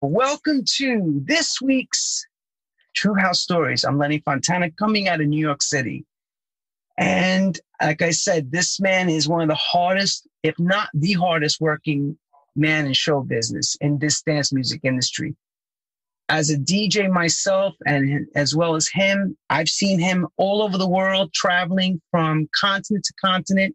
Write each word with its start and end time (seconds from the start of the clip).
Welcome 0.00 0.62
to 0.76 1.20
this 1.24 1.60
week's 1.60 2.24
True 2.94 3.16
House 3.16 3.40
Stories. 3.40 3.82
I'm 3.82 3.98
Lenny 3.98 4.22
Fontana 4.24 4.70
coming 4.70 5.08
out 5.08 5.20
of 5.20 5.26
New 5.26 5.44
York 5.44 5.60
City. 5.60 6.04
And 6.96 7.58
like 7.82 8.00
I 8.00 8.12
said, 8.12 8.52
this 8.52 8.78
man 8.78 9.08
is 9.08 9.28
one 9.28 9.42
of 9.42 9.48
the 9.48 9.56
hardest, 9.56 10.28
if 10.44 10.56
not 10.56 10.88
the 10.94 11.14
hardest 11.14 11.60
working 11.60 12.16
man 12.54 12.86
in 12.86 12.92
show 12.92 13.22
business 13.22 13.76
in 13.80 13.98
this 13.98 14.22
dance 14.22 14.52
music 14.52 14.82
industry. 14.84 15.34
As 16.28 16.50
a 16.50 16.56
DJ 16.56 17.10
myself, 17.10 17.74
and 17.84 18.28
as 18.36 18.54
well 18.54 18.76
as 18.76 18.86
him, 18.86 19.36
I've 19.50 19.68
seen 19.68 19.98
him 19.98 20.28
all 20.36 20.62
over 20.62 20.78
the 20.78 20.88
world, 20.88 21.32
traveling 21.32 22.00
from 22.12 22.48
continent 22.54 23.04
to 23.04 23.14
continent, 23.20 23.74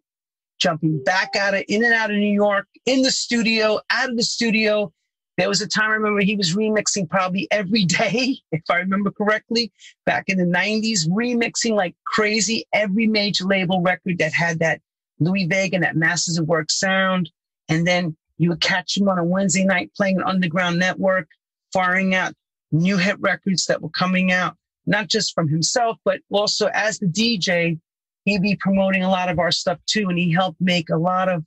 jumping 0.58 1.04
back 1.04 1.36
out 1.36 1.52
of 1.52 1.64
in 1.68 1.84
and 1.84 1.92
out 1.92 2.10
of 2.10 2.16
New 2.16 2.32
York, 2.32 2.66
in 2.86 3.02
the 3.02 3.10
studio, 3.10 3.78
out 3.90 4.08
of 4.08 4.16
the 4.16 4.22
studio, 4.22 4.90
there 5.36 5.48
was 5.48 5.60
a 5.60 5.66
time 5.66 5.90
I 5.90 5.94
remember 5.94 6.20
he 6.20 6.36
was 6.36 6.54
remixing 6.54 7.08
probably 7.08 7.48
every 7.50 7.84
day, 7.84 8.38
if 8.52 8.62
I 8.70 8.76
remember 8.76 9.10
correctly, 9.10 9.72
back 10.06 10.24
in 10.28 10.38
the 10.38 10.44
90s, 10.44 11.08
remixing 11.08 11.74
like 11.74 11.94
crazy 12.04 12.66
every 12.72 13.06
major 13.06 13.44
label 13.44 13.80
record 13.80 14.18
that 14.18 14.32
had 14.32 14.60
that 14.60 14.80
Louie 15.20 15.46
Vega 15.46 15.76
and 15.76 15.84
that 15.84 15.96
Masters 15.96 16.38
at 16.38 16.46
Work 16.46 16.70
sound. 16.70 17.30
And 17.68 17.86
then 17.86 18.16
you 18.38 18.50
would 18.50 18.60
catch 18.60 18.96
him 18.96 19.08
on 19.08 19.18
a 19.18 19.24
Wednesday 19.24 19.64
night 19.64 19.92
playing 19.96 20.18
an 20.18 20.24
underground 20.24 20.78
network, 20.78 21.28
firing 21.72 22.14
out 22.14 22.34
new 22.72 22.96
hit 22.96 23.18
records 23.20 23.66
that 23.66 23.82
were 23.82 23.90
coming 23.90 24.32
out, 24.32 24.56
not 24.86 25.08
just 25.08 25.34
from 25.34 25.48
himself, 25.48 25.98
but 26.04 26.20
also 26.30 26.68
as 26.74 26.98
the 26.98 27.06
DJ, 27.06 27.78
he'd 28.24 28.42
be 28.42 28.56
promoting 28.56 29.02
a 29.02 29.10
lot 29.10 29.30
of 29.30 29.38
our 29.38 29.52
stuff 29.52 29.78
too. 29.86 30.08
And 30.08 30.18
he 30.18 30.32
helped 30.32 30.60
make 30.60 30.90
a 30.90 30.96
lot 30.96 31.28
of 31.28 31.44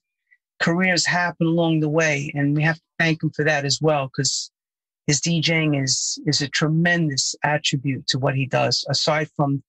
careers 0.60 1.06
happen 1.06 1.48
along 1.48 1.82
the 1.82 1.90
way. 1.90 2.32
And 2.34 2.56
we 2.56 2.64
have 2.64 2.80
thank 3.00 3.24
him 3.24 3.32
for 3.32 3.44
that 3.44 3.66
as 3.66 3.82
well, 3.82 4.08
because 4.08 4.52
his 5.08 5.22
DJing 5.22 5.82
is, 5.82 6.20
is 6.26 6.42
a 6.42 6.50
tremendous 6.50 7.36
attribute 7.44 8.08
to 8.08 8.20
what 8.20 8.36
he 8.36 8.46
does, 8.46 8.86
aside 8.90 9.30
from 9.36 9.64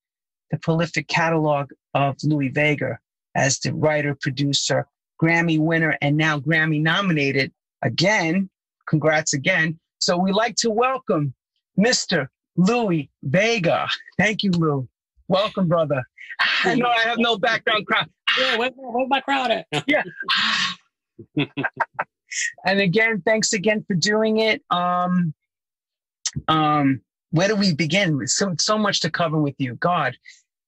the 0.51 0.57
prolific 0.57 1.07
catalog 1.07 1.71
of 1.93 2.15
Louie 2.23 2.49
Vega 2.49 2.99
as 3.35 3.59
the 3.59 3.73
writer, 3.73 4.15
producer, 4.19 4.87
Grammy 5.21 5.59
winner, 5.59 5.97
and 6.01 6.17
now 6.17 6.39
Grammy 6.39 6.81
nominated 6.81 7.51
again. 7.81 8.49
Congrats 8.87 9.33
again. 9.33 9.79
So 9.99 10.17
we 10.17 10.31
like 10.31 10.55
to 10.57 10.71
welcome 10.71 11.33
Mr. 11.77 12.27
Louie 12.55 13.09
Vega. 13.23 13.87
Thank 14.17 14.43
you, 14.43 14.51
Lou. 14.51 14.87
Welcome, 15.27 15.67
brother. 15.67 16.03
I 16.63 16.75
know 16.75 16.87
I 16.89 17.01
have 17.01 17.17
no 17.19 17.37
background 17.37 17.85
crowd. 17.85 18.09
Yeah, 18.37 18.57
where's, 18.57 18.71
where's 18.75 19.09
my 19.09 19.21
crowd 19.21 19.51
at? 19.51 19.67
yeah. 19.87 20.03
and 22.65 22.79
again, 22.79 23.21
thanks 23.25 23.53
again 23.53 23.83
for 23.87 23.93
doing 23.95 24.39
it. 24.39 24.63
Um, 24.69 25.33
um, 26.47 27.01
where 27.31 27.47
do 27.47 27.55
we 27.55 27.73
begin? 27.73 28.27
So, 28.27 28.55
so 28.57 28.77
much 28.77 29.01
to 29.01 29.11
cover 29.11 29.39
with 29.39 29.55
you. 29.57 29.75
God, 29.75 30.15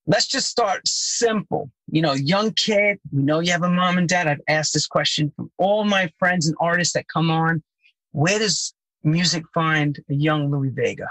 let's 0.07 0.27
just 0.27 0.47
start 0.47 0.87
simple. 0.87 1.71
You 1.89 2.01
know, 2.01 2.13
young 2.13 2.51
kid, 2.51 2.99
we 3.11 3.23
know 3.23 3.39
you 3.39 3.51
have 3.51 3.63
a 3.63 3.69
mom 3.69 3.97
and 3.97 4.07
dad. 4.07 4.27
I've 4.27 4.41
asked 4.47 4.73
this 4.73 4.87
question 4.87 5.31
from 5.35 5.51
all 5.57 5.83
my 5.83 6.11
friends 6.19 6.47
and 6.47 6.55
artists 6.59 6.93
that 6.93 7.07
come 7.07 7.31
on. 7.31 7.63
Where 8.11 8.39
does 8.39 8.73
music 9.03 9.43
find 9.53 9.99
a 10.09 10.13
young 10.13 10.51
Louie 10.51 10.69
Vega? 10.69 11.07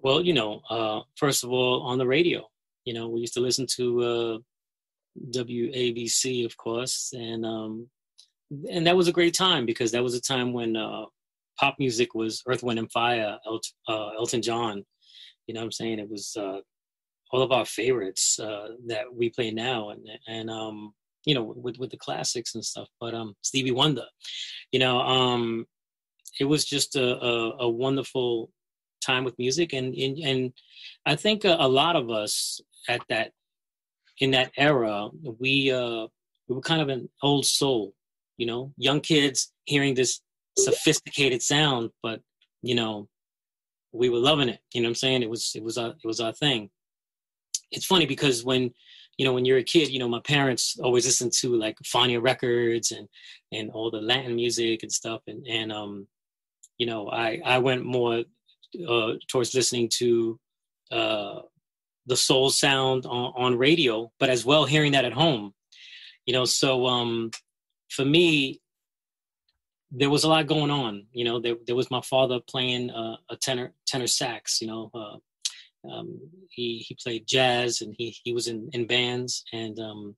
Well, 0.00 0.22
you 0.22 0.32
know, 0.32 0.60
uh, 0.70 1.00
first 1.16 1.42
of 1.42 1.50
all, 1.50 1.82
on 1.82 1.98
the 1.98 2.06
radio, 2.06 2.48
you 2.84 2.94
know, 2.94 3.08
we 3.08 3.20
used 3.20 3.34
to 3.34 3.40
listen 3.40 3.66
to 3.76 4.02
uh, 4.02 4.38
WABC, 5.30 6.44
of 6.44 6.56
course, 6.56 7.12
and 7.12 7.44
um, 7.44 7.88
and 8.50 8.86
that 8.86 8.96
was 8.96 9.08
a 9.08 9.12
great 9.12 9.34
time 9.34 9.66
because 9.66 9.92
that 9.92 10.02
was 10.02 10.14
a 10.14 10.20
time 10.20 10.52
when 10.52 10.76
uh, 10.76 11.04
pop 11.58 11.76
music 11.78 12.14
was 12.14 12.42
Earth, 12.46 12.62
Wind, 12.62 12.78
and 12.78 12.90
Fire, 12.90 13.38
uh, 13.46 14.08
Elton 14.18 14.42
John. 14.42 14.84
You 15.46 15.54
know 15.54 15.60
what 15.60 15.66
I'm 15.66 15.72
saying? 15.72 15.98
It 15.98 16.10
was 16.10 16.36
uh, 16.36 16.60
all 17.30 17.42
of 17.42 17.52
our 17.52 17.64
favorites 17.64 18.38
uh, 18.38 18.68
that 18.86 19.04
we 19.12 19.30
play 19.30 19.50
now, 19.50 19.90
and 19.90 20.06
and 20.26 20.50
um, 20.50 20.92
you 21.24 21.34
know 21.34 21.42
with 21.42 21.78
with 21.78 21.90
the 21.90 21.96
classics 21.96 22.54
and 22.54 22.64
stuff. 22.64 22.88
But 23.00 23.14
um, 23.14 23.34
Stevie 23.42 23.72
Wonder, 23.72 24.04
you 24.72 24.78
know, 24.78 24.98
um, 25.00 25.66
it 26.40 26.44
was 26.44 26.64
just 26.64 26.96
a, 26.96 27.16
a, 27.24 27.56
a 27.60 27.68
wonderful 27.68 28.50
time 29.04 29.24
with 29.24 29.38
music, 29.38 29.72
and 29.72 29.94
and, 29.94 30.18
and 30.18 30.52
I 31.06 31.16
think 31.16 31.44
a, 31.44 31.56
a 31.58 31.68
lot 31.68 31.96
of 31.96 32.10
us 32.10 32.60
at 32.88 33.02
that 33.08 33.32
in 34.20 34.32
that 34.32 34.52
era, 34.56 35.08
we 35.38 35.70
uh, 35.70 36.06
we 36.48 36.54
were 36.54 36.60
kind 36.60 36.82
of 36.82 36.88
an 36.88 37.08
old 37.22 37.46
soul, 37.46 37.94
you 38.38 38.46
know, 38.46 38.72
young 38.76 39.00
kids 39.00 39.52
hearing 39.66 39.94
this 39.94 40.20
sophisticated 40.56 41.42
sound, 41.42 41.90
but 42.02 42.20
you 42.62 42.74
know, 42.74 43.08
we 43.92 44.08
were 44.08 44.18
loving 44.18 44.48
it. 44.48 44.60
You 44.72 44.80
know 44.80 44.86
what 44.86 44.90
I'm 44.90 44.94
saying? 44.96 45.22
It 45.22 45.30
was 45.30 45.52
it 45.54 45.62
was 45.62 45.76
our 45.76 45.90
it 45.90 46.06
was 46.06 46.20
our 46.20 46.32
thing. 46.32 46.70
It's 47.70 47.84
funny 47.84 48.06
because 48.06 48.44
when 48.44 48.72
you 49.18 49.24
know 49.24 49.34
when 49.34 49.44
you're 49.44 49.58
a 49.58 49.64
kid, 49.64 49.90
you 49.90 49.98
know, 49.98 50.08
my 50.08 50.20
parents 50.20 50.78
always 50.82 51.04
listened 51.04 51.32
to 51.40 51.54
like 51.56 51.76
Fania 51.80 52.22
records 52.22 52.92
and 52.92 53.08
and 53.52 53.70
all 53.70 53.90
the 53.90 54.00
Latin 54.00 54.36
music 54.36 54.82
and 54.82 54.92
stuff, 54.92 55.20
and 55.26 55.46
and 55.46 55.72
um, 55.72 56.06
you 56.78 56.86
know, 56.86 57.10
I 57.10 57.40
I 57.44 57.58
went 57.58 57.84
more 57.84 58.24
uh, 58.88 59.12
towards 59.28 59.54
listening 59.54 59.90
to 59.98 60.38
uh 60.90 61.40
the 62.06 62.16
soul 62.16 62.48
sound 62.48 63.04
on, 63.04 63.32
on 63.36 63.58
radio, 63.58 64.10
but 64.18 64.30
as 64.30 64.44
well 64.44 64.64
hearing 64.64 64.92
that 64.92 65.04
at 65.04 65.12
home. 65.12 65.52
You 66.24 66.32
know, 66.32 66.46
so 66.46 66.86
um, 66.86 67.30
for 67.90 68.04
me, 68.04 68.60
there 69.90 70.10
was 70.10 70.24
a 70.24 70.28
lot 70.28 70.46
going 70.46 70.70
on. 70.70 71.06
You 71.12 71.24
know, 71.24 71.40
there 71.40 71.56
there 71.66 71.76
was 71.76 71.90
my 71.90 72.00
father 72.02 72.40
playing 72.46 72.90
uh, 72.90 73.16
a 73.30 73.36
tenor 73.36 73.72
tenor 73.86 74.06
sax. 74.06 74.60
You 74.60 74.68
know, 74.68 74.90
uh, 74.94 75.88
um, 75.90 76.20
he 76.50 76.78
he 76.78 76.96
played 77.02 77.26
jazz 77.26 77.80
and 77.80 77.94
he 77.96 78.14
he 78.22 78.32
was 78.32 78.48
in 78.48 78.68
in 78.72 78.86
bands 78.86 79.44
and 79.52 79.78
um, 79.78 80.16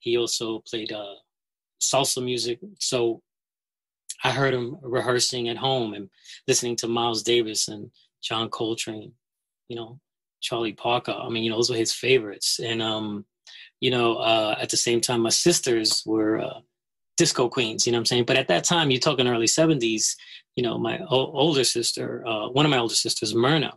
he 0.00 0.16
also 0.16 0.62
played 0.68 0.92
uh, 0.92 1.14
salsa 1.80 2.22
music. 2.22 2.60
So 2.80 3.22
I 4.24 4.32
heard 4.32 4.54
him 4.54 4.78
rehearsing 4.82 5.48
at 5.48 5.56
home 5.56 5.94
and 5.94 6.10
listening 6.46 6.76
to 6.76 6.88
Miles 6.88 7.22
Davis 7.22 7.68
and 7.68 7.90
John 8.22 8.50
Coltrane. 8.50 9.12
You 9.68 9.76
know, 9.76 10.00
Charlie 10.40 10.72
Parker. 10.72 11.12
I 11.12 11.28
mean, 11.28 11.44
you 11.44 11.50
know, 11.50 11.56
those 11.56 11.70
were 11.70 11.76
his 11.76 11.92
favorites. 11.92 12.60
And, 12.62 12.82
um, 12.82 13.24
you 13.80 13.90
know, 13.90 14.16
uh, 14.16 14.56
at 14.60 14.70
the 14.70 14.76
same 14.76 15.00
time, 15.00 15.20
my 15.20 15.30
sisters 15.30 16.02
were 16.06 16.38
uh, 16.38 16.60
disco 17.18 17.48
queens, 17.48 17.86
you 17.86 17.92
know 17.92 17.98
what 17.98 18.02
I'm 18.02 18.06
saying? 18.06 18.24
But 18.24 18.36
at 18.36 18.48
that 18.48 18.64
time, 18.64 18.90
you're 18.90 19.00
talking 19.00 19.28
early 19.28 19.46
70s, 19.46 20.14
you 20.56 20.62
know, 20.62 20.78
my 20.78 20.98
o- 21.00 21.32
older 21.32 21.64
sister, 21.64 22.26
uh, 22.26 22.48
one 22.48 22.64
of 22.64 22.70
my 22.70 22.78
older 22.78 22.94
sisters, 22.94 23.34
Myrna, 23.34 23.74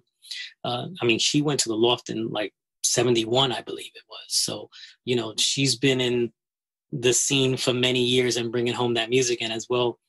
uh, 0.63 0.85
I 1.02 1.06
mean, 1.06 1.19
she 1.19 1.41
went 1.41 1.59
to 1.62 1.69
the 1.69 1.75
loft 1.75 2.09
in 2.09 2.30
like 2.30 2.53
71, 2.84 3.51
I 3.51 3.62
believe 3.62 3.91
it 3.96 4.03
was. 4.09 4.25
So, 4.30 4.69
you 5.06 5.16
know, 5.16 5.34
she's 5.38 5.75
been 5.75 6.00
in 6.00 6.31
the 6.91 7.13
scene 7.13 7.57
for 7.57 7.74
many 7.74 8.03
years 8.03 8.38
and 8.38 8.51
bringing 8.51 8.74
home 8.74 8.94
that 8.96 9.09
music. 9.09 9.41
And 9.41 9.51
as 9.51 9.68
well, 9.69 10.00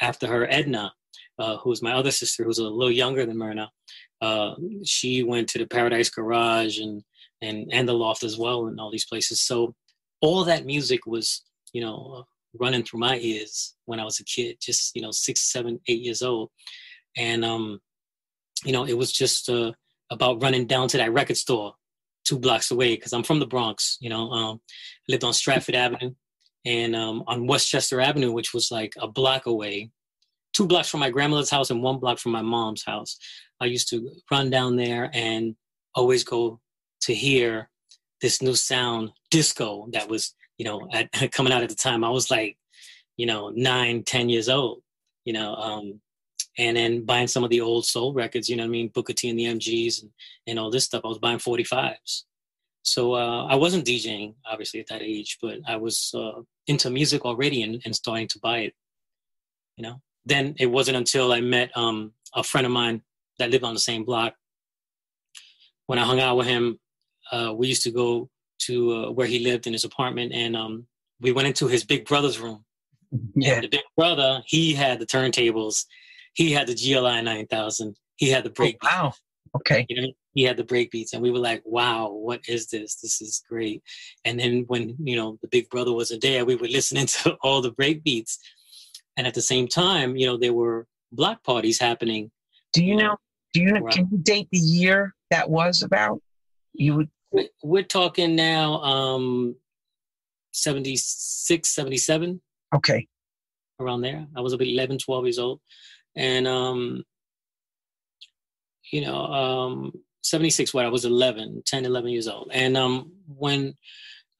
after 0.00 0.26
her, 0.26 0.46
Edna, 0.50 0.92
uh, 1.38 1.56
who's 1.58 1.82
my 1.82 1.92
other 1.92 2.10
sister, 2.10 2.44
who's 2.44 2.58
a 2.58 2.64
little 2.64 2.90
younger 2.90 3.26
than 3.26 3.38
Myrna, 3.38 3.70
uh, 4.20 4.54
she 4.84 5.22
went 5.22 5.48
to 5.50 5.58
the 5.58 5.66
Paradise 5.66 6.10
Garage 6.10 6.78
and 6.78 7.02
and 7.40 7.68
and 7.72 7.88
the 7.88 7.92
Loft 7.92 8.24
as 8.24 8.36
well, 8.36 8.66
and 8.66 8.80
all 8.80 8.90
these 8.90 9.06
places. 9.06 9.40
So 9.40 9.74
all 10.20 10.42
that 10.44 10.66
music 10.66 11.06
was, 11.06 11.44
you 11.72 11.80
know, 11.80 12.26
running 12.60 12.84
through 12.84 13.00
my 13.00 13.18
ears 13.18 13.74
when 13.86 14.00
I 14.00 14.04
was 14.04 14.20
a 14.20 14.24
kid, 14.24 14.56
just 14.60 14.94
you 14.94 15.02
know, 15.02 15.10
six, 15.10 15.52
seven, 15.52 15.80
eight 15.88 16.00
years 16.00 16.22
old, 16.22 16.50
and 17.16 17.44
um, 17.44 17.80
you 18.64 18.72
know, 18.72 18.84
it 18.84 18.96
was 18.96 19.12
just 19.12 19.48
uh, 19.48 19.72
about 20.10 20.42
running 20.42 20.66
down 20.66 20.88
to 20.88 20.96
that 20.98 21.12
record 21.12 21.36
store 21.36 21.74
two 22.24 22.38
blocks 22.38 22.70
away 22.70 22.94
because 22.94 23.12
I'm 23.12 23.22
from 23.22 23.40
the 23.40 23.46
Bronx. 23.46 23.96
You 24.00 24.10
know, 24.10 24.30
um, 24.30 24.60
lived 25.08 25.24
on 25.24 25.32
Stratford 25.32 25.74
Avenue 25.74 26.12
and 26.64 26.94
um, 26.94 27.24
on 27.26 27.46
Westchester 27.46 28.00
Avenue, 28.00 28.32
which 28.32 28.52
was 28.52 28.70
like 28.70 28.92
a 29.00 29.08
block 29.08 29.46
away, 29.46 29.90
two 30.52 30.66
blocks 30.66 30.88
from 30.88 31.00
my 31.00 31.10
grandmother's 31.10 31.50
house 31.50 31.70
and 31.70 31.82
one 31.82 31.98
block 31.98 32.18
from 32.18 32.32
my 32.32 32.42
mom's 32.42 32.84
house. 32.84 33.16
I 33.60 33.66
used 33.66 33.88
to 33.90 34.10
run 34.30 34.50
down 34.50 34.76
there 34.76 35.10
and 35.14 35.56
always 35.94 36.24
go 36.24 36.60
to 37.02 37.14
hear 37.14 37.70
this 38.20 38.42
new 38.42 38.54
sound, 38.54 39.10
disco, 39.30 39.88
that 39.92 40.08
was, 40.08 40.34
you 40.58 40.64
know, 40.64 40.88
at, 40.92 41.10
coming 41.32 41.52
out 41.52 41.62
at 41.62 41.68
the 41.68 41.74
time. 41.74 42.04
I 42.04 42.10
was 42.10 42.30
like, 42.30 42.56
you 43.16 43.26
know, 43.26 43.50
nine, 43.54 44.02
ten 44.02 44.28
years 44.28 44.48
old, 44.48 44.82
you 45.24 45.32
know, 45.32 45.54
um, 45.54 46.00
and 46.58 46.76
then 46.76 47.04
buying 47.04 47.28
some 47.28 47.44
of 47.44 47.50
the 47.50 47.60
old 47.60 47.86
soul 47.86 48.12
records, 48.12 48.48
you 48.48 48.56
know 48.56 48.64
I 48.64 48.68
mean? 48.68 48.88
Booker 48.88 49.12
T 49.12 49.30
and 49.30 49.38
the 49.38 49.44
MGs 49.44 50.02
and, 50.02 50.10
and 50.46 50.58
all 50.58 50.70
this 50.70 50.84
stuff. 50.84 51.02
I 51.04 51.08
was 51.08 51.18
buying 51.18 51.38
45s. 51.38 52.24
So 52.82 53.14
uh, 53.14 53.46
I 53.46 53.54
wasn't 53.54 53.86
DJing, 53.86 54.34
obviously, 54.44 54.80
at 54.80 54.88
that 54.88 55.02
age, 55.02 55.38
but 55.40 55.58
I 55.66 55.76
was 55.76 56.12
uh, 56.14 56.40
into 56.66 56.90
music 56.90 57.24
already 57.24 57.62
and, 57.62 57.80
and 57.84 57.94
starting 57.94 58.26
to 58.28 58.38
buy 58.40 58.58
it, 58.58 58.74
you 59.76 59.82
know? 59.82 60.00
Then 60.24 60.56
it 60.58 60.66
wasn't 60.66 60.96
until 60.96 61.32
I 61.32 61.40
met 61.40 61.70
um, 61.76 62.12
a 62.34 62.42
friend 62.42 62.66
of 62.66 62.72
mine 62.72 63.02
that 63.38 63.50
lived 63.50 63.64
on 63.64 63.74
the 63.74 63.80
same 63.80 64.04
block. 64.04 64.34
When 65.86 65.98
I 65.98 66.04
hung 66.04 66.20
out 66.20 66.36
with 66.36 66.46
him, 66.46 66.78
uh, 67.30 67.54
we 67.56 67.68
used 67.68 67.84
to 67.84 67.90
go 67.90 68.28
to 68.60 68.92
uh, 68.92 69.10
where 69.10 69.26
he 69.26 69.38
lived 69.40 69.66
in 69.66 69.72
his 69.72 69.84
apartment, 69.84 70.32
and 70.32 70.56
um, 70.56 70.86
we 71.20 71.32
went 71.32 71.48
into 71.48 71.68
his 71.68 71.84
big 71.84 72.06
brother's 72.06 72.38
room. 72.38 72.64
Yeah, 73.34 73.54
and 73.54 73.64
the 73.64 73.68
big 73.68 73.84
brother 73.96 74.42
he 74.46 74.74
had 74.74 74.98
the 74.98 75.06
turntables, 75.06 75.86
he 76.34 76.52
had 76.52 76.66
the 76.66 76.74
GLI 76.74 77.22
9000. 77.22 77.96
He 78.16 78.30
had 78.30 78.44
the 78.44 78.50
break. 78.50 78.76
Oh, 78.82 78.86
wow. 78.86 79.12
Okay. 79.56 79.86
You 79.88 80.02
know, 80.02 80.08
he 80.34 80.44
had 80.44 80.56
the 80.56 80.64
break 80.64 80.90
beats, 80.90 81.12
and 81.12 81.22
we 81.22 81.30
were 81.30 81.38
like, 81.38 81.62
"Wow, 81.64 82.10
what 82.10 82.40
is 82.48 82.68
this? 82.68 82.96
This 82.96 83.20
is 83.20 83.42
great." 83.48 83.82
And 84.24 84.38
then 84.38 84.64
when 84.68 84.94
you 85.02 85.16
know 85.16 85.38
the 85.42 85.48
big 85.48 85.68
brother 85.68 85.92
wasn't 85.92 86.22
there, 86.22 86.44
we 86.44 86.54
were 86.54 86.68
listening 86.78 87.06
to 87.06 87.36
all 87.42 87.60
the 87.60 87.72
break 87.72 88.04
beats, 88.04 88.38
and 89.16 89.26
at 89.26 89.34
the 89.34 89.42
same 89.42 89.66
time, 89.66 90.16
you 90.16 90.26
know, 90.26 90.36
there 90.36 90.52
were 90.52 90.86
block 91.10 91.42
parties 91.42 91.80
happening. 91.80 92.30
Do 92.72 92.84
you 92.84 92.96
know? 92.96 93.16
Do 93.52 93.62
you 93.62 93.72
know? 93.72 93.86
Can 93.86 94.08
you 94.12 94.18
date 94.18 94.48
the 94.52 94.58
year 94.58 95.14
that 95.30 95.50
was 95.50 95.82
about? 95.82 96.20
You 96.72 96.94
would. 96.94 97.10
We're 97.62 97.82
talking 97.82 98.36
now, 98.36 98.80
um, 98.82 99.56
76, 100.52 101.68
77. 101.68 102.40
Okay. 102.74 103.06
Around 103.80 104.02
there. 104.02 104.26
I 104.36 104.40
was 104.40 104.52
about 104.52 104.66
11, 104.66 104.98
12 104.98 105.24
years 105.24 105.38
old. 105.38 105.60
And, 106.16 106.48
um, 106.48 107.04
you 108.90 109.02
know, 109.02 109.24
um, 109.26 109.92
76, 110.22 110.74
what 110.74 110.86
I 110.86 110.88
was 110.88 111.04
11, 111.04 111.62
10, 111.66 111.84
11 111.84 112.10
years 112.10 112.28
old. 112.28 112.50
And 112.52 112.76
um, 112.76 113.12
when 113.26 113.74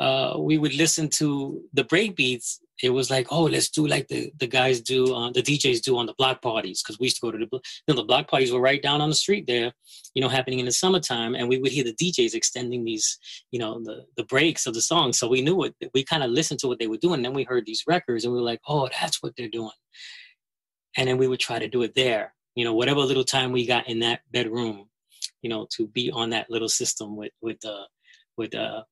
uh, 0.00 0.34
we 0.38 0.58
would 0.58 0.74
listen 0.74 1.08
to 1.10 1.62
the 1.72 1.84
break 1.84 2.16
beats, 2.16 2.60
it 2.82 2.90
was 2.90 3.10
like, 3.10 3.26
oh, 3.30 3.44
let's 3.44 3.68
do 3.68 3.86
like 3.86 4.08
the, 4.08 4.32
the 4.38 4.46
guys 4.46 4.80
do, 4.80 5.14
uh, 5.14 5.30
the 5.32 5.42
DJs 5.42 5.82
do 5.82 5.98
on 5.98 6.06
the 6.06 6.14
block 6.14 6.40
parties. 6.42 6.82
Cause 6.82 6.98
we 6.98 7.06
used 7.06 7.16
to 7.16 7.22
go 7.22 7.32
to 7.32 7.38
the, 7.38 7.48
you 7.52 7.60
know, 7.88 7.94
the 7.94 8.04
block 8.04 8.28
parties 8.28 8.52
were 8.52 8.60
right 8.60 8.82
down 8.82 9.00
on 9.00 9.08
the 9.08 9.14
street 9.14 9.46
there, 9.46 9.72
you 10.14 10.22
know, 10.22 10.28
happening 10.28 10.60
in 10.60 10.66
the 10.66 10.72
summertime. 10.72 11.34
And 11.34 11.48
we 11.48 11.58
would 11.58 11.72
hear 11.72 11.84
the 11.84 11.94
DJs 11.94 12.34
extending 12.34 12.84
these, 12.84 13.18
you 13.50 13.58
know, 13.58 13.80
the, 13.82 14.04
the 14.16 14.24
breaks 14.24 14.66
of 14.66 14.74
the 14.74 14.82
song. 14.82 15.12
So 15.12 15.28
we 15.28 15.42
knew 15.42 15.64
it, 15.64 15.74
we 15.92 16.04
kind 16.04 16.22
of 16.22 16.30
listened 16.30 16.60
to 16.60 16.68
what 16.68 16.78
they 16.78 16.86
were 16.86 16.98
doing. 16.98 17.16
And 17.16 17.24
then 17.24 17.34
we 17.34 17.44
heard 17.44 17.66
these 17.66 17.84
records 17.86 18.24
and 18.24 18.32
we 18.32 18.38
were 18.38 18.44
like, 18.44 18.60
oh, 18.68 18.88
that's 19.00 19.22
what 19.22 19.34
they're 19.36 19.48
doing. 19.48 19.70
And 20.96 21.08
then 21.08 21.18
we 21.18 21.28
would 21.28 21.40
try 21.40 21.58
to 21.58 21.68
do 21.68 21.82
it 21.82 21.94
there, 21.94 22.34
you 22.54 22.64
know, 22.64 22.74
whatever 22.74 23.00
little 23.00 23.24
time 23.24 23.52
we 23.52 23.66
got 23.66 23.88
in 23.88 24.00
that 24.00 24.20
bedroom, 24.30 24.88
you 25.42 25.50
know, 25.50 25.66
to 25.76 25.88
be 25.88 26.10
on 26.10 26.30
that 26.30 26.50
little 26.50 26.68
system 26.68 27.16
with, 27.16 27.32
with, 27.40 27.64
uh, 27.64 27.84
with, 28.36 28.54
uh, 28.54 28.82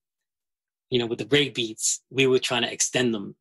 you 0.90 0.98
know, 0.98 1.06
with 1.06 1.18
the 1.18 1.26
break 1.26 1.54
beats, 1.54 2.02
we 2.10 2.26
were 2.26 2.38
trying 2.38 2.62
to 2.62 2.72
extend 2.72 3.12
them, 3.12 3.34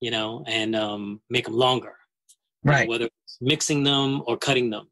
you 0.00 0.10
know, 0.10 0.44
and 0.46 0.74
um, 0.74 1.20
make 1.30 1.44
them 1.44 1.54
longer. 1.54 1.94
Right. 2.64 2.80
You 2.80 2.84
know, 2.84 2.90
whether 2.90 3.08
mixing 3.40 3.84
them 3.84 4.22
or 4.26 4.36
cutting 4.36 4.70
them, 4.70 4.88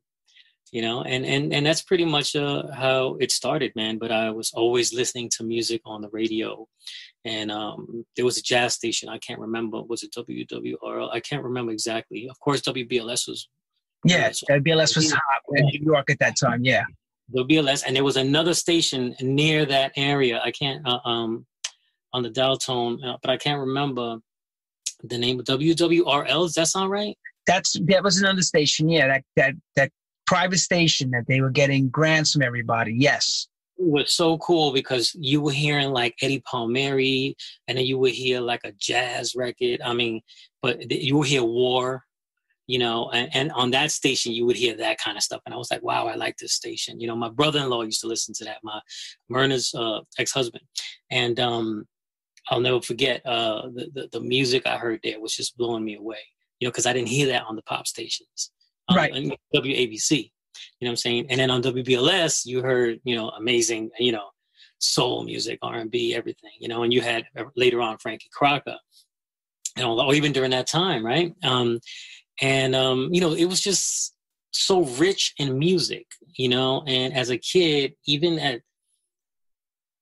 you 0.72 0.82
know, 0.82 1.02
and 1.02 1.24
and 1.24 1.52
and 1.52 1.66
that's 1.66 1.82
pretty 1.82 2.04
much 2.04 2.36
uh, 2.36 2.64
how 2.72 3.16
it 3.20 3.32
started, 3.32 3.72
man. 3.74 3.98
But 3.98 4.12
I 4.12 4.30
was 4.30 4.52
always 4.52 4.92
listening 4.92 5.30
to 5.36 5.44
music 5.44 5.80
on 5.84 6.00
the 6.00 6.08
radio, 6.10 6.66
and 7.24 7.50
um, 7.50 8.04
there 8.16 8.24
was 8.24 8.38
a 8.38 8.42
jazz 8.42 8.74
station. 8.74 9.08
I 9.08 9.18
can't 9.18 9.40
remember. 9.40 9.82
Was 9.82 10.02
it 10.02 10.12
WWRL? 10.12 11.10
I 11.12 11.20
can't 11.20 11.42
remember 11.42 11.72
exactly. 11.72 12.28
Of 12.30 12.38
course, 12.40 12.60
WBLS 12.62 13.28
was. 13.28 13.48
Yeah, 14.04 14.30
WBLS 14.30 14.94
was 14.94 15.10
hot 15.10 15.42
in 15.56 15.66
New 15.66 15.80
York 15.82 16.08
at 16.10 16.18
that 16.20 16.36
time. 16.38 16.64
Yeah. 16.64 16.84
WBLS, 17.36 17.84
and 17.86 17.94
there 17.96 18.04
was 18.04 18.16
another 18.16 18.54
station 18.54 19.14
near 19.20 19.66
that 19.66 19.92
area. 19.96 20.40
I 20.42 20.50
can't. 20.50 20.86
Uh, 20.86 21.00
um, 21.04 21.46
on 22.14 22.22
the 22.22 22.30
dial 22.30 22.56
tone, 22.56 23.04
uh, 23.04 23.18
but 23.20 23.30
I 23.30 23.36
can't 23.36 23.60
remember 23.60 24.16
the 25.02 25.18
name 25.18 25.38
of 25.38 25.46
WWRL. 25.46 26.26
Does 26.26 26.54
that 26.54 26.68
sound 26.68 26.90
right? 26.90 27.16
That's 27.46 27.76
that 27.86 28.02
was 28.02 28.20
another 28.20 28.42
station. 28.42 28.88
Yeah, 28.88 29.08
that 29.08 29.24
that 29.36 29.54
that 29.76 29.92
private 30.26 30.58
station 30.58 31.10
that 31.10 31.26
they 31.26 31.40
were 31.40 31.50
getting 31.50 31.88
grants 31.88 32.32
from 32.32 32.42
everybody. 32.42 32.94
Yes. 32.94 33.48
It 33.78 33.86
was 33.86 34.12
so 34.12 34.36
cool 34.38 34.72
because 34.72 35.14
you 35.18 35.40
were 35.40 35.52
hearing 35.52 35.90
like 35.90 36.16
Eddie 36.20 36.42
Palmieri, 36.50 37.36
and 37.66 37.78
then 37.78 37.86
you 37.86 37.96
would 37.98 38.12
hear 38.12 38.40
like 38.40 38.60
a 38.64 38.72
jazz 38.72 39.34
record. 39.34 39.80
I 39.82 39.94
mean, 39.94 40.20
but 40.60 40.90
you 40.90 41.16
would 41.16 41.28
hear 41.28 41.44
War, 41.44 42.04
you 42.66 42.78
know, 42.78 43.10
and, 43.10 43.30
and, 43.34 43.52
on 43.52 43.70
that 43.70 43.90
station 43.90 44.32
you 44.32 44.44
would 44.44 44.56
hear 44.56 44.76
that 44.76 44.98
kind 44.98 45.16
of 45.16 45.22
stuff. 45.22 45.40
And 45.46 45.54
I 45.54 45.56
was 45.56 45.70
like, 45.70 45.82
wow, 45.82 46.06
I 46.06 46.16
like 46.16 46.36
this 46.36 46.52
station. 46.52 47.00
You 47.00 47.06
know, 47.06 47.16
my 47.16 47.30
brother-in-law 47.30 47.82
used 47.82 48.02
to 48.02 48.08
listen 48.08 48.34
to 48.34 48.44
that, 48.44 48.58
my 48.62 48.80
Myrna's 49.30 49.72
uh, 49.74 50.00
ex-husband, 50.18 50.64
and 51.10 51.40
um, 51.40 51.86
I'll 52.50 52.60
never 52.60 52.80
forget 52.80 53.24
uh, 53.26 53.68
the, 53.74 53.90
the, 53.92 54.08
the 54.12 54.20
music 54.20 54.66
I 54.66 54.78
heard 54.78 55.00
there 55.02 55.20
was 55.20 55.34
just 55.34 55.56
blowing 55.56 55.84
me 55.84 55.96
away. 55.96 56.18
You 56.60 56.66
know, 56.66 56.72
because 56.72 56.86
I 56.86 56.92
didn't 56.92 57.08
hear 57.08 57.28
that 57.28 57.44
on 57.44 57.56
the 57.56 57.62
pop 57.62 57.86
stations, 57.86 58.50
um, 58.88 58.96
right? 58.96 59.12
WABC. 59.54 60.30
You 60.80 60.86
know 60.86 60.88
what 60.88 60.92
I'm 60.92 60.96
saying? 60.96 61.26
And 61.30 61.38
then 61.38 61.50
on 61.50 61.62
WBLS, 61.62 62.46
you 62.46 62.62
heard 62.62 63.00
you 63.04 63.14
know 63.14 63.28
amazing 63.30 63.90
you 63.98 64.12
know 64.12 64.30
soul 64.78 65.24
music, 65.24 65.58
R&B, 65.62 66.14
everything. 66.14 66.50
You 66.58 66.68
know, 66.68 66.82
and 66.82 66.92
you 66.92 67.00
had 67.00 67.24
uh, 67.36 67.44
later 67.56 67.80
on 67.80 67.98
Frankie 67.98 68.30
Crocker, 68.32 68.76
and 69.76 69.84
all, 69.84 70.00
or 70.00 70.14
even 70.14 70.32
during 70.32 70.50
that 70.50 70.66
time, 70.66 71.04
right? 71.04 71.32
Um, 71.44 71.78
and 72.40 72.74
um, 72.74 73.08
you 73.12 73.20
know, 73.20 73.34
it 73.34 73.44
was 73.44 73.60
just 73.60 74.14
so 74.50 74.84
rich 74.84 75.34
in 75.38 75.58
music. 75.58 76.06
You 76.36 76.48
know, 76.48 76.82
and 76.86 77.14
as 77.14 77.30
a 77.30 77.38
kid, 77.38 77.94
even 78.06 78.38
at 78.38 78.62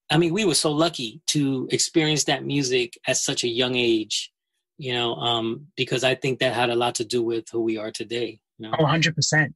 I 0.09 0.17
mean, 0.17 0.33
we 0.33 0.45
were 0.45 0.55
so 0.55 0.71
lucky 0.71 1.21
to 1.27 1.67
experience 1.71 2.25
that 2.25 2.45
music 2.45 2.97
at 3.07 3.17
such 3.17 3.43
a 3.43 3.47
young 3.47 3.75
age, 3.75 4.31
you 4.77 4.93
know, 4.93 5.15
um, 5.15 5.67
because 5.75 6.03
I 6.03 6.15
think 6.15 6.39
that 6.39 6.53
had 6.53 6.69
a 6.69 6.75
lot 6.75 6.95
to 6.95 7.05
do 7.05 7.21
with 7.21 7.45
who 7.51 7.61
we 7.61 7.77
are 7.77 7.91
today. 7.91 8.39
You 8.57 8.69
know? 8.69 8.75
Oh, 8.79 8.85
100%. 8.85 9.53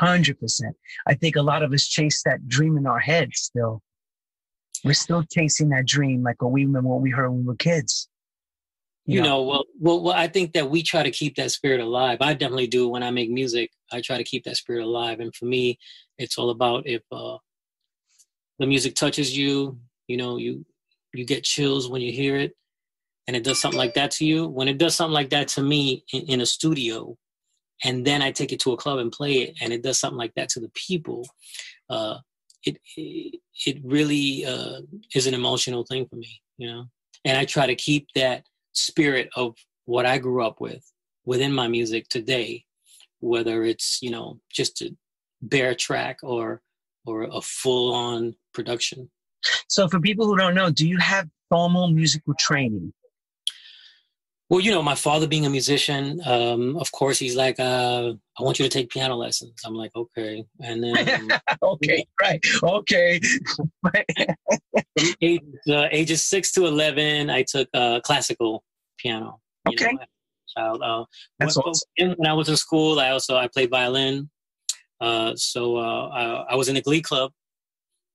100%. 0.00 0.60
I 1.06 1.14
think 1.14 1.36
a 1.36 1.42
lot 1.42 1.62
of 1.62 1.72
us 1.72 1.86
chase 1.86 2.22
that 2.24 2.48
dream 2.48 2.76
in 2.78 2.86
our 2.86 2.98
heads 2.98 3.40
still. 3.40 3.82
We're 4.84 4.94
still 4.94 5.22
chasing 5.22 5.68
that 5.68 5.86
dream 5.86 6.22
like 6.22 6.42
what 6.42 6.52
we 6.52 6.64
remember 6.64 6.88
what 6.88 7.02
we 7.02 7.10
heard 7.10 7.30
when 7.30 7.40
we 7.40 7.46
were 7.46 7.56
kids. 7.56 8.08
You, 9.04 9.16
you 9.16 9.22
know, 9.22 9.28
know 9.28 9.42
well, 9.42 9.64
well, 9.80 10.02
well, 10.02 10.14
I 10.14 10.28
think 10.28 10.52
that 10.54 10.70
we 10.70 10.82
try 10.82 11.02
to 11.02 11.10
keep 11.10 11.36
that 11.36 11.50
spirit 11.50 11.80
alive. 11.80 12.18
I 12.20 12.34
definitely 12.34 12.68
do 12.68 12.88
when 12.88 13.02
I 13.02 13.10
make 13.10 13.30
music. 13.30 13.70
I 13.92 14.00
try 14.00 14.16
to 14.16 14.24
keep 14.24 14.44
that 14.44 14.56
spirit 14.56 14.84
alive. 14.84 15.20
And 15.20 15.34
for 15.34 15.44
me, 15.44 15.78
it's 16.18 16.38
all 16.38 16.50
about 16.50 16.86
if 16.86 17.02
uh, 17.12 17.38
the 18.62 18.66
music 18.68 18.94
touches 18.94 19.36
you, 19.36 19.78
you 20.06 20.16
know, 20.16 20.36
you 20.36 20.64
you 21.12 21.26
get 21.26 21.44
chills 21.44 21.90
when 21.90 22.00
you 22.00 22.12
hear 22.12 22.36
it, 22.36 22.56
and 23.26 23.36
it 23.36 23.44
does 23.44 23.60
something 23.60 23.78
like 23.78 23.94
that 23.94 24.10
to 24.12 24.24
you. 24.24 24.46
When 24.46 24.68
it 24.68 24.78
does 24.78 24.94
something 24.94 25.12
like 25.12 25.30
that 25.30 25.48
to 25.48 25.62
me 25.62 26.04
in, 26.12 26.22
in 26.22 26.40
a 26.40 26.46
studio, 26.46 27.16
and 27.84 28.06
then 28.06 28.22
I 28.22 28.30
take 28.30 28.52
it 28.52 28.60
to 28.60 28.72
a 28.72 28.76
club 28.76 28.98
and 28.98 29.10
play 29.10 29.34
it, 29.42 29.56
and 29.60 29.72
it 29.72 29.82
does 29.82 29.98
something 29.98 30.16
like 30.16 30.34
that 30.36 30.48
to 30.50 30.60
the 30.60 30.70
people, 30.74 31.26
uh, 31.90 32.18
it, 32.64 32.78
it 32.96 33.78
really 33.82 34.46
uh, 34.46 34.80
is 35.14 35.26
an 35.26 35.34
emotional 35.34 35.84
thing 35.84 36.06
for 36.06 36.16
me, 36.16 36.40
you 36.56 36.68
know. 36.68 36.84
And 37.24 37.36
I 37.36 37.44
try 37.44 37.66
to 37.66 37.74
keep 37.74 38.06
that 38.14 38.44
spirit 38.72 39.28
of 39.36 39.56
what 39.84 40.06
I 40.06 40.18
grew 40.18 40.44
up 40.44 40.60
with 40.60 40.84
within 41.24 41.52
my 41.52 41.68
music 41.68 42.08
today, 42.08 42.64
whether 43.18 43.64
it's 43.64 43.98
you 44.02 44.10
know 44.10 44.38
just 44.52 44.82
a 44.82 44.94
bare 45.42 45.74
track 45.74 46.18
or 46.22 46.62
or 47.06 47.24
a 47.24 47.40
full 47.40 47.94
on 47.94 48.34
production. 48.54 49.10
So, 49.68 49.88
for 49.88 50.00
people 50.00 50.26
who 50.26 50.36
don't 50.36 50.54
know, 50.54 50.70
do 50.70 50.86
you 50.86 50.98
have 50.98 51.28
formal 51.50 51.88
musical 51.88 52.34
training? 52.38 52.92
Well, 54.48 54.60
you 54.60 54.70
know, 54.70 54.82
my 54.82 54.94
father 54.94 55.26
being 55.26 55.46
a 55.46 55.50
musician, 55.50 56.20
um, 56.26 56.76
of 56.76 56.92
course, 56.92 57.18
he's 57.18 57.34
like, 57.36 57.58
uh, 57.58 58.12
"I 58.38 58.42
want 58.42 58.58
you 58.58 58.64
to 58.64 58.68
take 58.68 58.90
piano 58.90 59.16
lessons." 59.16 59.54
I'm 59.64 59.74
like, 59.74 59.92
"Okay," 59.96 60.44
and 60.60 60.84
then 60.84 61.08
um, 61.08 61.40
okay, 61.62 62.04
right, 62.20 62.44
okay. 62.62 63.18
from 63.56 63.72
age, 65.22 65.40
uh, 65.70 65.88
ages 65.90 66.24
six 66.24 66.52
to 66.52 66.66
eleven, 66.66 67.30
I 67.30 67.44
took 67.44 67.66
uh, 67.72 68.00
classical 68.00 68.62
piano. 68.98 69.40
Okay. 69.66 69.92
Know, 69.92 70.04
child. 70.54 70.82
Uh, 70.82 71.04
That's 71.38 71.56
when, 71.56 71.64
awesome. 71.64 72.14
when 72.18 72.26
I 72.26 72.34
was 72.34 72.48
in 72.48 72.56
school, 72.56 73.00
I 73.00 73.10
also 73.10 73.36
I 73.36 73.48
played 73.48 73.70
violin. 73.70 74.28
Uh, 75.02 75.34
so 75.34 75.78
uh, 75.78 76.08
I, 76.08 76.52
I, 76.52 76.54
was 76.54 76.68
in 76.68 76.76
a 76.76 76.80
glee 76.80 77.02
club. 77.02 77.32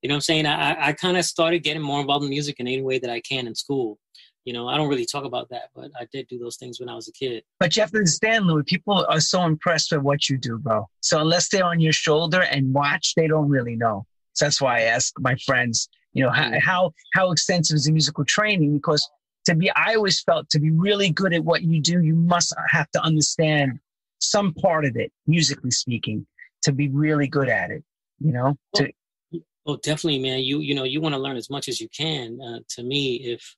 You 0.02 0.08
know 0.08 0.14
what 0.14 0.18
I'm 0.18 0.22
saying? 0.22 0.46
I, 0.46 0.88
I 0.88 0.94
kind 0.94 1.18
of 1.18 1.26
started 1.26 1.60
getting 1.60 1.82
more 1.82 2.00
involved 2.00 2.24
in 2.24 2.30
music 2.30 2.62
in 2.62 2.68
any 2.68 2.82
way 2.82 2.98
that 2.98 3.10
I 3.10 3.20
can 3.20 3.46
in 3.46 3.56
school. 3.56 4.00
You 4.46 4.54
know, 4.54 4.70
I 4.70 4.78
don't 4.78 4.88
really 4.88 5.06
talk 5.06 5.26
about 5.26 5.50
that, 5.50 5.64
but 5.76 5.92
I 6.00 6.08
did 6.14 6.28
do 6.30 6.40
those 6.40 6.56
things 6.56 6.80
when 6.80 6.88
I 6.88 6.96
was 6.96 7.10
a 7.10 7.12
kid. 7.12 7.44
But 7.60 7.76
you 7.76 7.82
have 7.82 7.92
to 7.92 7.98
understand, 7.98 8.46
Louie, 8.46 8.64
people 8.64 9.06
are 9.10 9.20
so 9.20 9.44
impressed 9.44 9.92
with 9.92 10.02
what 10.02 10.30
you 10.30 10.38
do, 10.38 10.60
bro. 10.60 10.88
So 11.02 11.20
unless 11.20 11.50
they're 11.50 11.66
on 11.66 11.82
your 11.82 11.92
shoulder 11.92 12.44
and 12.44 12.74
watch, 12.74 13.16
they 13.16 13.28
don't 13.28 13.50
really 13.50 13.76
know. 13.76 14.06
So 14.32 14.46
that's 14.46 14.62
why 14.62 14.78
I 14.78 14.82
ask 14.84 15.14
my 15.20 15.36
friends, 15.46 15.90
you 16.14 16.24
know, 16.24 16.30
how, 16.30 16.50
mm. 16.52 16.62
how, 16.62 16.94
how 17.16 17.32
extensive 17.32 17.76
is 17.76 17.84
the 17.84 17.92
musical 17.92 18.24
training? 18.24 18.78
Because 18.78 19.06
to 19.48 19.56
be, 19.56 19.70
I 19.72 19.96
always 19.96 20.22
felt 20.22 20.50
to 20.52 20.60
be 20.60 20.72
really 20.72 21.10
good 21.10 21.34
at 21.34 21.44
what 21.44 21.64
you 21.64 21.82
do, 21.82 22.02
you 22.02 22.16
must 22.16 22.56
have 22.70 22.90
to 22.92 23.02
understand 23.02 23.78
some 24.20 24.54
part 24.54 24.86
of 24.86 24.96
it, 24.96 25.12
musically 25.26 25.72
speaking 25.72 26.26
to 26.64 26.72
be 26.72 26.90
really 26.90 27.28
good 27.28 27.50
at 27.50 27.72
it. 27.72 27.84
You 28.20 28.32
know, 28.32 28.58
well, 28.74 28.88
to, 29.32 29.42
well, 29.66 29.78
definitely, 29.78 30.20
man. 30.20 30.40
You 30.40 30.60
you 30.60 30.76
know 30.76 30.84
you 30.84 31.02
want 31.02 31.14
to 31.14 31.20
learn 31.20 31.38
as 31.38 31.50
much 31.50 31.68
as 31.68 31.80
you 31.80 31.88
can. 31.96 32.40
Uh, 32.42 32.60
to 32.70 32.84
me, 32.84 33.16
if 33.16 33.56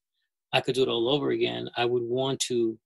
I 0.51 0.61
could 0.61 0.75
do 0.75 0.83
it 0.83 0.89
all 0.89 1.09
over 1.09 1.31
again, 1.31 1.69
I 1.77 1.85
would 1.85 2.03
want 2.03 2.39
to. 2.47 2.77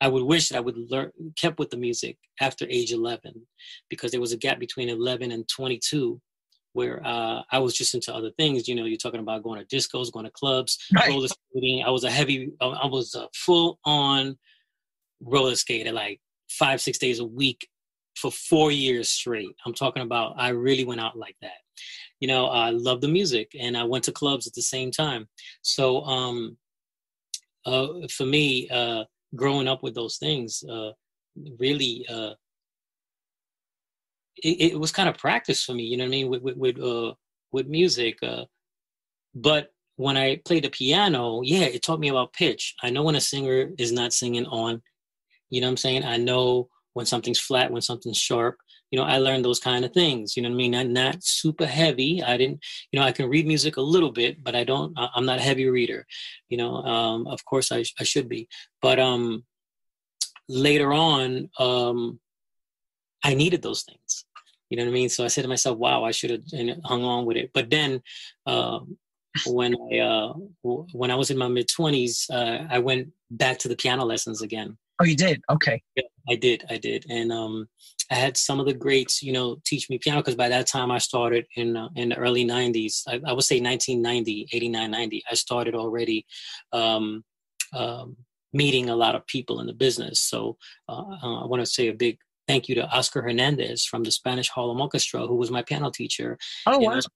I 0.00 0.08
would 0.08 0.24
wish 0.24 0.48
that 0.48 0.58
I 0.58 0.60
would 0.60 0.76
learn 0.90 1.10
kept 1.36 1.58
with 1.58 1.70
the 1.70 1.76
music 1.76 2.18
after 2.40 2.66
age 2.68 2.92
11, 2.92 3.46
because 3.88 4.10
there 4.10 4.20
was 4.20 4.32
a 4.32 4.36
gap 4.36 4.58
between 4.58 4.88
11 4.88 5.32
and 5.32 5.48
22 5.48 6.20
where 6.74 7.00
uh, 7.06 7.42
I 7.50 7.60
was 7.60 7.72
just 7.72 7.94
into 7.94 8.14
other 8.14 8.32
things. 8.32 8.68
You 8.68 8.74
know, 8.74 8.84
you're 8.84 8.98
talking 8.98 9.20
about 9.20 9.44
going 9.44 9.64
to 9.64 9.76
discos, 9.76 10.12
going 10.12 10.26
to 10.26 10.30
clubs, 10.32 10.76
right. 10.94 11.08
roller 11.08 11.28
skating. 11.28 11.84
I 11.84 11.90
was 11.90 12.04
a 12.04 12.10
heavy, 12.10 12.50
I 12.60 12.86
was 12.86 13.14
a 13.14 13.28
full 13.32 13.78
on 13.84 14.36
roller 15.20 15.54
skater, 15.54 15.92
like 15.92 16.20
five, 16.48 16.80
six 16.80 16.98
days 16.98 17.20
a 17.20 17.24
week 17.24 17.68
for 18.16 18.30
four 18.30 18.70
years 18.70 19.08
straight. 19.10 19.54
I'm 19.66 19.74
talking 19.74 20.02
about 20.02 20.34
I 20.38 20.50
really 20.50 20.84
went 20.84 21.00
out 21.00 21.16
like 21.16 21.36
that. 21.42 21.58
You 22.20 22.28
know, 22.28 22.46
I 22.46 22.70
love 22.70 23.00
the 23.00 23.08
music 23.08 23.52
and 23.58 23.76
I 23.76 23.84
went 23.84 24.04
to 24.04 24.12
clubs 24.12 24.46
at 24.46 24.54
the 24.54 24.62
same 24.62 24.90
time. 24.90 25.28
So 25.62 26.02
um, 26.04 26.56
uh, 27.66 27.88
for 28.10 28.24
me, 28.24 28.68
uh, 28.70 29.04
growing 29.34 29.68
up 29.68 29.82
with 29.82 29.94
those 29.94 30.16
things, 30.16 30.62
uh, 30.64 30.90
really, 31.58 32.06
uh, 32.08 32.34
it, 34.42 34.72
it, 34.72 34.80
was 34.80 34.92
kind 34.92 35.08
of 35.08 35.16
practice 35.16 35.62
for 35.64 35.74
me. 35.74 35.84
You 35.84 35.96
know 35.96 36.04
what 36.04 36.08
I 36.08 36.10
mean? 36.10 36.28
With 36.28 36.42
with 36.42 36.56
with, 36.56 36.80
uh, 36.80 37.14
with 37.52 37.66
music, 37.68 38.18
uh, 38.22 38.44
but 39.34 39.70
when 39.96 40.16
I 40.16 40.36
played 40.44 40.64
the 40.64 40.70
piano, 40.70 41.40
yeah, 41.42 41.64
it 41.64 41.82
taught 41.82 42.00
me 42.00 42.08
about 42.08 42.32
pitch. 42.32 42.74
I 42.82 42.90
know 42.90 43.02
when 43.02 43.14
a 43.14 43.20
singer 43.20 43.70
is 43.78 43.92
not 43.92 44.12
singing 44.12 44.46
on. 44.46 44.82
You 45.50 45.60
know 45.60 45.68
what 45.68 45.72
I'm 45.72 45.76
saying? 45.76 46.04
I 46.04 46.16
know 46.16 46.68
when 46.94 47.06
something's 47.06 47.38
flat, 47.38 47.70
when 47.70 47.82
something's 47.82 48.18
sharp. 48.18 48.56
You 48.90 48.98
know, 48.98 49.04
I 49.04 49.18
learned 49.18 49.44
those 49.44 49.60
kind 49.60 49.84
of 49.84 49.92
things. 49.92 50.36
You 50.36 50.42
know 50.42 50.48
what 50.48 50.54
I 50.54 50.58
mean? 50.58 50.70
Not 50.70 50.86
not 50.86 51.24
super 51.24 51.66
heavy. 51.66 52.22
I 52.22 52.36
didn't. 52.36 52.64
You 52.90 53.00
know, 53.00 53.06
I 53.06 53.12
can 53.12 53.28
read 53.28 53.46
music 53.46 53.76
a 53.76 53.82
little 53.82 54.12
bit, 54.12 54.42
but 54.42 54.54
I 54.54 54.64
don't. 54.64 54.96
I'm 54.96 55.26
not 55.26 55.38
a 55.38 55.42
heavy 55.42 55.68
reader. 55.68 56.06
You 56.48 56.58
know, 56.58 56.76
um, 56.76 57.26
of 57.26 57.44
course 57.44 57.70
I 57.70 57.84
I 58.00 58.04
should 58.04 58.28
be, 58.28 58.48
but 58.80 58.98
um, 58.98 59.44
later 60.48 60.92
on, 60.92 61.50
um, 61.58 62.20
I 63.22 63.34
needed 63.34 63.62
those 63.62 63.82
things. 63.82 64.24
You 64.70 64.76
know 64.78 64.84
what 64.84 64.90
I 64.90 64.94
mean? 64.94 65.08
So 65.08 65.24
I 65.24 65.28
said 65.28 65.42
to 65.42 65.48
myself, 65.48 65.78
"Wow, 65.78 66.04
I 66.04 66.12
should 66.12 66.30
have 66.30 66.42
hung 66.84 67.04
on 67.04 67.26
with 67.26 67.36
it." 67.36 67.50
But 67.52 67.70
then, 67.70 68.00
uh, 68.46 68.80
when 69.46 69.74
I 69.92 69.98
uh, 69.98 70.32
when 70.62 71.10
I 71.10 71.16
was 71.16 71.30
in 71.30 71.38
my 71.38 71.48
mid 71.48 71.68
twenties, 71.68 72.26
uh, 72.30 72.66
I 72.70 72.78
went 72.78 73.08
back 73.30 73.58
to 73.60 73.68
the 73.68 73.76
piano 73.76 74.04
lessons 74.04 74.42
again. 74.42 74.78
Oh, 75.00 75.04
you 75.04 75.16
did? 75.16 75.42
Okay. 75.50 75.82
Yeah, 75.96 76.04
I 76.28 76.36
did. 76.36 76.64
I 76.70 76.78
did, 76.78 77.06
and 77.08 77.32
um, 77.32 77.68
I 78.10 78.14
had 78.14 78.36
some 78.36 78.60
of 78.60 78.66
the 78.66 78.74
greats, 78.74 79.22
you 79.22 79.32
know, 79.32 79.56
teach 79.64 79.90
me 79.90 79.98
piano 79.98 80.20
because 80.20 80.34
by 80.34 80.48
that 80.48 80.66
time 80.66 80.90
I 80.90 80.98
started 80.98 81.46
in 81.56 81.76
uh, 81.76 81.88
in 81.96 82.10
the 82.10 82.16
early 82.16 82.44
'90s. 82.44 83.02
I, 83.06 83.20
I, 83.26 83.32
would 83.32 83.44
say 83.44 83.60
1990, 83.60 84.48
89, 84.52 84.90
90. 84.90 85.22
I 85.30 85.34
started 85.34 85.74
already 85.74 86.26
um, 86.72 87.24
um, 87.72 88.16
meeting 88.52 88.88
a 88.88 88.96
lot 88.96 89.14
of 89.14 89.26
people 89.26 89.60
in 89.60 89.66
the 89.66 89.72
business. 89.72 90.20
So 90.20 90.56
uh, 90.88 91.02
uh 91.22 91.42
I 91.42 91.46
want 91.46 91.60
to 91.60 91.66
say 91.66 91.88
a 91.88 91.94
big 91.94 92.18
thank 92.46 92.68
you 92.68 92.74
to 92.76 92.86
Oscar 92.88 93.22
Hernandez 93.22 93.84
from 93.84 94.02
the 94.02 94.10
Spanish 94.10 94.48
Harlem 94.48 94.80
Orchestra, 94.80 95.26
who 95.26 95.36
was 95.36 95.50
my 95.50 95.62
piano 95.62 95.90
teacher. 95.90 96.38
Oh, 96.66 96.78
wow. 96.78 96.92
And, 96.92 97.06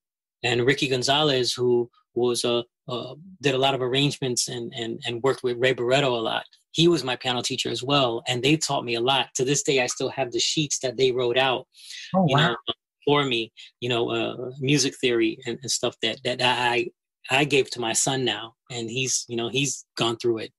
and 0.43 0.67
Ricky 0.67 0.89
Gonzalez, 0.89 1.53
who 1.53 1.91
was 2.19 2.45
a 2.45 2.65
uh, 2.89 3.15
did 3.43 3.55
a 3.55 3.59
lot 3.59 3.75
of 3.75 3.83
arrangements 3.83 4.49
and, 4.49 4.73
and 4.75 5.01
and 5.07 5.23
worked 5.23 5.43
with 5.43 5.59
Ray 5.59 5.75
Barretto 5.75 6.09
a 6.09 6.23
lot. 6.23 6.45
He 6.73 6.89
was 6.89 7.05
my 7.05 7.17
piano 7.17 7.43
teacher 7.43 7.71
as 7.71 7.83
well, 7.83 8.23
and 8.29 8.43
they 8.43 8.57
taught 8.57 8.85
me 8.85 8.95
a 8.95 9.01
lot. 9.01 9.29
To 9.37 9.45
this 9.45 9.63
day, 9.63 9.83
I 9.83 9.87
still 9.87 10.11
have 10.11 10.33
the 10.33 10.41
sheets 10.41 10.79
that 10.81 10.97
they 10.97 11.13
wrote 11.13 11.39
out, 11.39 11.67
oh, 12.15 12.27
you 12.29 12.37
wow. 12.37 12.49
know, 12.49 12.57
for 13.05 13.25
me. 13.25 13.53
You 13.81 13.89
know, 13.89 14.11
uh, 14.11 14.51
music 14.61 14.95
theory 15.01 15.39
and, 15.47 15.59
and 15.63 15.71
stuff 15.71 15.97
that 16.03 16.19
that 16.25 16.41
I 16.43 16.89
I 17.31 17.45
gave 17.45 17.71
to 17.71 17.81
my 17.81 17.93
son 17.93 18.25
now, 18.25 18.55
and 18.71 18.91
he's 18.91 19.25
you 19.29 19.37
know 19.37 19.49
he's 19.49 19.85
gone 19.97 20.17
through 20.17 20.39
it. 20.39 20.53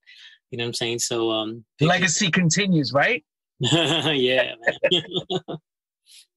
You 0.52 0.58
know 0.58 0.64
what 0.64 0.70
I'm 0.70 0.74
saying? 0.74 1.00
So 1.00 1.32
um, 1.32 1.64
legacy 1.80 2.32
continues, 2.32 2.92
right? 2.94 3.24
yeah. 3.60 4.54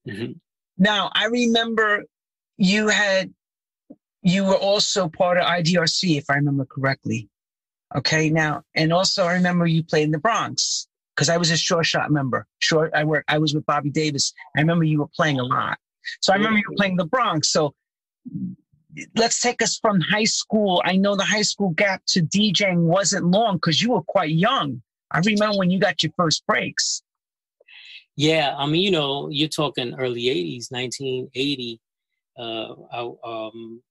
mm-hmm. 0.07 0.31
Now 0.75 1.11
I 1.13 1.25
remember 1.25 2.03
you 2.57 2.87
had 2.87 3.31
you 4.23 4.45
were 4.45 4.55
also 4.55 5.09
part 5.09 5.37
of 5.37 5.43
IDRC, 5.43 6.17
if 6.17 6.29
I 6.29 6.35
remember 6.35 6.65
correctly. 6.65 7.29
Okay, 7.95 8.29
now, 8.29 8.63
and 8.73 8.91
also 8.91 9.25
I 9.25 9.33
remember 9.33 9.67
you 9.67 9.83
played 9.83 10.05
in 10.05 10.11
the 10.11 10.17
Bronx 10.17 10.87
because 11.13 11.29
I 11.29 11.37
was 11.37 11.51
a 11.51 11.57
short 11.57 11.85
Shot 11.85 12.09
member. 12.09 12.47
Short, 12.59 12.91
I 12.95 13.03
worked, 13.03 13.29
I 13.29 13.37
was 13.37 13.53
with 13.53 13.65
Bobby 13.65 13.91
Davis. 13.91 14.33
I 14.55 14.61
remember 14.61 14.85
you 14.85 14.99
were 14.99 15.09
playing 15.15 15.39
a 15.39 15.43
lot. 15.43 15.77
So 16.21 16.33
I 16.33 16.37
remember 16.37 16.57
you 16.57 16.65
were 16.69 16.75
playing 16.75 16.95
the 16.95 17.05
Bronx. 17.05 17.49
So 17.49 17.75
let's 19.15 19.41
take 19.41 19.61
us 19.61 19.77
from 19.77 19.99
high 19.99 20.23
school. 20.23 20.81
I 20.85 20.95
know 20.95 21.15
the 21.15 21.23
high 21.23 21.43
school 21.43 21.69
gap 21.69 22.01
to 22.07 22.21
DJing 22.21 22.83
wasn't 22.83 23.25
long 23.25 23.57
because 23.57 23.81
you 23.81 23.91
were 23.91 24.01
quite 24.01 24.31
young. 24.31 24.81
I 25.11 25.19
remember 25.19 25.57
when 25.57 25.69
you 25.69 25.79
got 25.79 26.01
your 26.01 26.13
first 26.17 26.45
breaks. 26.47 27.03
Yeah, 28.15 28.55
I 28.57 28.67
mean, 28.67 28.81
you 28.81 28.91
know, 28.91 29.29
you're 29.29 29.49
talking 29.49 29.95
early 29.99 30.23
80s, 30.23 30.71
1980. 30.71 31.79
Uh, 32.37 32.73
I, 32.91 33.11
um, 33.23 33.81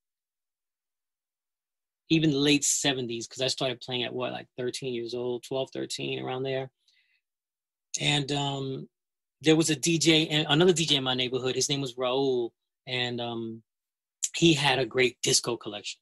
even 2.12 2.30
late 2.32 2.62
70s 2.62 3.28
because 3.28 3.42
i 3.42 3.46
started 3.46 3.80
playing 3.80 4.04
at 4.04 4.12
what 4.12 4.32
like 4.32 4.46
13 4.58 4.92
years 4.92 5.14
old 5.14 5.42
12 5.44 5.70
13 5.72 6.24
around 6.24 6.42
there. 6.42 6.70
And 8.00 8.32
um, 8.32 8.88
there 9.42 9.56
was 9.56 9.70
a 9.70 9.76
dj 9.76 10.28
and 10.30 10.46
another 10.48 10.72
dj 10.72 10.92
in 10.92 11.04
my 11.04 11.14
neighborhood. 11.14 11.54
His 11.54 11.68
name 11.68 11.80
was 11.80 11.94
raul 11.94 12.50
and 12.86 13.20
um, 13.20 13.62
he 14.36 14.54
had 14.54 14.78
a 14.78 14.86
great 14.86 15.16
disco 15.22 15.56
collection. 15.56 16.00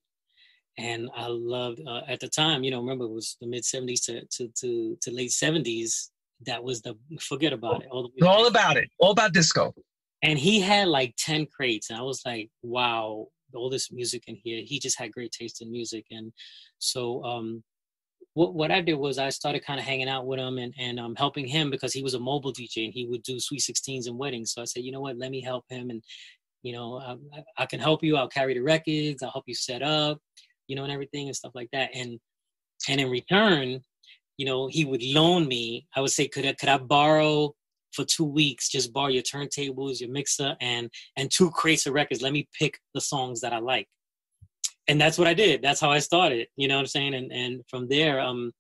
And 0.78 1.10
i 1.14 1.26
loved 1.28 1.80
uh, 1.86 2.02
at 2.08 2.20
the 2.20 2.28
time 2.28 2.64
you 2.64 2.70
know 2.70 2.80
remember 2.80 3.04
it 3.04 3.12
was 3.12 3.36
the 3.40 3.46
mid 3.46 3.62
70s 3.62 4.04
to, 4.06 4.24
to, 4.26 4.48
to, 4.60 4.98
to 5.02 5.10
late 5.12 5.30
70s 5.30 6.10
that 6.46 6.62
was 6.62 6.80
the 6.80 6.94
forget 7.20 7.52
about 7.52 7.82
it 7.82 7.88
all, 7.90 8.10
all 8.22 8.46
about 8.46 8.76
it 8.76 8.88
all 8.98 9.12
about 9.12 9.32
disco. 9.32 9.74
And 10.22 10.38
he 10.38 10.60
had 10.60 10.88
like 10.88 11.14
10 11.18 11.46
crates 11.46 11.90
and 11.90 11.98
i 11.98 12.02
was 12.02 12.22
like 12.24 12.50
wow 12.62 13.28
all 13.54 13.70
this 13.70 13.92
music 13.92 14.24
in 14.26 14.36
here. 14.36 14.62
He 14.64 14.78
just 14.78 14.98
had 14.98 15.12
great 15.12 15.32
taste 15.32 15.62
in 15.62 15.70
music, 15.70 16.06
and 16.10 16.32
so 16.78 17.22
um, 17.24 17.62
what 18.34 18.54
what 18.54 18.70
I 18.70 18.80
did 18.80 18.94
was 18.94 19.18
I 19.18 19.28
started 19.30 19.64
kind 19.64 19.80
of 19.80 19.86
hanging 19.86 20.08
out 20.08 20.26
with 20.26 20.38
him 20.38 20.58
and 20.58 20.74
and 20.78 21.00
um, 21.00 21.14
helping 21.16 21.46
him 21.46 21.70
because 21.70 21.92
he 21.92 22.02
was 22.02 22.14
a 22.14 22.20
mobile 22.20 22.52
DJ 22.52 22.84
and 22.84 22.94
he 22.94 23.06
would 23.06 23.22
do 23.22 23.40
sweet 23.40 23.60
sixteens 23.60 24.06
and 24.06 24.18
weddings. 24.18 24.52
So 24.52 24.62
I 24.62 24.64
said, 24.64 24.84
you 24.84 24.92
know 24.92 25.00
what, 25.00 25.18
let 25.18 25.30
me 25.30 25.40
help 25.40 25.64
him, 25.68 25.90
and 25.90 26.02
you 26.62 26.72
know 26.72 26.98
I, 26.98 27.42
I 27.62 27.66
can 27.66 27.80
help 27.80 28.02
you. 28.04 28.16
I'll 28.16 28.28
carry 28.28 28.54
the 28.54 28.60
records. 28.60 29.22
I'll 29.22 29.32
help 29.32 29.44
you 29.46 29.54
set 29.54 29.82
up, 29.82 30.18
you 30.68 30.76
know, 30.76 30.84
and 30.84 30.92
everything 30.92 31.26
and 31.26 31.36
stuff 31.36 31.52
like 31.54 31.68
that. 31.72 31.90
And 31.94 32.18
and 32.88 33.00
in 33.00 33.10
return, 33.10 33.82
you 34.36 34.46
know, 34.46 34.68
he 34.68 34.84
would 34.84 35.02
loan 35.02 35.46
me. 35.48 35.86
I 35.94 36.00
would 36.00 36.10
say, 36.10 36.28
could 36.28 36.46
I, 36.46 36.54
could 36.54 36.68
I 36.68 36.78
borrow 36.78 37.54
for 37.92 38.04
two 38.04 38.24
weeks, 38.24 38.68
just 38.68 38.92
borrow 38.92 39.08
your 39.08 39.22
turntables, 39.22 40.00
your 40.00 40.10
mixer, 40.10 40.56
and 40.60 40.90
and 41.16 41.30
two 41.30 41.50
crates 41.50 41.86
of 41.86 41.94
records. 41.94 42.22
Let 42.22 42.32
me 42.32 42.48
pick 42.58 42.78
the 42.94 43.00
songs 43.00 43.40
that 43.40 43.52
I 43.52 43.58
like. 43.58 43.88
And 44.88 45.00
that's 45.00 45.18
what 45.18 45.28
I 45.28 45.34
did. 45.34 45.62
That's 45.62 45.80
how 45.80 45.90
I 45.90 46.00
started. 46.00 46.48
You 46.56 46.68
know 46.68 46.76
what 46.76 46.82
I'm 46.82 46.86
saying? 46.86 47.14
And 47.14 47.32
and 47.32 47.62
from 47.68 47.88
there, 47.88 48.20
um, 48.20 48.52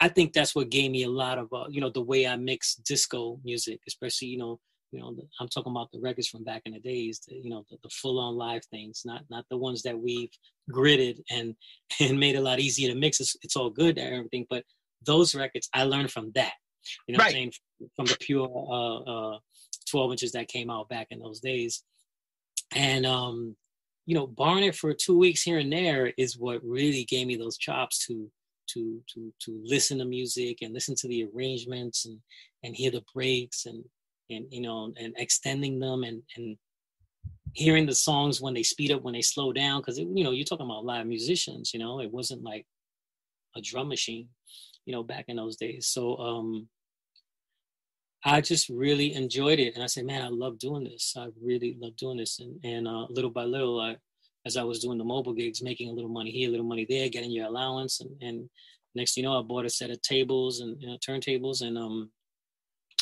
I 0.00 0.08
think 0.08 0.32
that's 0.32 0.54
what 0.54 0.70
gave 0.70 0.90
me 0.90 1.04
a 1.04 1.10
lot 1.10 1.38
of 1.38 1.52
uh, 1.52 1.66
you 1.68 1.80
know 1.80 1.90
the 1.90 2.02
way 2.02 2.26
I 2.26 2.36
mix 2.36 2.74
disco 2.74 3.38
music, 3.44 3.80
especially 3.86 4.28
you 4.28 4.38
know 4.38 4.58
you 4.90 5.00
know 5.00 5.14
I'm 5.40 5.48
talking 5.48 5.70
about 5.70 5.90
the 5.92 6.00
records 6.00 6.28
from 6.28 6.44
back 6.44 6.62
in 6.66 6.72
the 6.72 6.80
days, 6.80 7.20
the, 7.28 7.36
you 7.36 7.50
know 7.50 7.64
the, 7.70 7.76
the 7.82 7.88
full 7.88 8.18
on 8.18 8.34
live 8.36 8.64
things, 8.66 9.02
not 9.04 9.22
not 9.30 9.44
the 9.50 9.56
ones 9.56 9.82
that 9.82 9.98
we've 9.98 10.32
gridded 10.70 11.20
and 11.30 11.54
and 12.00 12.18
made 12.18 12.36
a 12.36 12.40
lot 12.40 12.60
easier 12.60 12.92
to 12.92 12.98
mix. 12.98 13.20
It's, 13.20 13.36
it's 13.42 13.56
all 13.56 13.70
good 13.70 13.98
and 13.98 14.14
everything, 14.14 14.46
but 14.50 14.64
those 15.04 15.34
records 15.34 15.68
I 15.74 15.84
learned 15.84 16.10
from 16.10 16.32
that 16.34 16.52
you 17.06 17.14
know 17.14 17.18
right. 17.18 17.28
I'm 17.28 17.32
saying? 17.32 17.52
From 17.96 18.06
the 18.06 18.16
pure 18.20 18.48
uh, 18.48 19.34
uh, 19.34 19.38
12 19.90 20.12
inches 20.12 20.32
that 20.32 20.48
came 20.48 20.70
out 20.70 20.88
back 20.88 21.08
in 21.10 21.18
those 21.18 21.40
days. 21.40 21.82
And, 22.74 23.04
um, 23.04 23.56
you 24.06 24.14
know, 24.14 24.26
barring 24.26 24.64
it 24.64 24.74
for 24.74 24.92
two 24.94 25.18
weeks 25.18 25.42
here 25.42 25.58
and 25.58 25.72
there 25.72 26.12
is 26.16 26.38
what 26.38 26.64
really 26.64 27.04
gave 27.04 27.26
me 27.26 27.36
those 27.36 27.58
chops 27.58 28.06
to 28.06 28.30
to 28.68 29.02
to 29.12 29.32
to 29.40 29.60
listen 29.64 29.98
to 29.98 30.04
music 30.04 30.58
and 30.62 30.72
listen 30.72 30.94
to 30.96 31.08
the 31.08 31.24
arrangements 31.24 32.06
and 32.06 32.18
and 32.62 32.76
hear 32.76 32.90
the 32.90 33.04
breaks 33.14 33.66
and 33.66 33.84
and 34.30 34.46
you 34.50 34.60
know 34.60 34.92
and 34.98 35.14
extending 35.16 35.78
them 35.78 36.04
and 36.04 36.22
and 36.36 36.56
hearing 37.54 37.86
the 37.86 37.94
songs 37.94 38.40
when 38.40 38.54
they 38.54 38.62
speed 38.62 38.92
up 38.92 39.02
when 39.02 39.14
they 39.14 39.22
slow 39.22 39.52
down 39.52 39.80
because 39.80 39.98
you 39.98 40.24
know 40.24 40.30
you're 40.30 40.44
talking 40.44 40.64
about 40.64 40.84
live 40.84 41.06
musicians 41.06 41.74
you 41.74 41.80
know 41.80 42.00
it 42.00 42.10
wasn't 42.10 42.42
like 42.42 42.64
a 43.56 43.60
drum 43.60 43.88
machine 43.88 44.28
you 44.84 44.92
know, 44.92 45.02
back 45.02 45.26
in 45.28 45.36
those 45.36 45.56
days. 45.56 45.86
So 45.86 46.16
um, 46.16 46.68
I 48.24 48.40
just 48.40 48.68
really 48.68 49.14
enjoyed 49.14 49.58
it, 49.58 49.74
and 49.74 49.82
I 49.82 49.86
said, 49.86 50.06
man, 50.06 50.22
I 50.22 50.28
love 50.28 50.58
doing 50.58 50.84
this. 50.84 51.14
I 51.16 51.28
really 51.40 51.76
love 51.80 51.96
doing 51.96 52.18
this, 52.18 52.40
and 52.40 52.58
and 52.64 52.86
uh, 52.86 53.06
little 53.10 53.30
by 53.30 53.44
little, 53.44 53.80
I, 53.80 53.96
as 54.46 54.56
I 54.56 54.62
was 54.62 54.80
doing 54.80 54.98
the 54.98 55.04
mobile 55.04 55.34
gigs, 55.34 55.62
making 55.62 55.90
a 55.90 55.92
little 55.92 56.10
money 56.10 56.30
here, 56.30 56.48
a 56.48 56.50
little 56.50 56.66
money 56.66 56.86
there, 56.88 57.08
getting 57.08 57.30
your 57.30 57.46
allowance, 57.46 58.00
and 58.00 58.10
and 58.20 58.50
next 58.94 59.16
you 59.16 59.22
know, 59.22 59.38
I 59.38 59.42
bought 59.42 59.66
a 59.66 59.70
set 59.70 59.90
of 59.90 60.00
tables 60.02 60.60
and 60.60 60.80
you 60.80 60.88
know, 60.88 60.98
turntables 60.98 61.62
and 61.62 61.76
um 61.78 62.10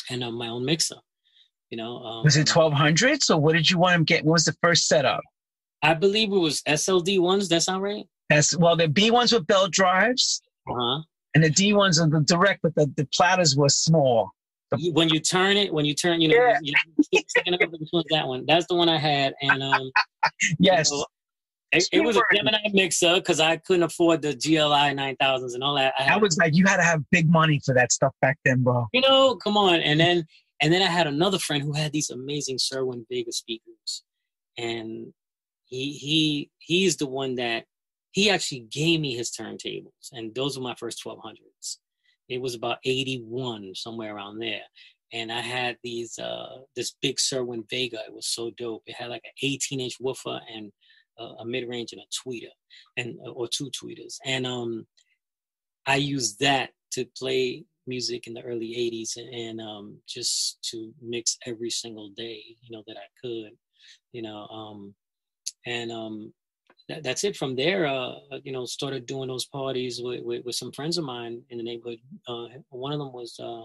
and 0.09 0.23
uh, 0.23 0.31
my 0.31 0.47
own 0.47 0.65
mixer. 0.65 0.97
You 1.69 1.77
know, 1.77 1.97
um, 1.97 2.23
was 2.23 2.37
it 2.37 2.47
twelve 2.47 2.73
hundred? 2.73 3.23
So 3.23 3.37
what 3.37 3.53
did 3.53 3.69
you 3.69 3.77
want 3.77 3.99
to 3.99 4.03
get? 4.03 4.25
What 4.25 4.33
was 4.33 4.45
the 4.45 4.55
first 4.61 4.87
setup? 4.87 5.21
I 5.83 5.93
believe 5.93 6.31
it 6.31 6.37
was 6.37 6.61
SLD 6.63 7.19
ones. 7.19 7.49
That 7.49 7.61
sound 7.63 7.83
right? 7.83 8.05
Yes. 8.29 8.55
Well, 8.55 8.75
the 8.75 8.87
B 8.87 9.11
ones 9.11 9.31
with 9.31 9.47
belt 9.47 9.71
drives. 9.71 10.41
Uh 10.67 10.73
huh 10.75 11.01
and 11.35 11.43
the 11.43 11.49
D 11.49 11.73
ones 11.73 11.99
are 11.99 12.09
the 12.09 12.21
direct, 12.21 12.61
but 12.61 12.75
the, 12.75 12.91
the 12.97 13.07
platters 13.13 13.55
were 13.55 13.69
small. 13.69 14.31
The, 14.71 14.91
when 14.91 15.09
you 15.09 15.19
turn 15.19 15.57
it, 15.57 15.73
when 15.73 15.85
you 15.85 15.93
turn, 15.93 16.21
you 16.21 16.29
know, 16.29 16.35
yeah. 16.35 16.59
you, 16.61 16.73
you 17.11 17.21
one's 17.91 18.05
that 18.09 18.27
one. 18.27 18.45
That's 18.47 18.67
the 18.67 18.75
one 18.75 18.89
I 18.89 18.97
had, 18.97 19.33
and 19.41 19.61
um, 19.61 19.91
yes. 20.59 20.91
You 20.91 20.97
know, 20.97 21.05
it, 21.73 21.87
it, 21.93 21.99
was 22.01 22.17
a 22.17 22.21
Gemini 22.33 22.57
mixer 22.73 23.15
because 23.15 23.39
I 23.39 23.55
couldn't 23.55 23.83
afford 23.83 24.21
the 24.21 24.33
GLI 24.33 24.93
9000s 24.93 25.53
and 25.53 25.63
all 25.63 25.75
that. 25.75 25.93
I, 25.97 26.03
had, 26.03 26.13
I 26.13 26.17
was 26.17 26.37
like, 26.37 26.53
you 26.53 26.65
had 26.65 26.77
to 26.77 26.83
have 26.83 27.01
big 27.11 27.29
money 27.29 27.61
for 27.65 27.73
that 27.73 27.93
stuff 27.93 28.13
back 28.21 28.37
then, 28.43 28.61
bro. 28.61 28.87
You 28.91 28.99
know, 28.99 29.35
come 29.35 29.55
on. 29.55 29.75
And 29.75 29.97
then 29.97 30.25
And 30.61 30.71
then 30.71 30.83
I 30.83 30.85
had 30.85 31.07
another 31.07 31.39
friend 31.39 31.63
who 31.63 31.73
had 31.73 31.91
these 31.91 32.11
amazing 32.11 32.57
Cerwin 32.57 33.05
Vega 33.09 33.31
speakers, 33.31 34.03
and 34.57 35.11
he 35.65 35.93
he 35.93 36.49
he's 36.59 36.97
the 36.97 37.07
one 37.07 37.35
that 37.35 37.65
he 38.11 38.29
actually 38.29 38.67
gave 38.71 38.99
me 38.99 39.15
his 39.15 39.31
turntables, 39.31 40.11
and 40.11 40.33
those 40.35 40.57
were 40.57 40.63
my 40.63 40.75
first 40.75 41.03
1200s. 41.05 41.77
It 42.29 42.41
was 42.41 42.55
about 42.55 42.77
81, 42.85 43.75
somewhere 43.75 44.15
around 44.15 44.39
there. 44.39 44.61
And 45.13 45.31
I 45.31 45.41
had 45.41 45.77
these 45.83 46.17
uh, 46.17 46.59
this 46.75 46.95
big 47.01 47.17
Cerwin 47.17 47.69
Vega. 47.69 47.99
It 48.07 48.13
was 48.13 48.27
so 48.27 48.51
dope. 48.51 48.83
It 48.85 48.95
had 48.95 49.09
like 49.09 49.23
an 49.25 49.31
18 49.43 49.81
inch 49.81 49.97
woofer 49.99 50.39
and 50.53 50.71
a 51.39 51.45
mid 51.45 51.67
range 51.67 51.91
and 51.91 52.01
a 52.01 52.29
tweeter, 52.29 52.51
and 52.97 53.17
or 53.33 53.47
two 53.47 53.69
tweeters. 53.71 54.15
And 54.25 54.47
um, 54.47 54.87
I 55.85 55.97
used 55.97 56.39
that 56.39 56.69
to 56.93 57.05
play 57.17 57.65
music 57.87 58.27
in 58.27 58.33
the 58.33 58.41
early 58.43 58.75
80s 58.93 59.17
and 59.17 59.59
um, 59.59 59.97
just 60.07 60.59
to 60.71 60.93
mix 61.01 61.37
every 61.45 61.69
single 61.69 62.09
day 62.09 62.41
you 62.61 62.69
know 62.75 62.83
that 62.87 62.95
i 62.95 63.07
could 63.21 63.51
you 64.11 64.21
know 64.21 64.45
um, 64.47 64.93
and 65.65 65.91
um, 65.91 66.33
that, 66.91 67.03
that's 67.03 67.23
it 67.23 67.35
from 67.35 67.55
there 67.55 67.85
uh, 67.85 68.15
you 68.43 68.51
know 68.51 68.65
started 68.65 69.05
doing 69.05 69.27
those 69.27 69.45
parties 69.45 70.01
with, 70.03 70.23
with, 70.23 70.45
with, 70.45 70.55
some 70.55 70.71
friends 70.71 70.97
of 70.97 71.05
mine 71.05 71.41
in 71.49 71.57
the 71.57 71.63
neighborhood. 71.63 71.99
Uh, 72.27 72.47
one 72.69 72.91
of 72.91 72.99
them 72.99 73.13
was 73.13 73.39
uh, 73.39 73.63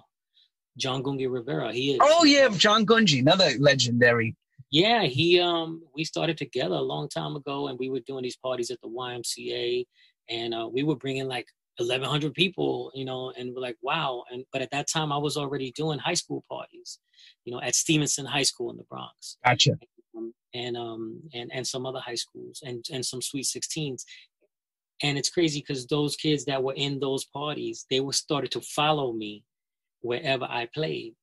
john 0.77 1.03
gungi 1.03 1.31
rivera. 1.31 1.73
He 1.73 1.93
is 1.93 1.99
oh 2.01 2.25
yeah 2.25 2.49
john 2.49 2.87
gungi 2.87 3.21
another 3.21 3.51
legendary. 3.59 4.35
Yeah 4.71 5.03
he 5.05 5.41
um 5.41 5.83
we 5.95 6.05
started 6.05 6.37
together 6.39 6.77
a 6.77 6.89
long 6.93 7.09
time 7.09 7.37
ago 7.37 7.69
and 7.69 7.79
we 7.79 7.91
were 7.91 8.01
doing 8.07 8.23
these 8.23 8.37
parties 8.37 8.71
at 8.71 8.81
the 8.81 8.89
ymca 8.89 9.87
and 10.29 10.55
uh, 10.55 10.69
we 10.73 10.83
were 10.83 10.97
bringing 10.97 11.29
like 11.29 11.47
1100 11.79 12.33
people 12.33 12.91
you 12.95 13.05
know 13.05 13.33
and 13.37 13.55
we're 13.55 13.61
like 13.61 13.77
wow. 13.83 14.25
And 14.31 14.45
but 14.53 14.63
at 14.63 14.71
that 14.71 14.87
time 14.93 15.13
i 15.13 15.19
was 15.19 15.37
already 15.37 15.73
doing 15.73 15.99
high 15.99 16.15
school 16.23 16.45
parties 16.51 16.99
you 17.45 17.53
know 17.53 17.61
at 17.61 17.75
stevenson 17.75 18.27
high 18.27 18.45
school 18.51 18.71
in 18.71 18.77
the 18.77 18.85
bronx. 18.85 19.37
Gotcha 19.45 19.73
and 20.57 20.77
um 20.77 21.21
and 21.35 21.51
and 21.53 21.67
some 21.67 21.85
other 21.87 22.01
high 22.01 22.21
schools 22.25 22.63
and 22.65 22.85
and 22.93 23.05
some 23.05 23.23
sweet 23.23 23.47
16s 23.47 24.03
and 25.03 25.19
it's 25.19 25.29
crazy 25.31 25.61
because 25.61 25.87
those 25.87 26.17
kids 26.17 26.45
that 26.47 26.63
were 26.63 26.75
in 26.75 26.99
those 26.99 27.25
parties 27.27 27.87
they 27.91 28.01
were 28.01 28.13
started 28.13 28.51
to 28.51 28.61
follow 28.61 29.13
me 29.13 29.45
wherever 30.01 30.45
i 30.45 30.69
played. 30.75 31.15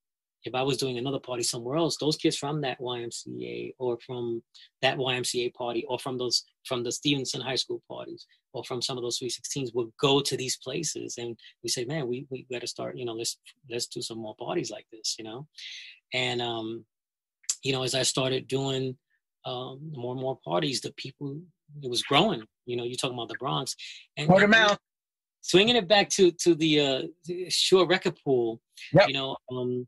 If 0.46 0.54
I 0.54 0.62
was 0.62 0.78
doing 0.78 0.98
another 0.98 1.20
party 1.20 1.44
somewhere 1.44 1.78
else, 1.78 1.98
those 1.98 2.18
kids 2.18 2.36
from 2.36 2.62
that 2.62 2.80
YMCA 2.80 3.76
or 3.80 3.98
from 4.06 4.44
that 4.82 4.98
YMCA 4.98 5.54
party 5.54 5.86
or 5.88 5.98
from 5.98 6.18
those 6.18 6.44
from 6.66 6.84
the 6.84 6.92
Stevenson 6.92 7.40
High 7.40 7.56
School 7.56 7.82
parties 7.90 8.28
or 8.52 8.64
from 8.66 8.82
some 8.82 8.98
of 8.98 9.04
those 9.04 9.18
Sweet 9.18 9.32
16s 9.32 9.74
would 9.74 9.92
go 10.00 10.22
to 10.22 10.36
these 10.36 10.58
places 10.58 11.18
and 11.18 11.38
we 11.64 11.70
say, 11.70 11.86
man, 11.86 12.08
we 12.10 12.26
we 12.30 12.46
got 12.52 12.62
to 12.62 12.68
start, 12.68 12.98
you 12.98 13.06
know, 13.06 13.14
let's 13.14 13.38
let's 13.70 13.88
do 13.88 14.02
some 14.02 14.18
more 14.18 14.36
parties 14.36 14.70
like 14.70 14.86
this, 14.92 15.16
you 15.18 15.24
know, 15.24 15.48
and 16.14 16.42
um, 16.42 16.84
you 17.64 17.72
know, 17.72 17.84
as 17.84 17.96
I 17.96 18.04
started 18.04 18.48
doing 18.48 18.98
um, 19.46 19.80
more 19.94 20.14
and 20.14 20.22
more 20.22 20.38
parties, 20.46 20.82
the 20.82 20.94
people 20.98 21.40
it 21.82 21.90
was 21.90 22.04
growing. 22.04 22.44
You 22.66 22.78
know, 22.78 22.84
you're 22.84 22.96
talking 22.96 23.18
about 23.18 23.30
the 23.30 23.36
Bronx 23.40 23.76
and 24.18 24.28
word 24.28 24.44
of 24.44 24.50
mouth. 24.50 24.78
Swinging 25.42 25.76
it 25.76 25.90
back 25.90 26.10
to 26.12 26.32
to 26.44 26.56
the 26.56 26.80
uh, 26.80 27.02
Shore 27.50 27.86
Record 27.86 28.18
Pool, 28.24 28.62
yep. 28.94 29.10
you 29.10 29.14
know, 29.14 29.36
um, 29.52 29.86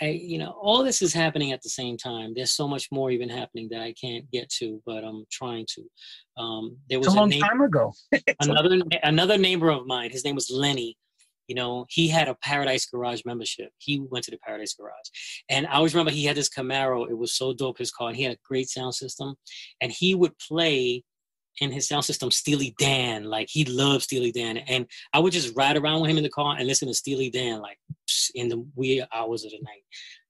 I, 0.00 0.06
you 0.06 0.38
know, 0.38 0.50
all 0.60 0.82
this 0.82 1.02
is 1.02 1.12
happening 1.12 1.52
at 1.52 1.62
the 1.62 1.68
same 1.68 1.96
time. 1.96 2.32
There's 2.34 2.52
so 2.52 2.66
much 2.66 2.88
more 2.90 3.10
even 3.10 3.28
happening 3.28 3.68
that 3.70 3.82
I 3.82 3.92
can't 3.92 4.30
get 4.30 4.48
to, 4.58 4.82
but 4.86 5.04
I'm 5.04 5.24
trying 5.30 5.66
to. 5.74 6.42
Um, 6.42 6.76
there 6.88 6.98
was 6.98 7.06
it's 7.08 7.14
a 7.14 7.18
long 7.18 7.32
a 7.32 7.38
time 7.38 7.60
ago. 7.60 7.92
another 8.40 8.80
another 9.02 9.38
neighbor 9.38 9.70
of 9.70 9.86
mine. 9.86 10.10
His 10.10 10.24
name 10.24 10.34
was 10.34 10.50
Lenny. 10.50 10.96
You 11.52 11.56
know, 11.56 11.84
he 11.90 12.08
had 12.08 12.28
a 12.28 12.34
Paradise 12.36 12.86
Garage 12.86 13.26
membership. 13.26 13.72
He 13.76 14.00
went 14.00 14.24
to 14.24 14.30
the 14.30 14.38
Paradise 14.38 14.72
Garage, 14.72 15.44
and 15.50 15.66
I 15.66 15.74
always 15.74 15.92
remember 15.92 16.10
he 16.10 16.24
had 16.24 16.34
this 16.34 16.48
Camaro. 16.48 17.10
It 17.10 17.18
was 17.18 17.36
so 17.36 17.52
dope 17.52 17.76
his 17.76 17.90
car, 17.90 18.08
and 18.08 18.16
he 18.16 18.22
had 18.22 18.32
a 18.32 18.38
great 18.42 18.70
sound 18.70 18.94
system. 18.94 19.34
And 19.78 19.92
he 19.92 20.14
would 20.14 20.32
play 20.38 21.04
in 21.60 21.70
his 21.70 21.88
sound 21.88 22.04
system 22.04 22.30
Steely 22.30 22.74
Dan. 22.78 23.24
Like 23.24 23.48
he 23.50 23.64
loved 23.64 24.04
Steely 24.04 24.32
Dan, 24.32 24.58
and 24.58 24.86
I 25.12 25.18
would 25.18 25.32
just 25.32 25.54
ride 25.56 25.76
around 25.76 26.00
with 26.00 26.10
him 26.10 26.16
in 26.16 26.22
the 26.22 26.30
car 26.30 26.56
and 26.56 26.66
listen 26.66 26.88
to 26.88 26.94
Steely 26.94 27.30
Dan 27.30 27.60
like 27.60 27.78
in 28.34 28.48
the 28.48 28.64
wee 28.74 29.04
hours 29.14 29.44
of 29.44 29.50
the 29.50 29.60
night. 29.62 29.82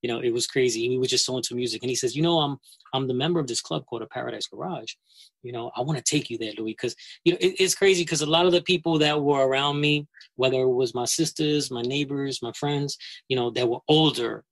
You 0.02 0.08
know, 0.11 0.20
it 0.20 0.32
was 0.32 0.46
crazy. 0.46 0.88
We 0.88 0.98
were 0.98 1.06
just 1.06 1.24
so 1.24 1.37
into 1.37 1.54
music, 1.54 1.82
and 1.82 1.90
he 1.90 1.96
says, 1.96 2.16
"You 2.16 2.22
know, 2.22 2.38
I'm 2.38 2.56
I'm 2.92 3.06
the 3.06 3.14
member 3.14 3.40
of 3.40 3.46
this 3.46 3.61
club 3.61 3.87
called 3.87 4.02
a 4.02 4.06
Paradise 4.06 4.46
Garage. 4.46 4.94
You 5.42 5.52
know, 5.52 5.70
I 5.76 5.80
want 5.80 5.98
to 5.98 6.04
take 6.04 6.28
you 6.28 6.38
there, 6.38 6.52
Louie, 6.58 6.72
because 6.72 6.94
you 7.24 7.32
know 7.32 7.38
it, 7.40 7.54
it's 7.61 7.74
crazy 7.74 8.02
because 8.02 8.22
a 8.22 8.26
lot 8.26 8.46
of 8.46 8.52
the 8.52 8.62
people 8.62 8.98
that 8.98 9.22
were 9.22 9.46
around 9.46 9.80
me, 9.80 10.08
whether 10.37 10.61
it 10.61 10.72
was 10.72 10.94
my 10.94 11.04
sisters, 11.04 11.70
my 11.70 11.82
neighbors, 11.82 12.42
my 12.42 12.52
friends, 12.52 12.98
you 13.28 13.37
know, 13.37 13.50
that 13.50 13.68
were 13.68 13.80
older." 13.88 14.44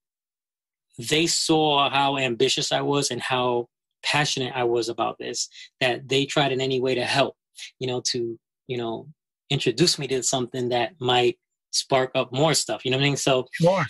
They 0.99 1.27
saw 1.27 1.89
how 1.89 2.19
ambitious 2.19 2.73
I 2.73 2.83
was 2.83 3.11
and 3.11 3.23
how 3.23 3.69
passionate 4.03 4.53
I 4.55 4.65
was 4.65 4.89
about 4.89 5.19
this, 5.19 5.49
that 5.81 6.09
they 6.09 6.27
tried 6.27 6.53
in 6.53 6.61
any 6.61 6.81
way 6.81 6.95
to 6.95 7.05
help, 7.05 7.37
you 7.79 7.87
know, 7.87 8.03
to, 8.13 8.39
you 8.67 8.77
know, 8.77 9.09
introduce 9.51 9.99
me 9.99 10.07
to 10.09 10.23
something 10.23 10.69
that 10.71 10.93
might 11.01 11.39
spark 11.73 12.11
up 12.15 12.33
more 12.33 12.55
stuff. 12.55 12.85
You 12.85 12.91
know 12.91 12.97
what 12.97 13.05
I 13.05 13.09
mean? 13.09 13.17
So 13.17 13.47
sure. 13.53 13.85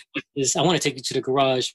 I 0.57 0.61
want 0.61 0.81
to 0.81 0.89
take 0.89 0.97
you 0.97 1.03
to 1.03 1.13
the 1.13 1.21
garage. 1.21 1.69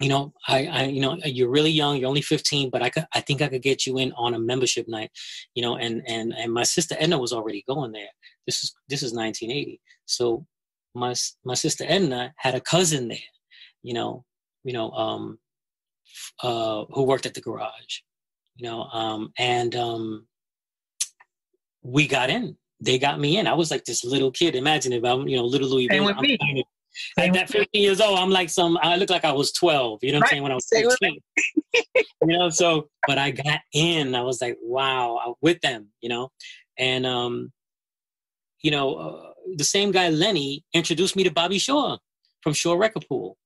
You 0.00 0.08
know, 0.08 0.32
I, 0.48 0.66
I, 0.66 0.82
you 0.84 1.00
know, 1.00 1.18
you're 1.24 1.50
really 1.50 1.70
young. 1.70 1.98
You're 1.98 2.08
only 2.08 2.22
15, 2.22 2.70
but 2.70 2.82
I 2.82 2.88
could, 2.88 3.04
I 3.14 3.20
think 3.20 3.42
I 3.42 3.48
could 3.48 3.62
get 3.62 3.86
you 3.86 3.98
in 3.98 4.12
on 4.12 4.32
a 4.32 4.38
membership 4.38 4.88
night. 4.88 5.10
You 5.54 5.62
know, 5.62 5.76
and 5.76 6.02
and 6.06 6.32
and 6.32 6.52
my 6.52 6.62
sister 6.62 6.96
Edna 6.98 7.18
was 7.18 7.32
already 7.32 7.64
going 7.68 7.92
there. 7.92 8.08
This 8.46 8.64
is 8.64 8.74
this 8.88 9.02
is 9.02 9.12
1980. 9.12 9.78
So 10.06 10.46
my 10.94 11.14
my 11.44 11.54
sister 11.54 11.84
Edna 11.86 12.32
had 12.36 12.54
a 12.54 12.60
cousin 12.60 13.08
there. 13.08 13.18
You 13.82 13.92
know, 13.92 14.24
you 14.64 14.72
know, 14.72 14.90
um, 14.92 15.38
uh, 16.42 16.84
who 16.90 17.04
worked 17.04 17.26
at 17.26 17.34
the 17.34 17.40
garage, 17.40 18.00
you 18.56 18.68
know, 18.68 18.82
um, 18.84 19.32
and 19.38 19.74
um, 19.76 20.26
we 21.82 22.06
got 22.06 22.30
in. 22.30 22.56
They 22.80 22.98
got 22.98 23.20
me 23.20 23.38
in. 23.38 23.46
I 23.46 23.54
was 23.54 23.70
like 23.70 23.84
this 23.84 24.04
little 24.04 24.30
kid. 24.30 24.54
Imagine 24.54 24.92
if 24.92 25.04
I'm, 25.04 25.28
you 25.28 25.36
know, 25.36 25.44
little 25.44 25.68
Louie. 25.68 25.88
Same 25.90 26.04
with 26.04 26.18
me. 26.18 26.64
At 27.18 27.32
that 27.34 27.50
15 27.50 27.82
years 27.82 28.00
old, 28.00 28.18
I'm 28.18 28.30
like 28.30 28.48
some. 28.48 28.78
I 28.82 28.96
look 28.96 29.10
like 29.10 29.24
I 29.24 29.32
was 29.32 29.52
12. 29.52 30.00
You 30.02 30.12
know 30.12 30.18
what 30.18 30.24
I'm 30.24 30.30
saying? 30.30 30.42
When 30.42 30.52
I 30.52 30.54
was 30.54 30.66
15. 30.72 31.18
you 31.74 31.94
know, 32.22 32.48
so 32.50 32.88
but 33.06 33.18
I 33.18 33.30
got 33.30 33.60
in. 33.72 34.14
I 34.14 34.22
was 34.22 34.40
like, 34.40 34.56
wow, 34.62 35.36
with 35.40 35.60
them. 35.60 35.88
You 36.00 36.08
know, 36.08 36.30
and 36.78 37.06
um, 37.06 37.52
you 38.62 38.70
know, 38.70 38.94
uh, 38.94 39.30
the 39.56 39.64
same 39.64 39.92
guy 39.92 40.08
Lenny 40.08 40.64
introduced 40.74 41.16
me 41.16 41.24
to 41.24 41.30
Bobby 41.30 41.58
Shaw 41.58 41.96
from 42.42 42.52
Shaw 42.54 42.74
Record 42.74 43.06
Pool 43.08 43.36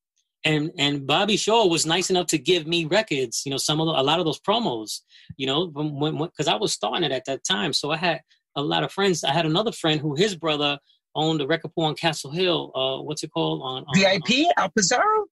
and 0.44 0.70
and 0.78 1.06
Bobby 1.06 1.36
Shaw 1.36 1.66
was 1.66 1.86
nice 1.86 2.10
enough 2.10 2.26
to 2.28 2.38
give 2.38 2.66
me 2.66 2.84
records, 2.84 3.42
you 3.44 3.50
know, 3.50 3.56
some 3.56 3.80
of 3.80 3.86
the, 3.86 3.92
a 3.92 4.02
lot 4.02 4.18
of 4.18 4.24
those 4.24 4.40
promos, 4.40 5.00
you 5.36 5.46
know, 5.46 5.66
because 5.66 6.48
I 6.48 6.54
was 6.54 6.72
starting 6.72 7.04
it 7.04 7.12
at 7.12 7.24
that 7.26 7.44
time, 7.44 7.72
so 7.72 7.90
I 7.90 7.96
had 7.96 8.20
a 8.56 8.62
lot 8.62 8.84
of 8.84 8.92
friends. 8.92 9.24
I 9.24 9.32
had 9.32 9.46
another 9.46 9.72
friend 9.72 10.00
who 10.00 10.14
his 10.14 10.36
brother 10.36 10.78
owned 11.14 11.40
a 11.40 11.46
record 11.46 11.72
pool 11.74 11.84
on 11.84 11.94
Castle 11.94 12.30
Hill. 12.30 12.72
Uh, 12.74 13.02
what's 13.02 13.22
it 13.22 13.30
called? 13.32 13.62
On, 13.62 13.84
on 13.84 13.94
VIP 13.94 14.48
Al 14.56 14.70
Pizarro? 14.70 15.26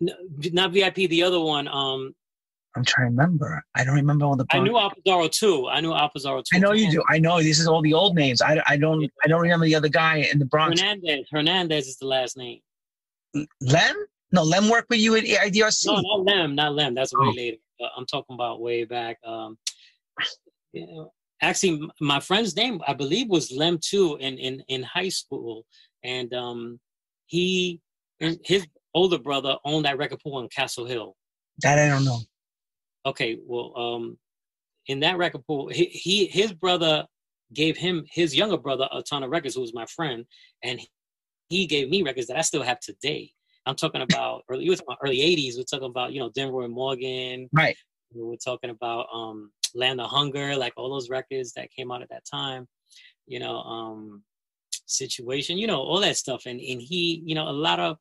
not 0.00 0.72
VIP. 0.72 0.94
The 0.94 1.22
other 1.22 1.40
one. 1.40 1.68
Um, 1.68 2.14
I'm 2.76 2.84
trying 2.84 3.06
to 3.06 3.10
remember. 3.10 3.62
I 3.76 3.84
don't 3.84 3.94
remember 3.94 4.24
all 4.24 4.36
the. 4.36 4.44
I 4.50 4.58
knew 4.58 4.76
Al 4.76 4.90
Pizarro 4.90 5.28
too. 5.28 5.68
I 5.68 5.80
knew 5.80 5.92
Al 5.92 6.08
Pizarro 6.10 6.40
too. 6.40 6.56
I 6.56 6.58
know 6.58 6.72
you 6.72 6.90
do. 6.90 7.02
I 7.08 7.18
know 7.18 7.40
this 7.40 7.60
is 7.60 7.68
all 7.68 7.82
the 7.82 7.94
old 7.94 8.16
names. 8.16 8.42
I, 8.42 8.60
I 8.66 8.76
don't 8.76 9.08
I 9.22 9.28
don't 9.28 9.40
remember 9.40 9.66
the 9.66 9.76
other 9.76 9.88
guy 9.88 10.28
in 10.32 10.38
the 10.38 10.44
Bronx. 10.44 10.80
Hernandez. 10.80 11.28
Hernandez 11.30 11.86
is 11.86 11.96
the 11.98 12.06
last 12.06 12.36
name. 12.36 12.60
Lem? 13.60 13.96
No, 14.34 14.42
Lem 14.42 14.68
worked 14.68 14.90
with 14.90 14.98
you 14.98 15.14
at 15.14 15.22
IDRC. 15.22 15.86
No, 15.86 16.00
not 16.00 16.24
Lem, 16.24 16.54
not 16.56 16.74
Lem. 16.74 16.92
That's 16.92 17.14
way 17.14 17.26
oh. 17.28 17.30
later. 17.30 17.56
I'm 17.96 18.04
talking 18.04 18.34
about 18.34 18.60
way 18.60 18.84
back. 18.84 19.18
Um, 19.24 19.56
you 20.72 20.86
know, 20.88 21.12
actually, 21.40 21.88
my 22.00 22.18
friend's 22.18 22.56
name 22.56 22.80
I 22.86 22.94
believe 22.94 23.28
was 23.28 23.52
Lem 23.52 23.78
too 23.80 24.16
in 24.20 24.36
in 24.38 24.60
in 24.66 24.82
high 24.82 25.08
school, 25.08 25.64
and 26.02 26.34
um, 26.34 26.80
he 27.26 27.80
his 28.18 28.66
older 28.92 29.18
brother 29.18 29.56
owned 29.64 29.84
that 29.84 29.98
record 29.98 30.18
pool 30.20 30.40
in 30.40 30.48
Castle 30.48 30.84
Hill. 30.84 31.14
That 31.62 31.78
I 31.78 31.88
don't 31.88 32.04
know. 32.04 32.18
Okay, 33.06 33.38
well, 33.46 33.72
um, 33.76 34.18
in 34.88 34.98
that 35.00 35.16
record 35.16 35.46
pool, 35.46 35.68
he, 35.68 35.84
he 35.84 36.26
his 36.26 36.52
brother 36.52 37.06
gave 37.52 37.76
him 37.76 38.04
his 38.10 38.34
younger 38.34 38.58
brother 38.58 38.88
a 38.90 39.00
ton 39.00 39.22
of 39.22 39.30
records, 39.30 39.54
who 39.54 39.60
was 39.60 39.74
my 39.74 39.86
friend, 39.86 40.24
and 40.64 40.80
he 41.50 41.68
gave 41.68 41.88
me 41.88 42.02
records 42.02 42.26
that 42.26 42.36
I 42.36 42.40
still 42.40 42.62
have 42.64 42.80
today. 42.80 43.30
I'm 43.66 43.74
talking 43.74 44.02
about 44.02 44.44
early, 44.48 44.68
was 44.68 44.80
about 44.80 44.98
early 45.02 45.18
80s. 45.18 45.56
We're 45.56 45.64
talking 45.64 45.88
about, 45.88 46.12
you 46.12 46.20
know, 46.20 46.30
Denroy 46.30 46.70
Morgan. 46.70 47.48
Right. 47.52 47.76
We're 48.12 48.36
talking 48.36 48.70
about 48.70 49.06
um, 49.12 49.50
Land 49.74 50.00
of 50.00 50.10
Hunger, 50.10 50.56
like 50.56 50.72
all 50.76 50.90
those 50.90 51.10
records 51.10 51.52
that 51.54 51.70
came 51.70 51.90
out 51.90 52.02
at 52.02 52.10
that 52.10 52.24
time, 52.30 52.68
you 53.26 53.40
know, 53.40 53.56
um, 53.56 54.22
situation, 54.86 55.58
you 55.58 55.66
know, 55.66 55.80
all 55.80 56.00
that 56.00 56.16
stuff. 56.16 56.46
And, 56.46 56.60
and 56.60 56.80
he, 56.80 57.22
you 57.24 57.34
know, 57.34 57.48
a 57.48 57.50
lot 57.50 57.80
of, 57.80 57.96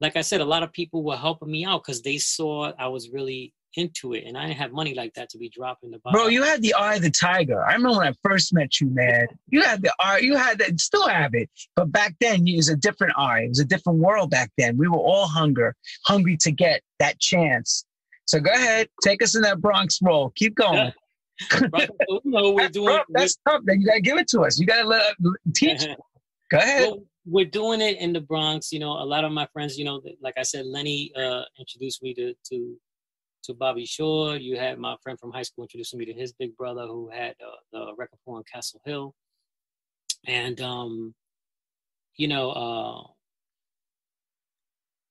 like 0.00 0.16
I 0.16 0.20
said, 0.20 0.40
a 0.40 0.44
lot 0.44 0.62
of 0.62 0.72
people 0.72 1.02
were 1.02 1.16
helping 1.16 1.50
me 1.50 1.64
out 1.64 1.82
because 1.82 2.02
they 2.02 2.18
saw 2.18 2.72
I 2.78 2.88
was 2.88 3.10
really 3.10 3.52
into 3.76 4.14
it, 4.14 4.24
and 4.26 4.36
I 4.36 4.46
didn't 4.46 4.58
have 4.58 4.72
money 4.72 4.94
like 4.94 5.14
that 5.14 5.28
to 5.30 5.38
be 5.38 5.48
dropping 5.48 5.90
the 5.90 5.98
ball. 5.98 6.12
Bro, 6.12 6.28
you 6.28 6.42
had 6.42 6.62
the 6.62 6.74
eye 6.74 6.96
of 6.96 7.02
the 7.02 7.10
tiger. 7.10 7.64
I 7.64 7.74
remember 7.74 7.98
when 7.98 8.08
I 8.08 8.14
first 8.22 8.52
met 8.52 8.80
you, 8.80 8.88
man. 8.90 9.26
You 9.48 9.62
had 9.62 9.82
the 9.82 9.92
eye. 10.00 10.18
You 10.18 10.36
had 10.36 10.58
that. 10.58 10.80
Still 10.80 11.06
have 11.08 11.34
it, 11.34 11.50
but 11.76 11.92
back 11.92 12.14
then 12.20 12.46
it 12.46 12.56
was 12.56 12.68
a 12.68 12.76
different 12.76 13.14
eye. 13.16 13.42
It 13.42 13.48
was 13.50 13.60
a 13.60 13.64
different 13.64 13.98
world 13.98 14.30
back 14.30 14.50
then. 14.58 14.76
We 14.76 14.88
were 14.88 14.98
all 14.98 15.26
hunger, 15.26 15.74
hungry 16.06 16.36
to 16.38 16.50
get 16.50 16.82
that 16.98 17.18
chance. 17.20 17.84
So 18.26 18.40
go 18.40 18.50
ahead, 18.50 18.88
take 19.02 19.22
us 19.22 19.34
in 19.34 19.42
that 19.42 19.60
Bronx 19.60 20.00
role. 20.02 20.32
Keep 20.36 20.56
going. 20.56 20.92
Right, 21.72 21.88
so, 22.08 22.20
you 22.24 22.30
know, 22.30 22.50
we're 22.50 22.62
That's, 22.62 22.72
doing. 22.72 22.96
tough. 22.96 23.06
That's 23.10 23.38
tough. 23.48 23.62
Then 23.64 23.80
you 23.80 23.86
gotta 23.86 24.00
give 24.00 24.18
it 24.18 24.28
to 24.28 24.40
us. 24.40 24.58
You 24.58 24.66
gotta 24.66 24.86
let 24.86 25.14
teach. 25.54 25.86
Go 26.50 26.58
ahead. 26.58 26.88
well, 26.88 27.02
we're 27.26 27.44
doing 27.44 27.80
it 27.80 27.98
in 27.98 28.12
the 28.12 28.20
Bronx. 28.20 28.72
You 28.72 28.80
know, 28.80 28.92
a 28.92 29.04
lot 29.04 29.24
of 29.24 29.32
my 29.32 29.46
friends, 29.52 29.78
you 29.78 29.84
know, 29.84 30.00
like 30.22 30.34
I 30.38 30.42
said, 30.42 30.66
Lenny 30.66 31.12
uh, 31.16 31.42
introduced 31.58 32.02
me 32.02 32.14
to 32.14 32.34
to 32.50 32.76
to 33.44 33.54
Bobby 33.54 33.86
Shore. 33.86 34.36
You 34.36 34.56
had 34.56 34.78
my 34.78 34.96
friend 35.02 35.18
from 35.18 35.32
high 35.32 35.42
school 35.42 35.64
introducing 35.64 35.98
me 35.98 36.04
to 36.06 36.12
his 36.12 36.32
big 36.32 36.56
brother 36.56 36.86
who 36.86 37.10
had 37.10 37.34
uh, 37.44 37.56
the 37.72 37.94
record 37.96 38.18
in 38.26 38.42
Castle 38.52 38.80
Hill, 38.84 39.14
and 40.26 40.60
um, 40.60 41.14
you 42.16 42.28
know, 42.28 42.50
uh, 42.50 43.02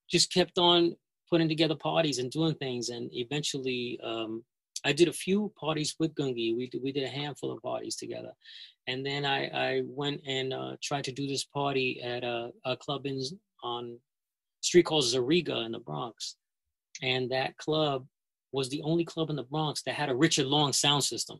just 0.10 0.34
kept 0.34 0.58
on 0.58 0.96
putting 1.30 1.50
together 1.50 1.76
parties 1.76 2.20
and 2.20 2.32
doing 2.32 2.56
things, 2.56 2.90
and 2.90 3.10
eventually. 3.13 4.00
Um, 4.04 4.44
I 4.86 4.94
did 4.94 5.08
a 5.08 5.13
few 5.13 5.52
parties 5.60 5.96
with 6.00 6.13
Gungi. 6.13 6.56
We 6.56 6.70
did, 6.72 6.84
we 6.84 6.92
did 6.92 7.04
a 7.04 7.10
handful 7.10 7.52
of 7.52 7.62
parties 7.63 7.96
together, 7.96 8.32
and 8.86 9.04
then 9.04 9.26
I, 9.26 9.48
I 9.48 9.82
went 9.86 10.22
and 10.28 10.54
uh, 10.54 10.76
tried 10.84 11.04
to 11.06 11.12
do 11.12 11.28
this 11.28 11.46
party 11.46 12.00
at 12.02 12.24
a, 12.24 12.52
a 12.63 12.78
club 12.78 13.08
in 13.08 13.20
on 13.63 14.00
street 14.62 14.84
called 14.84 15.04
Zerega 15.04 15.66
in 15.66 15.72
the 15.72 15.80
Bronx, 15.80 16.36
and 17.02 17.30
that 17.32 17.58
club 17.58 18.06
was 18.58 18.70
the 18.70 18.82
only 18.82 19.06
club 19.06 19.30
in 19.30 19.36
the 19.36 19.43
Bronx 19.43 19.84
that 19.84 19.93
had 19.93 20.10
a 20.10 20.15
Richard 20.15 20.48
Long 20.48 20.74
sound 20.74 21.04
system. 21.04 21.39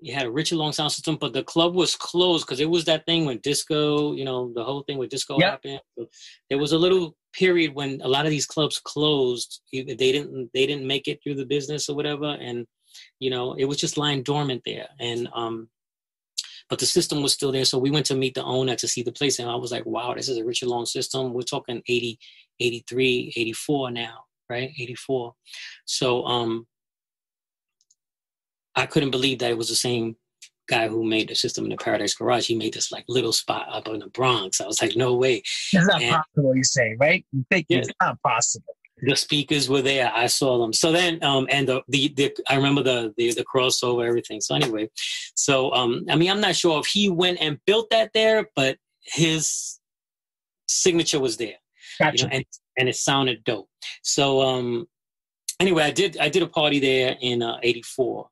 It 0.00 0.14
had 0.14 0.26
a 0.26 0.30
Richard 0.30 0.56
Long 0.56 0.72
sound 0.72 0.90
system, 0.90 1.16
but 1.20 1.32
the 1.32 1.44
club 1.44 1.74
was 1.74 1.94
closed 1.94 2.46
because 2.46 2.58
it 2.58 2.68
was 2.68 2.86
that 2.86 3.04
thing 3.06 3.24
when 3.26 3.38
disco, 3.38 4.14
you 4.14 4.24
know, 4.24 4.50
the 4.54 4.64
whole 4.64 4.82
thing 4.82 4.98
with 4.98 5.10
disco 5.10 5.38
Yep. 5.38 5.50
happened. 5.50 5.80
So 5.96 6.08
there 6.48 6.58
was 6.58 6.72
a 6.72 6.78
little 6.78 7.14
period 7.32 7.74
when 7.74 8.00
a 8.02 8.08
lot 8.08 8.24
of 8.24 8.30
these 8.30 8.46
clubs 8.46 8.80
closed. 8.80 9.60
They 9.72 9.82
didn't 9.84 10.50
they 10.54 10.66
didn't 10.66 10.86
make 10.86 11.06
it 11.06 11.20
through 11.22 11.36
the 11.36 11.46
business 11.46 11.88
or 11.88 11.94
whatever, 11.94 12.30
and 12.48 12.66
you 13.20 13.30
know, 13.30 13.54
it 13.54 13.66
was 13.66 13.76
just 13.76 13.96
lying 13.96 14.22
dormant 14.22 14.62
there. 14.64 14.88
And 14.98 15.28
um, 15.34 15.68
but 16.68 16.78
the 16.78 16.86
system 16.86 17.22
was 17.22 17.34
still 17.34 17.52
there. 17.52 17.66
So 17.66 17.78
we 17.78 17.90
went 17.90 18.06
to 18.06 18.16
meet 18.16 18.34
the 18.34 18.44
owner 18.44 18.74
to 18.76 18.88
see 18.88 19.02
the 19.02 19.12
place, 19.12 19.38
and 19.38 19.48
I 19.48 19.56
was 19.56 19.70
like, 19.70 19.86
wow, 19.86 20.14
this 20.14 20.28
is 20.28 20.38
a 20.38 20.44
Richard 20.44 20.68
Long 20.68 20.86
system. 20.86 21.32
We're 21.34 21.42
talking 21.42 21.82
80, 21.86 22.18
83, 22.60 23.32
84 23.36 23.90
now, 23.90 24.24
right? 24.52 24.70
84. 24.78 25.34
So 25.86 26.24
um, 26.24 26.66
I 28.76 28.86
couldn't 28.86 29.10
believe 29.10 29.38
that 29.40 29.50
it 29.50 29.58
was 29.58 29.68
the 29.68 29.74
same 29.74 30.16
guy 30.68 30.88
who 30.88 31.04
made 31.04 31.28
the 31.28 31.34
system 31.34 31.64
in 31.64 31.70
the 31.70 31.76
Paradise 31.76 32.14
Garage. 32.14 32.46
He 32.46 32.54
made 32.56 32.74
this 32.74 32.92
like 32.92 33.04
little 33.08 33.32
spot 33.32 33.66
up 33.70 33.88
in 33.88 33.98
the 33.98 34.06
Bronx. 34.08 34.60
I 34.60 34.66
was 34.66 34.80
like, 34.80 34.96
no 34.96 35.14
way. 35.14 35.42
It's 35.72 35.86
not 35.86 36.00
and- 36.00 36.14
possible. 36.14 36.56
You 36.56 36.64
say, 36.64 36.96
right? 36.98 37.24
You 37.32 37.44
think 37.50 37.66
Yeah. 37.68 37.78
it's 37.78 37.90
not 38.00 38.22
possible. 38.22 38.76
the 39.04 39.16
speakers 39.16 39.68
were 39.68 39.82
there. 39.82 40.12
I 40.14 40.28
saw 40.28 40.58
them. 40.60 40.72
So 40.72 40.92
then, 40.92 41.22
um, 41.24 41.48
and 41.50 41.66
the, 41.68 41.82
the, 41.88 42.08
the 42.16 42.32
I 42.48 42.54
remember 42.54 42.82
the, 42.84 43.12
the, 43.16 43.32
the 43.32 43.44
crossover, 43.44 44.06
everything. 44.06 44.40
So 44.40 44.54
anyway, 44.54 44.88
so, 45.34 45.72
um, 45.72 46.04
I 46.08 46.14
mean, 46.14 46.30
I'm 46.30 46.40
not 46.40 46.54
sure 46.54 46.78
if 46.78 46.86
he 46.86 47.08
went 47.10 47.38
and 47.40 47.58
built 47.66 47.90
that 47.90 48.12
there, 48.14 48.48
but 48.54 48.76
his 49.02 49.80
signature 50.68 51.18
was 51.18 51.36
there, 51.36 51.48
you 51.98 52.04
Gotcha. 52.06 52.24
know, 52.26 52.30
and, 52.36 52.44
and 52.78 52.88
it 52.88 52.96
sounded 52.96 53.44
dope. 53.44 53.68
So, 54.02 54.40
um, 54.42 54.86
anyway, 55.60 55.84
I 55.84 55.90
did, 55.90 56.18
I 56.18 56.28
did 56.28 56.42
a 56.42 56.46
party 56.46 56.80
there 56.80 57.16
in, 57.20 57.42
uh, 57.42 57.58
84. 57.62 58.28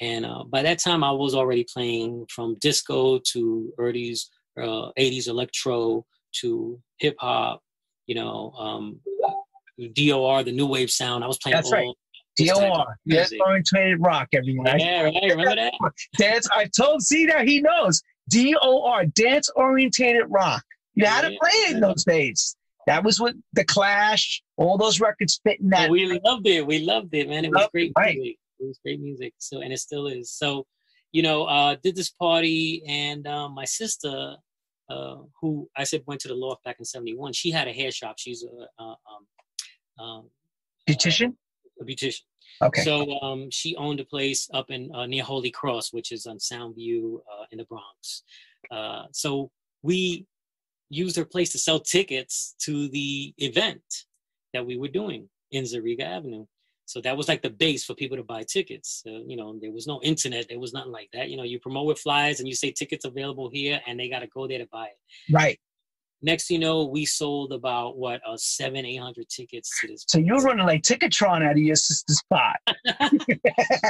And, 0.00 0.24
uh, 0.24 0.44
by 0.44 0.62
that 0.62 0.78
time 0.78 1.02
I 1.02 1.10
was 1.10 1.34
already 1.34 1.66
playing 1.72 2.26
from 2.34 2.56
disco 2.60 3.18
to 3.32 3.72
early's, 3.78 4.30
uh, 4.60 4.92
80s 4.96 5.28
electro 5.28 6.04
to 6.40 6.80
hip 6.98 7.16
hop, 7.18 7.62
you 8.06 8.14
know, 8.14 8.52
um, 8.52 9.00
DOR, 9.94 10.42
the 10.42 10.52
new 10.52 10.66
wave 10.66 10.90
sound. 10.90 11.22
I 11.22 11.26
was 11.26 11.38
playing 11.38 11.56
That's 11.56 11.72
all 11.72 11.78
right. 11.78 11.94
DOR, 12.38 12.96
Dance. 13.08 13.32
Oriented 13.40 14.00
Rock, 14.00 14.28
everyone. 14.32 14.78
Yeah, 14.78 15.02
right. 15.04 15.14
Remember 15.22 15.56
that? 15.56 15.72
Dance. 16.18 16.48
I 16.54 16.66
told. 16.66 17.02
See 17.02 17.26
now 17.26 17.44
he 17.44 17.60
knows. 17.60 18.02
DOR, 18.30 19.06
Dance 19.06 19.50
Oriented 19.56 20.22
Rock. 20.28 20.64
You 20.94 21.06
had 21.06 21.22
to 21.22 21.28
play 21.28 21.50
it 21.50 21.74
in 21.74 21.80
those 21.80 22.04
days. 22.04 22.56
That 22.88 23.04
was 23.04 23.20
what 23.20 23.34
the 23.52 23.64
Clash, 23.64 24.42
all 24.56 24.78
those 24.78 25.00
records 25.00 25.40
fit 25.44 25.60
in 25.60 25.70
that. 25.70 25.88
But 25.88 25.90
we 25.90 26.20
loved 26.24 26.46
it. 26.46 26.66
We 26.66 26.80
loved 26.80 27.14
it, 27.14 27.28
man. 27.28 27.44
It 27.44 27.50
was 27.50 27.68
great 27.70 27.92
right. 27.96 28.16
music. 28.16 28.38
It 28.60 28.66
was 28.66 28.80
great 28.82 29.00
music. 29.00 29.34
So 29.38 29.60
and 29.60 29.72
it 29.72 29.78
still 29.78 30.06
is. 30.06 30.30
So, 30.30 30.66
you 31.12 31.22
know, 31.22 31.44
uh, 31.44 31.76
did 31.82 31.96
this 31.96 32.10
party 32.10 32.82
and 32.88 33.26
um, 33.26 33.54
my 33.54 33.64
sister, 33.64 34.36
uh, 34.88 35.16
who 35.40 35.68
I 35.76 35.84
said 35.84 36.02
went 36.06 36.22
to 36.22 36.28
the 36.28 36.34
loft 36.34 36.64
back 36.64 36.76
in 36.78 36.84
'71, 36.84 37.34
she 37.34 37.50
had 37.50 37.68
a 37.68 37.72
hair 37.72 37.90
shop. 37.90 38.16
She's 38.18 38.42
a, 38.42 38.82
a 38.82 38.96
um, 39.98 40.04
um, 40.04 40.30
Beautician. 40.88 41.34
a 41.80 41.84
beautician. 41.84 42.22
Okay. 42.62 42.82
So 42.82 43.20
um, 43.20 43.50
she 43.50 43.76
owned 43.76 44.00
a 44.00 44.04
place 44.04 44.48
up 44.54 44.70
in 44.70 44.90
uh, 44.94 45.06
near 45.06 45.22
Holy 45.22 45.50
Cross, 45.50 45.92
which 45.92 46.10
is 46.10 46.26
on 46.26 46.38
Soundview 46.38 47.16
uh, 47.18 47.44
in 47.52 47.58
the 47.58 47.64
Bronx. 47.64 48.22
Uh, 48.70 49.04
so 49.12 49.50
we 49.82 50.26
used 50.90 51.16
their 51.16 51.24
place 51.24 51.50
to 51.52 51.58
sell 51.58 51.80
tickets 51.80 52.54
to 52.60 52.88
the 52.88 53.34
event 53.38 53.82
that 54.54 54.66
we 54.66 54.76
were 54.76 54.88
doing 54.88 55.28
in 55.50 55.64
Zerega 55.64 56.02
Avenue. 56.02 56.46
So 56.86 57.02
that 57.02 57.16
was 57.16 57.28
like 57.28 57.42
the 57.42 57.50
base 57.50 57.84
for 57.84 57.94
people 57.94 58.16
to 58.16 58.22
buy 58.22 58.44
tickets. 58.44 59.02
Uh, 59.06 59.20
you 59.26 59.36
know, 59.36 59.58
there 59.60 59.70
was 59.70 59.86
no 59.86 60.00
internet, 60.02 60.48
there 60.48 60.58
was 60.58 60.72
nothing 60.72 60.92
like 60.92 61.10
that. 61.12 61.28
You 61.28 61.36
know, 61.36 61.42
you 61.42 61.60
promote 61.60 61.86
with 61.86 61.98
flyers 61.98 62.40
and 62.40 62.48
you 62.48 62.54
say 62.54 62.70
tickets 62.70 63.04
available 63.04 63.50
here, 63.52 63.78
and 63.86 64.00
they 64.00 64.08
got 64.08 64.20
to 64.20 64.26
go 64.28 64.48
there 64.48 64.58
to 64.58 64.66
buy 64.72 64.86
it. 64.86 65.32
right. 65.32 65.58
Next, 66.20 66.48
thing 66.48 66.56
you 66.56 66.66
know, 66.66 66.84
we 66.84 67.04
sold 67.06 67.52
about 67.52 67.96
what 67.96 68.20
uh, 68.26 68.36
seven, 68.36 68.84
eight 68.84 68.96
hundred 68.96 69.28
tickets 69.28 69.70
to 69.80 69.86
this. 69.86 70.04
So 70.08 70.18
you're 70.18 70.40
running 70.40 70.66
like 70.66 70.82
Ticketron 70.82 71.44
out 71.44 71.52
of 71.52 71.58
your 71.58 71.76
sister's 71.76 72.18
spot, 72.18 72.56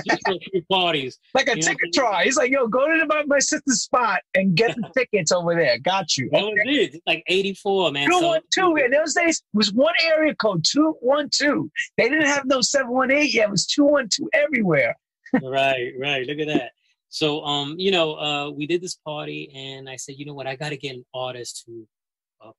Just 0.06 0.22
a 0.28 0.38
few 0.50 0.62
parties. 0.70 1.18
like 1.34 1.48
a 1.48 1.56
Yeah. 1.58 1.72
Ticketron. 1.72 2.22
He's 2.24 2.36
like, 2.36 2.50
yo, 2.50 2.66
go 2.66 2.86
to 2.86 3.06
my, 3.06 3.24
my 3.26 3.38
sister's 3.38 3.80
spot 3.82 4.20
and 4.34 4.54
get 4.54 4.76
the 4.76 4.90
tickets 4.96 5.32
over 5.32 5.54
there. 5.54 5.78
Got 5.78 6.16
you. 6.16 6.28
That 6.32 6.42
was 6.42 6.52
it. 6.66 7.02
Like 7.06 7.24
84, 7.28 7.92
man. 7.92 8.08
Two 8.08 8.20
So- 8.52 8.76
In 8.76 8.90
those 8.90 9.14
days, 9.14 9.42
was 9.54 9.72
one 9.72 9.94
area 10.04 10.34
code 10.34 10.64
two 10.64 10.96
one 11.00 11.28
two. 11.32 11.70
They 11.96 12.08
didn't 12.08 12.26
have 12.26 12.44
no 12.44 12.60
seven 12.60 12.90
one 12.90 13.10
eight 13.10 13.32
yet. 13.34 13.44
It 13.48 13.50
was 13.50 13.66
two 13.66 13.84
one 13.84 14.08
two 14.10 14.28
everywhere. 14.32 14.96
right, 15.42 15.92
right. 15.98 16.26
Look 16.26 16.38
at 16.38 16.48
that. 16.48 16.72
So, 17.10 17.42
um, 17.42 17.74
you 17.78 17.90
know, 17.90 18.14
uh, 18.16 18.50
we 18.50 18.66
did 18.66 18.82
this 18.82 18.96
party, 18.96 19.50
and 19.54 19.88
I 19.88 19.96
said, 19.96 20.16
you 20.18 20.26
know 20.26 20.34
what, 20.34 20.46
I 20.46 20.56
got 20.56 20.70
to 20.70 20.76
get 20.76 20.94
an 20.94 21.04
artist 21.14 21.64
to 21.66 21.72
uh, 21.82 21.84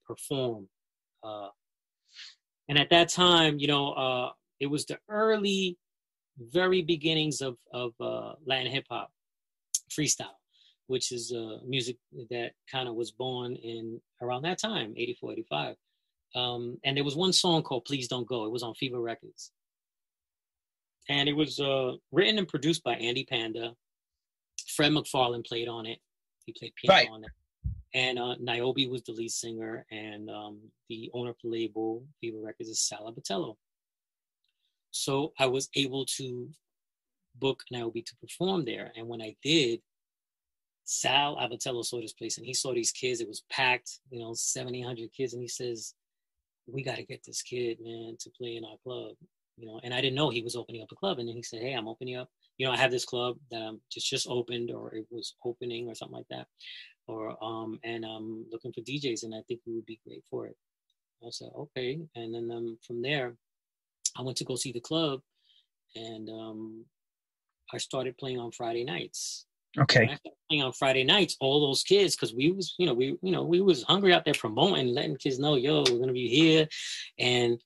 perform. 0.06 0.68
Uh, 1.22 1.48
and 2.68 2.78
at 2.78 2.90
that 2.90 3.08
time, 3.08 3.58
you 3.58 3.66
know, 3.66 3.92
uh, 3.92 4.30
it 4.60 4.66
was 4.66 4.84
the 4.86 4.98
early, 5.08 5.76
very 6.38 6.82
beginnings 6.82 7.40
of 7.40 7.56
of 7.72 7.92
uh, 8.00 8.34
Latin 8.46 8.70
hip 8.72 8.86
hop, 8.90 9.10
freestyle, 9.90 10.36
which 10.86 11.12
is 11.12 11.32
uh, 11.32 11.58
music 11.66 11.96
that 12.30 12.52
kind 12.70 12.88
of 12.88 12.94
was 12.94 13.10
born 13.10 13.56
in 13.56 14.00
around 14.22 14.42
that 14.42 14.58
time, 14.58 14.94
84, 14.96 15.32
85. 15.32 15.76
Um, 16.36 16.78
and 16.84 16.96
there 16.96 17.04
was 17.04 17.16
one 17.16 17.32
song 17.32 17.62
called 17.62 17.84
"Please 17.84 18.06
Don't 18.08 18.26
Go." 18.26 18.44
It 18.44 18.52
was 18.52 18.62
on 18.62 18.74
Fever 18.74 19.00
Records 19.00 19.50
and 21.08 21.28
it 21.28 21.32
was 21.32 21.58
uh, 21.58 21.92
written 22.12 22.38
and 22.38 22.46
produced 22.46 22.84
by 22.84 22.94
Andy 22.94 23.24
Panda. 23.24 23.74
Fred 24.68 24.92
McFarlane 24.92 25.44
played 25.44 25.66
on 25.66 25.86
it. 25.86 25.98
He 26.46 26.52
played 26.52 26.72
piano 26.76 26.94
Right. 26.94 27.08
on 27.10 27.24
it. 27.24 27.30
And 27.92 28.18
uh, 28.18 28.36
Niobe 28.38 28.88
was 28.88 29.02
the 29.02 29.12
lead 29.12 29.32
singer, 29.32 29.84
and 29.90 30.30
um, 30.30 30.60
the 30.88 31.10
owner 31.12 31.30
of 31.30 31.36
the 31.42 31.50
label, 31.50 32.04
Fever 32.20 32.38
Records, 32.40 32.70
is 32.70 32.80
Sal 32.80 33.12
Abbatiello. 33.12 33.56
So 34.92 35.32
I 35.38 35.46
was 35.46 35.68
able 35.74 36.04
to 36.16 36.48
book 37.36 37.62
Niobe 37.70 38.04
to 38.04 38.16
perform 38.20 38.64
there. 38.64 38.92
And 38.96 39.08
when 39.08 39.20
I 39.20 39.34
did, 39.42 39.80
Sal 40.84 41.36
Abbatiello 41.36 41.84
saw 41.84 42.00
this 42.00 42.12
place 42.12 42.36
and 42.36 42.46
he 42.46 42.54
saw 42.54 42.72
these 42.74 42.92
kids. 42.92 43.20
It 43.20 43.28
was 43.28 43.44
packed, 43.50 43.98
you 44.10 44.20
know, 44.20 44.34
70, 44.34 44.80
100 44.80 45.12
kids. 45.12 45.32
And 45.32 45.42
he 45.42 45.48
says, 45.48 45.94
We 46.66 46.82
got 46.82 46.96
to 46.96 47.04
get 47.04 47.24
this 47.24 47.42
kid, 47.42 47.78
man, 47.80 48.16
to 48.20 48.30
play 48.30 48.56
in 48.56 48.64
our 48.64 48.76
club 48.84 49.16
you 49.60 49.66
know, 49.66 49.80
and 49.84 49.92
I 49.92 50.00
didn't 50.00 50.16
know 50.16 50.30
he 50.30 50.42
was 50.42 50.56
opening 50.56 50.82
up 50.82 50.90
a 50.90 50.96
club. 50.96 51.18
And 51.18 51.28
then 51.28 51.36
he 51.36 51.42
said, 51.42 51.60
"Hey, 51.60 51.74
I'm 51.74 51.86
opening 51.86 52.16
up. 52.16 52.30
You 52.56 52.66
know, 52.66 52.72
I 52.72 52.78
have 52.78 52.90
this 52.90 53.04
club 53.04 53.36
that 53.50 53.60
I'm 53.60 53.80
just 53.92 54.08
just 54.08 54.26
opened, 54.28 54.70
or 54.70 54.94
it 54.94 55.06
was 55.10 55.34
opening, 55.44 55.88
or 55.88 55.94
something 55.94 56.16
like 56.16 56.28
that, 56.30 56.46
or 57.10 57.36
um, 57.42 57.78
and 57.84 58.04
I'm 58.04 58.46
looking 58.50 58.72
for 58.72 58.80
DJs, 58.80 59.24
and 59.24 59.34
I 59.34 59.42
think 59.46 59.60
we 59.66 59.74
would 59.74 59.86
be 59.86 60.00
great 60.06 60.24
for 60.30 60.46
it." 60.46 60.56
I 61.26 61.30
said, 61.30 61.50
"Okay," 61.56 62.00
and 62.14 62.34
then 62.34 62.50
um, 62.50 62.78
from 62.86 63.02
there, 63.02 63.34
I 64.18 64.22
went 64.22 64.36
to 64.38 64.44
go 64.44 64.56
see 64.56 64.72
the 64.72 64.80
club, 64.80 65.20
and 65.94 66.28
um, 66.28 66.84
I 67.72 67.78
started 67.78 68.18
playing 68.18 68.38
on 68.38 68.52
Friday 68.52 68.84
nights. 68.84 69.46
Okay. 69.78 70.02
I 70.02 70.06
started 70.06 70.38
playing 70.48 70.62
on 70.64 70.72
Friday 70.72 71.04
nights, 71.04 71.36
all 71.40 71.66
those 71.66 71.82
kids, 71.84 72.16
because 72.16 72.34
we 72.34 72.50
was, 72.50 72.74
you 72.78 72.86
know, 72.86 72.94
we, 72.94 73.16
you 73.22 73.30
know, 73.30 73.44
we 73.44 73.60
was 73.60 73.84
hungry 73.84 74.12
out 74.12 74.24
there 74.24 74.34
promoting, 74.34 74.88
letting 74.88 75.16
kids 75.16 75.38
know, 75.38 75.54
yo, 75.54 75.84
we're 75.88 75.98
gonna 75.98 76.12
be 76.12 76.28
here, 76.28 76.66
and 77.18 77.60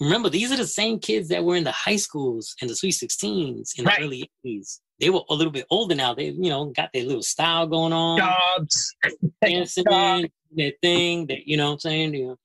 remember 0.00 0.28
these 0.28 0.50
are 0.50 0.56
the 0.56 0.66
same 0.66 0.98
kids 0.98 1.28
that 1.28 1.44
were 1.44 1.56
in 1.56 1.64
the 1.64 1.72
high 1.72 1.96
schools 1.96 2.54
and 2.60 2.70
the 2.70 2.76
Sweet 2.76 2.94
16s 2.94 3.78
in 3.78 3.84
right. 3.84 3.98
the 3.98 4.04
early 4.04 4.30
80s. 4.46 4.80
They 5.00 5.10
were 5.10 5.22
a 5.30 5.34
little 5.34 5.52
bit 5.52 5.66
older 5.70 5.94
now. 5.94 6.14
They, 6.14 6.26
you 6.26 6.50
know, 6.50 6.66
got 6.66 6.90
their 6.92 7.04
little 7.04 7.22
style 7.22 7.66
going 7.66 7.92
on. 7.92 8.18
Jobs. 8.18 8.94
Dancing, 9.42 9.84
Jobs. 9.88 10.28
their 10.52 10.72
thing, 10.82 11.26
that, 11.28 11.46
you 11.46 11.56
know 11.56 11.66
what 11.66 11.72
I'm 11.72 11.78
saying? 11.80 12.14
You 12.14 12.26
know, 12.28 12.36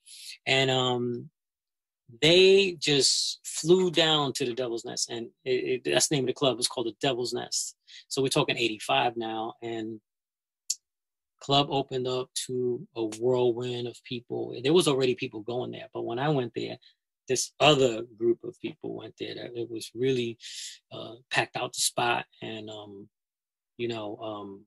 and 0.46 0.72
um, 0.72 1.30
they 2.22 2.78
just 2.80 3.40
flew 3.44 3.92
down 3.92 4.34
to 4.34 4.46
the 4.46 4.54
Devil's 4.54 4.86
Nest, 4.86 5.10
and 5.10 5.28
it, 5.44 5.84
it, 5.86 5.92
that's 5.92 6.08
the 6.08 6.16
name 6.16 6.26
of 6.26 6.28
the 6.28 6.34
club. 6.34 6.58
It's 6.58 6.68
called 6.68 6.88
the 6.88 6.96
Devil's 7.02 7.34
Nest. 7.34 7.76
So 8.08 8.22
we're 8.22 8.30
talking 8.30 8.58
'85 8.58 9.18
now, 9.18 9.54
and 9.62 10.00
club 11.42 11.68
opened 11.70 12.08
up 12.08 12.30
to 12.48 12.88
a 12.96 13.06
whirlwind 13.20 13.88
of 13.88 14.02
people. 14.04 14.58
There 14.64 14.74
was 14.74 14.88
already 14.88 15.16
people 15.16 15.42
going 15.42 15.72
there, 15.72 15.88
but 15.94 16.06
when 16.06 16.20
I 16.20 16.30
went 16.30 16.54
there, 16.56 16.78
this 17.28 17.52
other 17.60 18.04
group 18.18 18.40
of 18.44 18.60
people 18.62 18.96
went 18.96 19.16
there. 19.20 19.36
That 19.36 19.60
it 19.60 19.70
was 19.70 19.92
really 19.96 20.38
uh, 20.92 21.16
packed 21.32 21.58
out 21.58 21.74
the 21.74 21.82
spot, 21.82 22.26
and 22.42 22.70
um, 22.70 23.08
you 23.78 23.88
know, 23.88 24.18
um, 24.18 24.66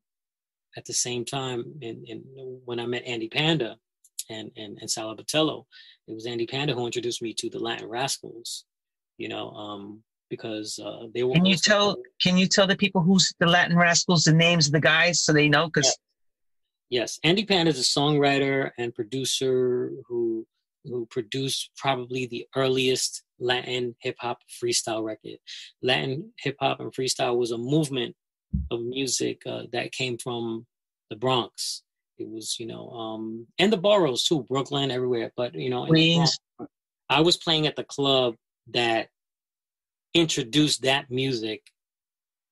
at 0.77 0.85
the 0.85 0.94
same 0.94 1.25
time, 1.25 1.64
and, 1.83 2.07
and 2.09 2.23
when 2.64 2.81
I 2.81 2.87
met 2.87 3.05
Andy 3.07 3.29
Panda, 3.29 3.77
and 4.31 4.51
and, 4.57 4.79
and 4.81 4.90
Sal 4.90 5.14
Abbatiello. 5.14 5.64
It 6.07 6.14
was 6.14 6.27
Andy 6.27 6.47
Panda 6.47 6.75
who 6.75 6.87
introduced 6.87 7.23
me 7.23 7.35
to 7.35 7.51
the 7.51 7.59
Latin 7.59 7.88
Rascals. 7.88 8.64
You 9.16 9.29
know, 9.29 9.51
um, 9.51 10.03
because 10.31 10.79
uh, 10.79 11.07
they 11.12 11.25
were. 11.25 11.35
Can 11.35 11.44
you 11.44 11.57
tell? 11.57 11.97
Can 12.21 12.37
you 12.37 12.47
tell 12.47 12.66
the 12.66 12.77
people 12.77 13.03
who's 13.03 13.33
the 13.40 13.47
Latin 13.47 13.77
Rascals 13.77 14.25
the 14.25 14.33
names 14.33 14.66
of 14.66 14.73
the 14.73 14.81
guys 14.81 15.21
so 15.21 15.33
they 15.33 15.49
know? 15.49 15.66
Because 15.66 15.97
yes. 16.90 17.18
yes, 17.18 17.21
Andy 17.25 17.44
Panda 17.44 17.71
is 17.71 17.81
a 17.81 17.83
songwriter 17.83 18.71
and 18.79 18.94
producer 18.94 19.90
who 20.07 20.47
who 20.90 21.07
produced 21.07 21.70
probably 21.77 22.27
the 22.27 22.46
earliest 22.57 23.22
Latin 23.38 23.94
hip 24.01 24.16
hop 24.18 24.38
freestyle 24.62 25.05
record. 25.05 25.38
Latin 25.83 26.33
hip 26.38 26.57
hop 26.61 26.81
and 26.81 26.92
freestyle 26.92 27.37
was 27.37 27.51
a 27.51 27.59
movement 27.59 28.14
of 28.70 28.81
music 28.83 29.42
uh, 29.46 29.62
that 29.72 29.92
came 29.92 30.18
from 30.18 30.66
the 31.11 31.16
Bronx 31.16 31.83
it 32.18 32.29
was, 32.29 32.59
you 32.59 32.66
know, 32.66 32.90
um, 32.90 33.46
and 33.59 33.72
the 33.72 33.77
boroughs 33.77 34.24
too, 34.24 34.44
Brooklyn, 34.48 34.90
everywhere. 34.90 35.33
But 35.37 35.55
you 35.55 35.70
know, 35.70 35.87
Queens. 35.87 36.37
I 37.09 37.20
was 37.20 37.37
playing 37.37 37.66
at 37.66 37.77
the 37.77 37.85
club 37.85 38.35
that 38.72 39.09
introduced 40.14 40.83
that 40.83 41.11
music 41.11 41.62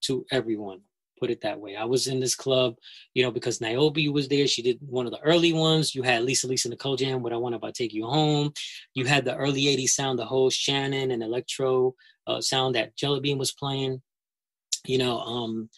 to 0.03 0.25
everyone. 0.31 0.81
Put 1.19 1.31
it 1.31 1.41
that 1.43 1.59
way. 1.59 1.77
I 1.77 1.85
was 1.85 2.07
in 2.07 2.21
this 2.21 2.35
club, 2.35 2.77
you 3.15 3.23
know, 3.23 3.31
because 3.31 3.61
Niobe 3.61 4.09
was 4.13 4.29
there. 4.29 4.47
She 4.47 4.63
did 4.63 4.79
one 4.81 5.07
of 5.07 5.13
the 5.13 5.21
early 5.21 5.53
ones. 5.53 5.95
You 5.95 6.03
had 6.03 6.23
Lisa 6.23 6.47
Lisa 6.47 6.69
and 6.69 6.79
Cult 6.79 6.99
Jam, 6.99 7.23
What 7.23 7.33
I 7.33 7.37
Want 7.37 7.55
About 7.55 7.75
Take 7.75 7.95
You 7.95 8.07
Home. 8.07 8.53
You 8.95 9.07
had 9.07 9.25
the 9.25 9.37
early 9.37 9.63
80s 9.63 9.91
sound, 9.91 10.19
the 10.19 10.27
whole 10.27 10.51
Shannon 10.51 11.11
and 11.11 11.23
electro 11.23 11.95
uh, 12.27 12.41
sound 12.41 12.75
that 12.75 12.97
Jellybean 12.97 13.39
was 13.39 13.53
playing. 13.53 14.03
You 14.85 14.99
know, 14.99 15.19
um, 15.21 15.69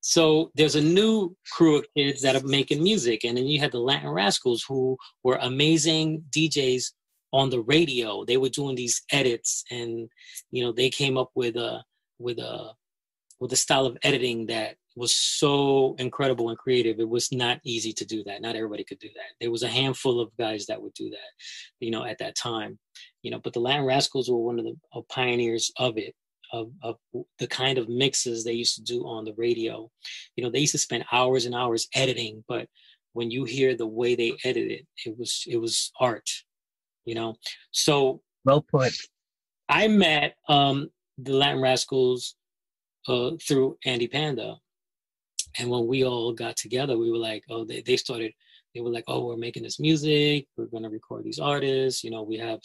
so 0.00 0.50
there's 0.54 0.76
a 0.76 0.80
new 0.80 1.36
crew 1.52 1.76
of 1.78 1.86
kids 1.96 2.22
that 2.22 2.34
are 2.34 2.46
making 2.46 2.82
music, 2.82 3.24
and 3.24 3.36
then 3.36 3.46
you 3.46 3.60
had 3.60 3.72
the 3.72 3.78
Latin 3.78 4.10
Rascals 4.10 4.64
who 4.66 4.96
were 5.22 5.38
amazing 5.42 6.24
DJs 6.30 6.92
on 7.32 7.50
the 7.50 7.60
radio. 7.60 8.24
They 8.24 8.36
were 8.36 8.48
doing 8.48 8.76
these 8.76 9.02
edits, 9.12 9.64
and 9.70 10.08
you 10.50 10.64
know 10.64 10.72
they 10.72 10.90
came 10.90 11.18
up 11.18 11.30
with 11.34 11.56
a 11.56 11.84
with 12.18 12.38
a 12.38 12.72
with 13.40 13.52
a 13.52 13.56
style 13.56 13.86
of 13.86 13.96
editing 14.02 14.46
that 14.46 14.76
was 14.96 15.14
so 15.14 15.94
incredible 15.98 16.50
and 16.50 16.58
creative. 16.58 17.00
It 17.00 17.08
was 17.08 17.32
not 17.32 17.60
easy 17.64 17.92
to 17.94 18.04
do 18.04 18.22
that. 18.24 18.42
Not 18.42 18.54
everybody 18.54 18.84
could 18.84 18.98
do 18.98 19.08
that. 19.14 19.34
There 19.40 19.50
was 19.50 19.62
a 19.62 19.68
handful 19.68 20.20
of 20.20 20.36
guys 20.38 20.66
that 20.66 20.80
would 20.80 20.94
do 20.94 21.08
that, 21.10 21.30
you 21.80 21.90
know, 21.90 22.04
at 22.04 22.18
that 22.18 22.36
time. 22.36 22.78
You 23.22 23.30
know, 23.30 23.38
but 23.38 23.52
the 23.52 23.60
Latin 23.60 23.84
Rascals 23.84 24.30
were 24.30 24.38
one 24.38 24.58
of 24.58 24.64
the 24.64 25.02
pioneers 25.08 25.72
of 25.78 25.96
it 25.96 26.14
of, 26.52 26.70
of 26.82 26.96
the 27.38 27.46
kind 27.46 27.78
of 27.78 27.88
mixes 27.88 28.44
they 28.44 28.52
used 28.52 28.74
to 28.76 28.82
do 28.82 29.06
on 29.06 29.24
the 29.24 29.34
radio. 29.36 29.90
You 30.36 30.44
know, 30.44 30.50
they 30.50 30.60
used 30.60 30.72
to 30.72 30.78
spend 30.78 31.04
hours 31.12 31.46
and 31.46 31.54
hours 31.54 31.88
editing, 31.94 32.44
but 32.48 32.66
when 33.12 33.30
you 33.30 33.44
hear 33.44 33.76
the 33.76 33.86
way 33.86 34.14
they 34.14 34.36
edited, 34.44 34.86
it 35.04 35.18
was 35.18 35.44
it 35.46 35.56
was 35.56 35.92
art. 36.00 36.28
You 37.04 37.14
know, 37.14 37.36
so 37.70 38.20
well 38.44 38.62
put. 38.62 38.92
I 39.68 39.88
met 39.88 40.34
um, 40.48 40.90
the 41.18 41.32
Latin 41.32 41.60
Rascals 41.60 42.34
uh, 43.10 43.36
through 43.46 43.76
Andy 43.84 44.06
Panda, 44.06 44.56
and 45.58 45.68
when 45.68 45.86
we 45.86 46.04
all 46.04 46.32
got 46.32 46.56
together, 46.56 46.96
we 46.96 47.10
were 47.10 47.18
like, 47.18 47.44
oh, 47.50 47.64
they, 47.64 47.82
they 47.82 47.96
started. 47.96 48.32
They 48.74 48.80
were 48.80 48.90
like, 48.90 49.04
oh, 49.08 49.26
we're 49.26 49.36
making 49.36 49.64
this 49.64 49.80
music. 49.80 50.46
We're 50.56 50.66
gonna 50.66 50.90
record 50.90 51.24
these 51.24 51.40
artists. 51.40 52.04
You 52.04 52.12
know, 52.12 52.22
we 52.22 52.38
have 52.38 52.60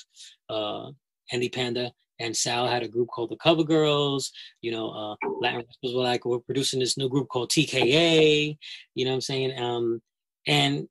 uh, 0.50 0.92
Andy 1.32 1.50
Panda 1.50 1.92
and 2.20 2.36
Sal 2.36 2.68
had 2.68 2.84
a 2.84 2.88
group 2.88 3.10
called 3.10 3.32
the 3.32 3.38
Cover 3.38 3.64
Girls. 3.64 4.32
You 4.62 4.72
know, 4.72 4.90
uh, 4.92 5.16
Latin 5.42 5.64
were 5.84 6.04
like, 6.04 6.26
we're 6.26 6.40
producing 6.40 6.80
this 6.80 6.98
new 6.98 7.10
group 7.10 7.28
called 7.30 7.50
TKA. 7.50 8.56
You 8.94 9.06
know 9.06 9.12
what 9.12 9.16
I'm 9.16 9.22
saying? 9.22 9.60
Um, 9.60 10.02
and 10.48 10.88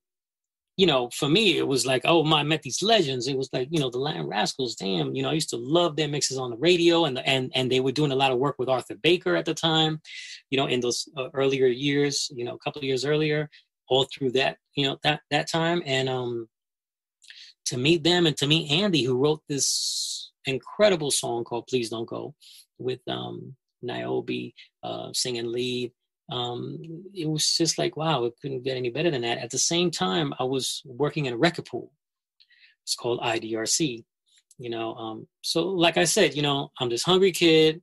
you 0.76 0.86
know, 0.86 1.08
for 1.10 1.28
me, 1.28 1.56
it 1.56 1.66
was 1.66 1.86
like, 1.86 2.02
oh 2.04 2.24
my, 2.24 2.40
I 2.40 2.42
met 2.42 2.62
these 2.62 2.82
legends. 2.82 3.28
It 3.28 3.36
was 3.36 3.48
like, 3.52 3.68
you 3.70 3.78
know, 3.78 3.90
the 3.90 3.98
Latin 3.98 4.26
Rascals. 4.26 4.74
Damn, 4.74 5.14
you 5.14 5.22
know, 5.22 5.30
I 5.30 5.34
used 5.34 5.50
to 5.50 5.56
love 5.56 5.94
their 5.94 6.08
mixes 6.08 6.36
on 6.36 6.50
the 6.50 6.56
radio, 6.56 7.04
and 7.04 7.16
the, 7.16 7.26
and 7.28 7.52
and 7.54 7.70
they 7.70 7.80
were 7.80 7.92
doing 7.92 8.10
a 8.10 8.16
lot 8.16 8.32
of 8.32 8.38
work 8.38 8.56
with 8.58 8.68
Arthur 8.68 8.96
Baker 8.96 9.36
at 9.36 9.44
the 9.44 9.54
time. 9.54 10.00
You 10.50 10.58
know, 10.58 10.66
in 10.66 10.80
those 10.80 11.08
uh, 11.16 11.28
earlier 11.32 11.66
years, 11.66 12.30
you 12.34 12.44
know, 12.44 12.54
a 12.54 12.58
couple 12.58 12.80
of 12.80 12.84
years 12.84 13.04
earlier, 13.04 13.48
all 13.88 14.06
through 14.12 14.32
that, 14.32 14.58
you 14.74 14.86
know, 14.86 14.98
that 15.04 15.20
that 15.30 15.48
time, 15.48 15.80
and 15.86 16.08
um, 16.08 16.48
to 17.66 17.78
meet 17.78 18.02
them 18.02 18.26
and 18.26 18.36
to 18.38 18.46
meet 18.46 18.70
Andy, 18.70 19.04
who 19.04 19.16
wrote 19.16 19.42
this 19.48 20.32
incredible 20.44 21.10
song 21.10 21.44
called 21.44 21.66
Please 21.68 21.90
Don't 21.90 22.08
Go 22.08 22.34
with 22.78 23.00
um, 23.08 23.54
Niobe 23.82 24.52
uh, 24.82 25.10
singing 25.12 25.50
lead. 25.50 25.92
Um, 26.30 26.78
it 27.14 27.28
was 27.28 27.56
just 27.56 27.78
like, 27.78 27.96
wow, 27.96 28.24
it 28.24 28.34
couldn't 28.40 28.64
get 28.64 28.76
any 28.76 28.90
better 28.90 29.10
than 29.10 29.22
that. 29.22 29.38
At 29.38 29.50
the 29.50 29.58
same 29.58 29.90
time, 29.90 30.32
I 30.38 30.44
was 30.44 30.82
working 30.84 31.26
in 31.26 31.34
a 31.34 31.36
record 31.36 31.66
pool. 31.66 31.92
It's 32.82 32.94
called 32.94 33.20
IDRC. 33.20 34.04
You 34.58 34.70
know, 34.70 34.94
um, 34.94 35.26
so 35.42 35.68
like 35.68 35.96
I 35.96 36.04
said, 36.04 36.34
you 36.34 36.42
know, 36.42 36.70
I'm 36.78 36.88
this 36.88 37.02
hungry 37.02 37.32
kid 37.32 37.82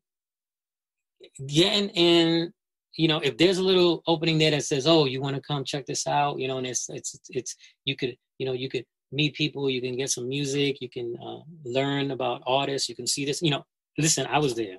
getting 1.46 1.90
in 1.90 2.52
you 2.98 3.08
know 3.08 3.20
if 3.20 3.38
there's 3.38 3.60
a 3.60 3.64
little 3.64 4.02
opening 4.08 4.40
there 4.40 4.50
that 4.50 4.64
says 4.64 4.88
oh 4.88 5.06
you 5.06 5.22
want 5.22 5.36
to 5.36 5.42
come 5.44 5.64
check 5.64 5.86
this 5.86 6.08
out 6.08 6.40
you 6.40 6.48
know 6.48 6.58
and 6.58 6.66
it's 6.66 6.90
it's 6.90 7.16
it's 7.30 7.56
you 7.86 7.96
could 7.96 8.18
you 8.40 8.46
know 8.46 8.54
you 8.54 8.68
could 8.68 8.84
meet 9.12 9.36
people, 9.36 9.70
you 9.70 9.82
can 9.82 9.96
get 9.96 10.10
some 10.10 10.28
music, 10.28 10.78
you 10.82 10.90
can 10.90 11.16
uh, 11.24 11.40
learn 11.66 12.12
about 12.12 12.42
artists, 12.48 12.90
you 12.90 12.96
can 12.96 13.08
see 13.08 13.26
this. 13.26 13.42
You 13.42 13.52
know, 13.52 13.64
listen, 13.98 14.26
I 14.28 14.40
was 14.40 14.56
there. 14.56 14.78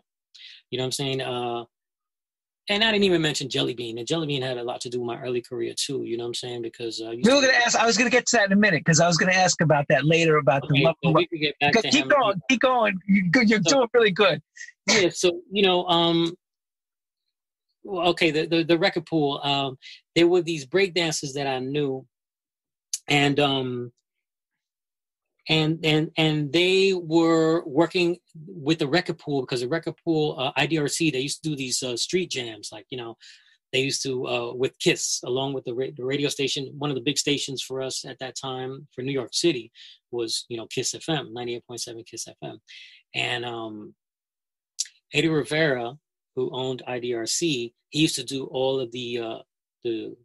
You 0.70 0.78
know 0.78 0.84
what 0.84 0.86
I'm 0.86 0.92
saying? 0.92 1.20
Uh, 1.20 1.64
and 2.68 2.84
I 2.84 2.92
didn't 2.92 3.04
even 3.04 3.22
mention 3.22 3.48
Jellybean. 3.48 3.98
And 3.98 4.06
Jellybean 4.06 4.42
had 4.42 4.56
a 4.56 4.62
lot 4.62 4.80
to 4.82 4.88
do 4.88 5.00
with 5.00 5.06
my 5.06 5.20
early 5.20 5.40
career 5.40 5.74
too. 5.76 6.04
You 6.04 6.16
know 6.16 6.24
what 6.24 6.28
I'm 6.28 6.34
saying? 6.34 6.62
Because 6.62 7.00
uh, 7.00 7.10
we 7.10 7.22
were 7.22 7.40
gonna 7.40 7.52
ask. 7.52 7.76
I 7.76 7.86
was 7.86 7.96
gonna 7.96 8.10
get 8.10 8.26
to 8.26 8.36
that 8.36 8.46
in 8.46 8.52
a 8.52 8.56
minute 8.56 8.82
because 8.84 9.00
I 9.00 9.06
was 9.06 9.16
gonna 9.16 9.32
ask 9.32 9.60
about 9.60 9.86
that 9.88 10.04
later 10.04 10.36
about 10.36 10.64
okay, 10.64 10.84
the. 10.84 10.94
So 11.04 11.10
we 11.10 11.26
could 11.26 11.40
get 11.40 11.58
back 11.60 11.72
to 11.72 11.82
keep 11.90 12.08
going, 12.08 12.40
keep 12.48 12.60
going. 12.60 12.98
You're, 13.06 13.44
you're 13.44 13.62
so, 13.66 13.78
doing 13.78 13.88
really 13.94 14.10
good. 14.12 14.40
Yeah. 14.88 15.10
So 15.12 15.40
you 15.50 15.62
know, 15.62 15.84
um, 15.86 16.34
well, 17.84 18.08
okay, 18.10 18.30
the, 18.30 18.46
the 18.46 18.62
the 18.62 18.78
record 18.78 19.06
pool. 19.06 19.40
Um, 19.42 19.76
there 20.14 20.28
were 20.28 20.42
these 20.42 20.64
break 20.64 20.94
dancers 20.94 21.32
that 21.32 21.46
I 21.46 21.58
knew, 21.58 22.06
and 23.08 23.40
um, 23.40 23.92
and 25.48 25.80
and 25.84 26.10
and 26.16 26.52
they 26.52 26.94
were 26.94 27.64
working 27.66 28.16
with 28.46 28.78
the 28.78 28.86
record 28.86 29.18
pool 29.18 29.40
because 29.40 29.60
the 29.60 29.68
record 29.68 29.94
pool 30.04 30.36
uh, 30.38 30.52
IDRC 30.60 31.12
they 31.12 31.20
used 31.20 31.42
to 31.42 31.50
do 31.50 31.56
these 31.56 31.82
uh, 31.82 31.96
street 31.96 32.30
jams 32.30 32.70
like 32.70 32.86
you 32.90 32.98
know 32.98 33.16
they 33.72 33.80
used 33.80 34.02
to 34.02 34.26
uh, 34.28 34.52
with 34.52 34.78
Kiss 34.78 35.20
along 35.24 35.54
with 35.54 35.64
the, 35.64 35.74
ra- 35.74 35.86
the 35.96 36.04
radio 36.04 36.28
station. 36.28 36.70
One 36.76 36.90
of 36.90 36.94
the 36.94 37.02
big 37.02 37.16
stations 37.16 37.62
for 37.62 37.80
us 37.80 38.04
at 38.04 38.18
that 38.18 38.36
time 38.36 38.86
for 38.94 39.00
New 39.00 39.12
York 39.12 39.32
City 39.32 39.72
was 40.10 40.44
you 40.48 40.56
know 40.56 40.66
Kiss 40.66 40.94
FM 40.94 41.32
98.7 41.32 42.06
Kiss 42.06 42.28
FM 42.42 42.58
and 43.14 43.44
um, 43.44 43.94
Eddie 45.12 45.28
Rivera 45.28 45.94
who 46.36 46.50
owned 46.52 46.82
IDRC 46.88 47.72
he 47.90 47.98
used 47.98 48.16
to 48.16 48.24
do 48.24 48.44
all 48.44 48.80
of 48.80 48.92
the 48.92 49.18
uh, 49.18 49.38
the 49.84 50.16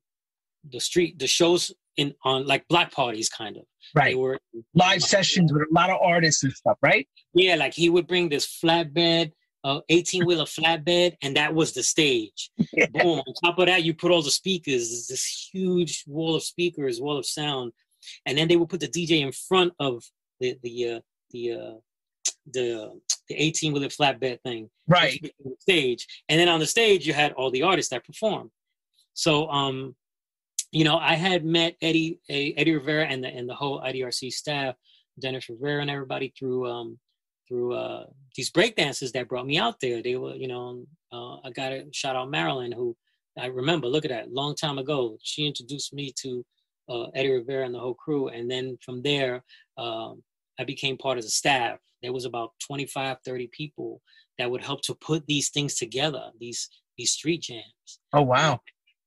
the 0.70 0.80
street 0.80 1.18
the 1.20 1.28
shows 1.28 1.72
in 1.98 2.14
on 2.24 2.46
like 2.46 2.68
black 2.68 2.92
parties 2.92 3.30
kind 3.30 3.58
of. 3.58 3.64
Right. 3.96 4.12
they 4.12 4.16
were 4.16 4.38
live 4.74 5.02
sessions 5.02 5.54
with 5.54 5.62
a 5.64 5.74
lot 5.74 5.90
of 5.90 5.98
artists 6.02 6.44
and 6.44 6.54
stuff 6.54 6.78
right? 6.82 7.08
Yeah 7.34 7.56
like 7.56 7.74
he 7.74 7.90
would 7.90 8.08
bring 8.08 8.30
this 8.30 8.60
flatbed 8.64 9.32
uh 9.64 9.80
18 9.90 10.26
wheeler 10.26 10.46
flatbed 10.46 11.16
and 11.22 11.36
that 11.38 11.54
was 11.54 11.74
the 11.74 11.84
stage. 11.84 12.52
Yeah. 12.74 12.88
boom 12.94 13.20
on 13.20 13.34
top 13.44 13.58
of 13.60 13.68
that 13.68 13.84
you 13.84 13.94
put 13.94 14.12
all 14.12 14.22
the 14.22 14.32
speakers 14.32 15.08
this 15.08 15.50
huge 15.52 16.04
wall 16.08 16.36
of 16.36 16.44
speakers 16.44 17.02
wall 17.02 17.18
of 17.18 17.26
sound 17.26 17.72
and 18.26 18.38
then 18.38 18.48
they 18.48 18.56
would 18.56 18.70
put 18.70 18.82
the 18.82 18.88
dj 18.88 19.22
in 19.22 19.32
front 19.32 19.74
of 19.80 20.04
the 20.40 20.58
the 20.62 20.92
uh 20.92 21.00
the 21.32 21.52
uh 21.54 21.74
the 22.54 22.92
the 23.30 23.36
18 23.36 23.74
wheeler 23.74 23.88
flatbed 23.88 24.42
thing 24.42 24.70
right. 24.88 25.20
stage. 25.60 26.08
And 26.30 26.40
then 26.40 26.48
on 26.48 26.60
the 26.60 26.66
stage 26.66 27.06
you 27.06 27.14
had 27.14 27.34
all 27.34 27.52
the 27.52 27.64
artists 27.64 27.90
that 27.92 28.06
performed. 28.06 28.52
So 29.14 29.50
um 29.50 29.96
you 30.72 30.84
know, 30.84 30.98
I 30.98 31.14
had 31.14 31.46
met 31.46 31.76
Eddie 31.82 32.20
Eddie 32.30 32.76
Rivera 32.76 33.06
and 33.06 33.24
the 33.24 33.30
and 33.30 33.48
the 33.48 33.56
whole 33.56 33.82
IDRC 33.82 34.32
staff, 34.32 34.76
Dennis 35.20 35.50
Rivera 35.50 35.82
and 35.82 35.90
everybody 35.90 36.34
through 36.38 36.70
um, 36.70 37.00
through 37.48 37.74
uh, 37.74 38.06
these 38.36 38.52
breakdancers 38.52 39.12
that 39.14 39.30
brought 39.30 39.48
me 39.48 39.58
out 39.58 39.80
there. 39.80 40.02
They 40.04 40.16
were, 40.16 40.36
you 40.36 40.48
know, 40.48 40.86
uh, 41.12 41.38
I 41.44 41.52
got 41.52 41.72
a 41.72 41.86
shout 41.92 42.16
out 42.16 42.30
Marilyn, 42.30 42.72
who 42.72 42.96
I 43.40 43.46
remember. 43.48 43.88
Look 43.88 44.06
at 44.06 44.12
that, 44.12 44.32
long 44.32 44.56
time 44.56 44.78
ago. 44.78 45.18
She 45.22 45.48
introduced 45.48 45.94
me 45.94 46.14
to 46.22 46.46
uh, 46.90 47.08
Eddie 47.16 47.32
Rivera 47.32 47.66
and 47.66 47.74
the 47.74 47.80
whole 47.80 47.94
crew, 47.94 48.28
and 48.28 48.50
then 48.50 48.78
from 48.84 49.02
there, 49.02 49.44
um, 49.78 50.24
I 50.60 50.64
became 50.66 50.98
part 50.98 51.18
of 51.18 51.24
the 51.24 51.30
staff. 51.30 51.80
There 52.02 52.14
was 52.14 52.26
about 52.26 52.52
25, 52.66 53.18
30 53.26 53.50
people 53.52 54.02
that 54.38 54.52
would 54.52 54.64
help 54.64 54.82
to 54.84 54.96
put 54.96 55.26
these 55.28 55.50
things 55.50 55.76
together. 55.76 56.32
These 56.40 56.70
these 56.98 57.12
street 57.12 57.44
jams. 57.44 58.00
Oh 58.14 58.24
wow! 58.24 58.62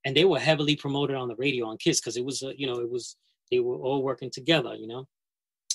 And 0.05 0.15
they 0.15 0.25
were 0.25 0.39
heavily 0.39 0.75
promoted 0.75 1.15
on 1.15 1.27
the 1.27 1.35
radio 1.35 1.67
on 1.67 1.77
Kiss 1.77 1.99
because 1.99 2.17
it 2.17 2.25
was, 2.25 2.41
uh, 2.41 2.51
you 2.57 2.65
know, 2.65 2.79
it 2.79 2.89
was 2.89 3.17
they 3.51 3.59
were 3.59 3.75
all 3.75 4.01
working 4.01 4.31
together, 4.31 4.75
you 4.75 4.87
know. 4.87 5.07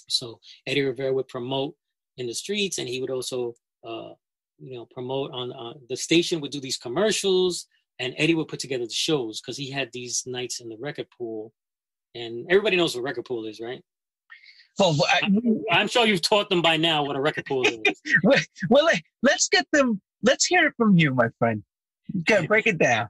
So 0.08 0.40
Eddie 0.66 0.82
Rivera 0.82 1.12
would 1.12 1.28
promote 1.28 1.74
in 2.16 2.26
the 2.26 2.34
streets, 2.34 2.78
and 2.78 2.88
he 2.88 3.00
would 3.00 3.10
also, 3.10 3.54
uh, 3.86 4.10
you 4.58 4.74
know, 4.74 4.86
promote 4.86 5.30
on 5.32 5.52
uh, 5.52 5.74
the 5.88 5.96
station. 5.96 6.40
Would 6.40 6.52
do 6.52 6.60
these 6.60 6.78
commercials, 6.78 7.66
and 7.98 8.14
Eddie 8.16 8.34
would 8.34 8.48
put 8.48 8.60
together 8.60 8.84
the 8.84 8.92
shows 8.92 9.40
because 9.40 9.56
he 9.56 9.70
had 9.70 9.90
these 9.92 10.24
nights 10.26 10.60
in 10.60 10.68
the 10.68 10.76
record 10.80 11.06
pool, 11.16 11.52
and 12.14 12.46
everybody 12.50 12.76
knows 12.76 12.94
what 12.94 13.04
record 13.04 13.26
pool 13.26 13.46
is, 13.46 13.60
right? 13.60 13.82
Well, 14.78 14.96
I, 15.70 15.80
am 15.80 15.88
sure 15.88 16.06
you've 16.06 16.20
taught 16.20 16.50
them 16.50 16.60
by 16.60 16.76
now 16.76 17.02
what 17.02 17.16
a 17.16 17.20
record 17.20 17.46
pool 17.46 17.64
is. 17.66 18.02
well, 18.68 18.88
let's 19.22 19.48
get 19.48 19.66
them. 19.72 20.00
Let's 20.22 20.44
hear 20.44 20.66
it 20.66 20.74
from 20.76 20.98
you, 20.98 21.14
my 21.14 21.28
friend. 21.38 21.62
Go 22.24 22.46
break 22.46 22.66
it 22.66 22.78
down. 22.78 23.08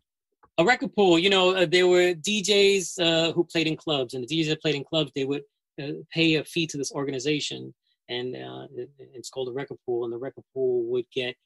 A 0.58 0.64
record 0.64 0.94
pool, 0.94 1.18
you 1.18 1.28
know, 1.28 1.54
uh, 1.54 1.66
there 1.66 1.86
were 1.86 2.14
DJs 2.14 2.98
uh, 2.98 3.32
who 3.32 3.44
played 3.44 3.66
in 3.66 3.76
clubs, 3.76 4.14
and 4.14 4.26
the 4.26 4.28
DJs 4.28 4.48
that 4.48 4.62
played 4.62 4.74
in 4.74 4.84
clubs, 4.84 5.12
they 5.14 5.24
would 5.24 5.42
uh, 5.82 5.88
pay 6.10 6.36
a 6.36 6.44
fee 6.44 6.66
to 6.68 6.78
this 6.78 6.92
organization, 6.92 7.74
and 8.08 8.34
uh, 8.34 8.66
it's 8.98 9.28
called 9.28 9.48
a 9.50 9.52
record 9.52 9.76
pool, 9.84 10.04
and 10.04 10.12
the 10.12 10.18
record 10.18 10.44
pool 10.54 10.84
would 10.84 11.04
get 11.12 11.36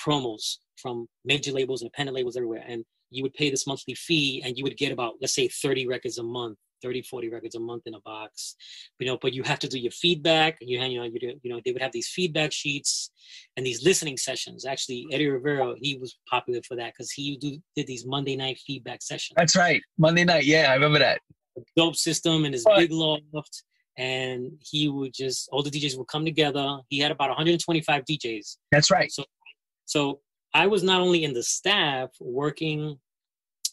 promos 0.00 0.56
from 0.76 1.06
major 1.24 1.52
labels, 1.52 1.82
and 1.82 1.88
independent 1.88 2.16
labels 2.16 2.36
everywhere, 2.36 2.64
and 2.66 2.82
you 3.10 3.22
would 3.22 3.34
pay 3.34 3.50
this 3.50 3.66
monthly 3.66 3.94
fee, 3.94 4.42
and 4.42 4.56
you 4.56 4.64
would 4.64 4.78
get 4.78 4.90
about, 4.90 5.14
let's 5.20 5.34
say, 5.34 5.48
30 5.48 5.86
records 5.86 6.16
a 6.16 6.22
month 6.22 6.56
30 6.82 7.02
40 7.02 7.30
records 7.30 7.54
a 7.54 7.60
month 7.60 7.82
in 7.86 7.94
a 7.94 8.00
box 8.00 8.56
you 8.98 9.06
know 9.06 9.18
but 9.20 9.32
you 9.32 9.42
have 9.42 9.58
to 9.58 9.68
do 9.68 9.78
your 9.78 9.92
feedback 9.92 10.56
you, 10.60 10.80
you 10.80 10.98
know 10.98 11.04
you, 11.04 11.18
do, 11.18 11.34
you 11.42 11.50
know 11.50 11.60
they 11.64 11.72
would 11.72 11.82
have 11.82 11.92
these 11.92 12.08
feedback 12.08 12.52
sheets 12.52 13.10
and 13.56 13.64
these 13.64 13.84
listening 13.84 14.16
sessions. 14.16 14.64
Actually 14.64 15.06
eddie 15.12 15.28
rivera 15.28 15.74
he 15.78 15.96
was 15.98 16.18
popular 16.28 16.60
for 16.66 16.76
that 16.76 16.92
because 16.92 17.10
he 17.10 17.36
do, 17.36 17.58
did 17.76 17.86
these 17.86 18.06
monday 18.06 18.36
night 18.36 18.58
feedback 18.66 19.02
sessions. 19.02 19.34
That's 19.36 19.56
right. 19.56 19.80
Monday 19.98 20.24
night. 20.24 20.44
Yeah 20.44 20.66
i 20.70 20.74
remember 20.74 20.98
that. 20.98 21.20
Dope 21.76 21.96
system 21.96 22.44
and 22.44 22.54
his 22.54 22.66
big 22.76 22.90
loft 22.90 23.62
and 23.98 24.50
he 24.60 24.88
would 24.88 25.12
just 25.12 25.48
all 25.52 25.62
the 25.62 25.70
djs 25.70 25.96
would 25.96 26.08
come 26.08 26.24
together. 26.24 26.78
He 26.88 26.98
had 26.98 27.12
about 27.12 27.28
125 27.28 28.04
djs 28.04 28.56
that's 28.70 28.90
right. 28.90 29.10
So 29.12 29.24
so 29.84 30.20
i 30.54 30.66
was 30.66 30.82
not 30.82 31.00
only 31.00 31.24
in 31.24 31.32
the 31.32 31.42
staff 31.42 32.10
working 32.20 32.98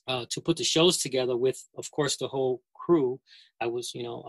uh, 0.09 0.25
to 0.31 0.41
put 0.41 0.57
the 0.57 0.63
shows 0.63 0.97
together 0.97 1.37
with, 1.37 1.63
of 1.77 1.89
course, 1.91 2.17
the 2.17 2.27
whole 2.27 2.61
crew. 2.89 3.19
I 3.61 3.67
was, 3.67 3.93
you 3.93 4.03
know, 4.03 4.21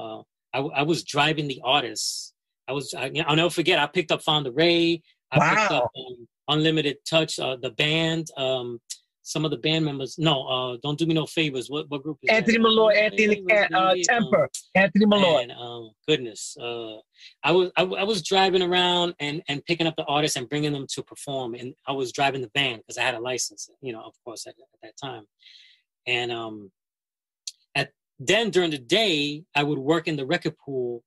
uh, 0.55 0.59
I, 0.59 0.81
I 0.81 0.83
was 0.83 1.03
driving 1.05 1.49
the 1.49 1.61
artists. 1.64 2.35
I 2.68 2.73
was, 2.73 2.94
I, 2.94 3.09
will 3.09 3.37
never 3.37 3.51
forget. 3.51 3.79
I 3.79 3.87
picked 3.87 4.12
up 4.12 4.23
Fonda 4.23 4.53
Rae. 4.53 5.03
I 5.33 5.38
wow. 5.38 5.55
picked 5.55 5.73
up 5.73 5.90
um, 5.96 6.29
Unlimited 6.49 6.99
Touch, 7.09 7.38
uh, 7.38 7.57
the 7.57 7.70
band. 7.70 8.29
Um, 8.37 8.81
some 9.23 9.44
of 9.44 9.51
the 9.51 9.57
band 9.59 9.85
members. 9.85 10.18
No, 10.18 10.46
uh, 10.46 10.77
don't 10.83 10.99
do 10.99 11.07
me 11.07 11.14
no 11.14 11.27
favors. 11.27 11.68
What 11.68 11.88
what 11.88 12.03
group 12.03 12.18
is 12.23 12.31
Anthony 12.31 12.57
that? 12.57 12.62
Malloy, 12.62 12.90
Anthony 12.94 13.44
uh, 13.73 13.94
Temper, 14.03 14.44
um, 14.44 14.49
Anthony 14.75 15.07
Malloy. 15.07 15.42
And, 15.42 15.53
um, 15.53 15.90
goodness, 16.09 16.57
uh, 16.61 16.96
I 17.44 17.53
was 17.53 17.70
I, 17.77 17.83
I, 17.83 18.05
was 18.05 18.23
driving 18.23 18.62
around 18.62 19.14
and 19.20 19.42
and 19.49 19.64
picking 19.64 19.87
up 19.87 19.94
the 19.96 20.05
artists 20.05 20.37
and 20.37 20.49
bringing 20.49 20.73
them 20.73 20.87
to 20.94 21.03
perform, 21.03 21.55
and 21.55 21.75
I 21.87 21.92
was 21.92 22.12
driving 22.12 22.40
the 22.40 22.49
band 22.49 22.79
because 22.79 22.99
I 22.99 23.03
had 23.03 23.14
a 23.14 23.20
license, 23.20 23.68
you 23.81 23.92
know, 23.92 24.01
of 24.01 24.14
course 24.25 24.46
at, 24.46 24.55
at 24.55 24.81
that 24.83 24.94
time, 25.01 25.27
and 26.07 26.33
um, 26.33 26.73
then 28.21 28.51
during 28.51 28.71
the 28.71 28.79
day, 28.79 29.45
I 29.57 29.63
would 29.63 29.79
work 29.79 30.07
in 30.07 30.17
the 30.17 30.27
record 30.27 30.55
pool 30.63 31.03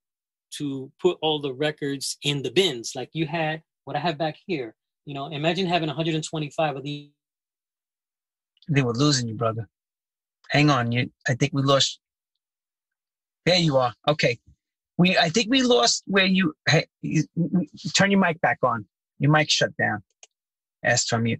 to 0.57 0.91
put 0.99 1.17
all 1.21 1.39
the 1.39 1.53
records 1.53 2.17
in 2.23 2.41
the 2.41 2.49
bins. 2.49 2.93
Like 2.95 3.09
you 3.13 3.27
had 3.27 3.61
what 3.85 3.95
I 3.95 3.99
have 3.99 4.17
back 4.17 4.35
here. 4.47 4.75
You 5.05 5.13
know, 5.13 5.27
imagine 5.27 5.67
having 5.67 5.87
125 5.87 6.75
of 6.75 6.83
these. 6.83 7.09
They 8.67 8.81
were 8.81 8.93
losing 8.93 9.27
you, 9.27 9.35
brother. 9.35 9.69
Hang 10.49 10.69
on, 10.69 10.91
you. 10.91 11.11
I 11.27 11.35
think 11.35 11.53
we 11.53 11.61
lost. 11.61 11.99
There 13.45 13.57
you 13.57 13.77
are. 13.77 13.93
Okay, 14.07 14.39
we. 14.97 15.17
I 15.17 15.29
think 15.29 15.49
we 15.49 15.61
lost 15.61 16.03
where 16.07 16.25
you. 16.25 16.53
Hey, 16.67 16.87
you, 17.01 17.25
turn 17.93 18.09
your 18.09 18.19
mic 18.19 18.39
back 18.41 18.59
on. 18.63 18.85
Your 19.19 19.31
mic 19.31 19.49
shut 19.49 19.75
down. 19.77 20.01
Asked 20.83 21.09
from 21.09 21.27
you. 21.27 21.37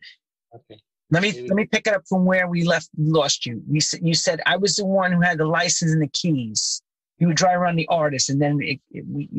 Okay. 0.54 0.82
Let 1.13 1.21
me 1.21 1.32
let 1.47 1.56
me 1.56 1.65
pick 1.65 1.86
it 1.86 1.93
up 1.93 2.08
from 2.10 2.26
where 2.26 2.47
we 2.47 2.63
left 2.63 2.89
lost 2.97 3.45
you. 3.45 3.62
You 3.69 3.80
said 3.80 3.99
you 4.04 4.15
said 4.15 4.41
I 4.47 4.58
was 4.58 4.78
the 4.78 4.86
one 4.86 5.12
who 5.12 5.21
had 5.21 5.38
the 5.38 5.45
license 5.45 5.91
and 5.91 6.02
the 6.02 6.08
keys. 6.08 6.82
You 7.19 7.28
would 7.28 7.38
drive 7.38 7.60
around 7.60 7.76
the 7.76 7.88
artist, 7.88 8.32
and 8.32 8.41
then 8.41 8.60
it, 8.62 8.80
it, 8.89 9.06
we, 9.08 9.30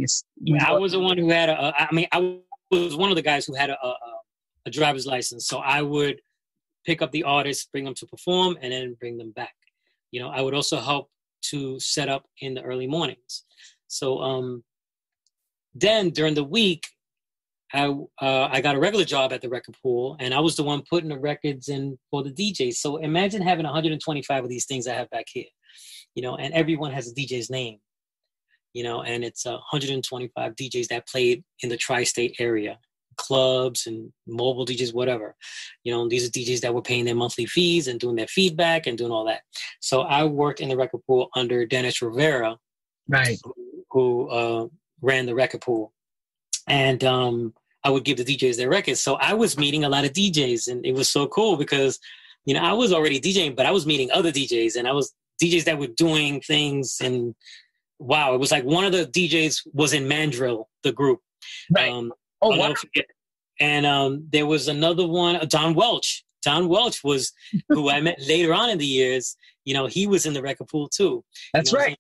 yeah, 0.41 0.69
I 0.69 0.79
was 0.79 0.93
the 0.93 1.01
one 1.01 1.19
who 1.19 1.31
had 1.31 1.49
a. 1.49 1.75
I 1.77 1.93
mean, 1.93 2.07
I 2.13 2.39
was 2.71 2.95
one 2.95 3.11
of 3.11 3.17
the 3.17 3.23
guys 3.23 3.45
who 3.45 3.55
had 3.55 3.71
a, 3.71 3.85
a, 3.85 3.95
a 4.67 4.71
driver's 4.71 5.05
license, 5.05 5.49
so 5.49 5.59
I 5.59 5.83
would 5.83 6.21
pick 6.87 7.03
up 7.03 7.11
the 7.11 7.25
artists, 7.25 7.67
bring 7.73 7.85
them 7.85 7.95
to 7.95 8.07
perform, 8.07 8.57
and 8.63 8.73
then 8.73 8.97
bring 9.01 9.19
them 9.19 9.33
back. 9.33 9.55
You 10.13 10.21
know, 10.21 10.29
I 10.29 10.43
would 10.43 10.55
also 10.55 10.79
help 10.79 11.11
to 11.51 11.81
set 11.81 12.09
up 12.09 12.25
in 12.41 12.55
the 12.55 12.63
early 12.63 12.87
mornings. 12.87 13.45
So 13.89 14.21
um, 14.21 14.63
then 15.75 16.11
during 16.11 16.35
the 16.35 16.45
week, 16.45 16.87
I 17.75 17.87
uh, 18.25 18.49
I 18.53 18.61
got 18.61 18.77
a 18.77 18.79
regular 18.79 19.05
job 19.05 19.33
at 19.33 19.43
the 19.43 19.49
record 19.49 19.77
pool, 19.83 20.17
and 20.21 20.33
I 20.33 20.39
was 20.39 20.55
the 20.55 20.63
one 20.63 20.83
putting 20.89 21.09
the 21.09 21.19
records 21.19 21.69
in 21.69 21.99
for 22.11 22.23
the 22.23 22.31
DJs. 22.31 22.75
So 22.75 22.99
imagine 22.99 23.43
having 23.43 23.65
125 23.65 24.45
of 24.45 24.49
these 24.49 24.67
things 24.67 24.87
I 24.87 24.95
have 24.95 25.11
back 25.11 25.27
here, 25.29 25.47
you 26.15 26.23
know, 26.23 26.37
and 26.37 26.55
everyone 26.55 26.93
has 26.93 27.11
a 27.11 27.15
DJ's 27.15 27.51
name, 27.51 27.79
you 28.75 28.85
know, 28.85 29.03
and 29.03 29.25
it's 29.25 29.45
uh, 29.45 29.53
125 29.53 30.55
DJs 30.55 30.87
that 30.89 31.09
played 31.09 31.43
in 31.61 31.69
the 31.69 31.77
tri-state 31.77 32.37
area, 32.39 32.79
clubs 33.17 33.89
and 33.89 34.13
mobile 34.29 34.65
DJs, 34.65 34.95
whatever. 34.95 35.35
You 35.83 35.93
know, 35.93 36.09
these 36.09 36.29
are 36.29 36.31
DJs 36.31 36.61
that 36.61 36.75
were 36.75 36.83
paying 36.83 37.05
their 37.05 37.17
monthly 37.17 37.47
fees 37.47 37.89
and 37.89 37.99
doing 37.99 38.15
their 38.15 38.29
feedback 38.29 38.87
and 38.87 38.97
doing 38.97 39.11
all 39.11 39.25
that. 39.27 39.41
So 39.81 40.03
I 40.03 40.23
worked 40.25 40.61
in 40.61 40.69
the 40.69 40.77
record 40.77 41.01
pool 41.09 41.29
under 41.35 41.67
Dennis 41.67 42.01
Rivera, 42.01 42.57
right, 43.09 43.37
who, 43.43 43.55
who 43.91 44.29
uh, 44.29 44.67
ran 45.01 45.27
the 45.27 45.35
record 45.35 45.61
pool, 45.61 45.93
and 46.69 47.03
um, 47.03 47.53
I 47.85 47.91
would 47.91 48.05
give 48.05 48.17
the 48.17 48.25
DJs 48.25 48.57
their 48.57 48.71
records. 48.71 49.01
So 49.01 49.15
I 49.17 49.35
was 49.35 49.59
meeting 49.59 49.85
a 49.85 49.89
lot 49.89 50.05
of 50.05 50.13
DJs, 50.13 50.69
and 50.69 50.85
it 50.87 50.95
was 50.95 51.11
so 51.11 51.27
cool 51.27 51.57
because, 51.57 51.99
you 52.47 52.55
know, 52.55 52.61
I 52.63 52.73
was 52.73 52.93
already 52.93 53.21
DJing, 53.21 53.55
but 53.55 53.67
I 53.67 53.71
was 53.71 53.87
meeting 53.87 54.11
other 54.11 54.33
DJs, 54.33 54.77
and 54.77 54.89
I 54.89 54.93
was 54.93 55.13
DJs 55.43 55.65
that 55.65 55.79
were 55.79 55.89
doing 55.89 56.41
things. 56.41 56.99
And 57.03 57.35
wow, 57.99 58.35
it 58.35 58.41
was 58.41 58.51
like 58.51 58.65
one 58.65 58.85
of 58.85 58.93
the 58.93 59.07
DJs 59.07 59.69
was 59.75 59.93
in 59.93 60.09
Mandrill, 60.09 60.69
the 60.83 60.93
group. 60.93 61.21
Right. 61.71 61.93
Um, 61.93 62.13
oh, 62.41 62.57
wow. 62.57 62.75
And 63.61 63.87
um, 63.87 64.27
there 64.33 64.47
was 64.47 64.69
another 64.69 65.07
one, 65.07 65.37
uh, 65.37 65.45
Don 65.45 65.75
Welsh. 65.75 66.23
Don 66.43 66.69
Welsh 66.69 67.03
was 67.05 67.33
who 67.69 67.89
I 67.89 68.01
met 68.01 68.19
later 68.29 68.53
on 68.53 68.71
in 68.71 68.79
the 68.79 68.87
years. 68.87 69.37
You 69.65 69.75
know, 69.75 69.87
he 69.87 70.07
was 70.07 70.27
in 70.27 70.33
the 70.33 70.43
record 70.43 70.69
pool 70.69 70.89
too. 70.89 71.25
That's 71.53 71.73
you 71.73 71.79
know 71.79 71.85
right. 71.85 71.99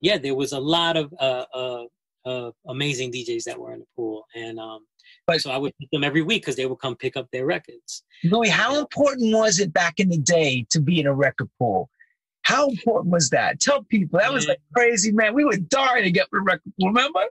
Yeah, 0.00 0.18
there 0.18 0.34
was 0.34 0.52
a 0.52 0.60
lot 0.60 0.96
of 0.96 1.12
uh, 1.18 1.44
uh, 1.52 1.84
uh, 2.24 2.50
amazing 2.68 3.12
DJs 3.12 3.44
that 3.44 3.58
were 3.58 3.72
in 3.72 3.80
the 3.80 3.86
pool, 3.96 4.24
and 4.34 4.58
um, 4.58 4.86
but 5.26 5.40
so 5.40 5.50
I 5.50 5.56
would 5.56 5.76
pick 5.78 5.90
them 5.90 6.04
every 6.04 6.22
week 6.22 6.42
because 6.42 6.56
they 6.56 6.66
would 6.66 6.78
come 6.78 6.96
pick 6.96 7.16
up 7.16 7.28
their 7.32 7.46
records. 7.46 8.02
Louie, 8.24 8.48
how 8.48 8.78
important 8.78 9.34
was 9.34 9.58
it 9.58 9.72
back 9.72 9.98
in 9.98 10.08
the 10.08 10.18
day 10.18 10.66
to 10.70 10.80
be 10.80 11.00
in 11.00 11.06
a 11.06 11.14
record 11.14 11.48
pool? 11.58 11.88
How 12.42 12.68
important 12.68 13.12
was 13.12 13.30
that? 13.30 13.60
Tell 13.60 13.82
people 13.84 14.18
that 14.18 14.32
was 14.32 14.46
like 14.46 14.60
crazy, 14.74 15.12
man. 15.12 15.34
We 15.34 15.44
were 15.44 15.56
dying 15.56 16.04
to 16.04 16.10
get 16.10 16.26
a 16.32 16.40
record 16.40 16.72
pool. 16.78 16.88
Remember? 16.88 17.24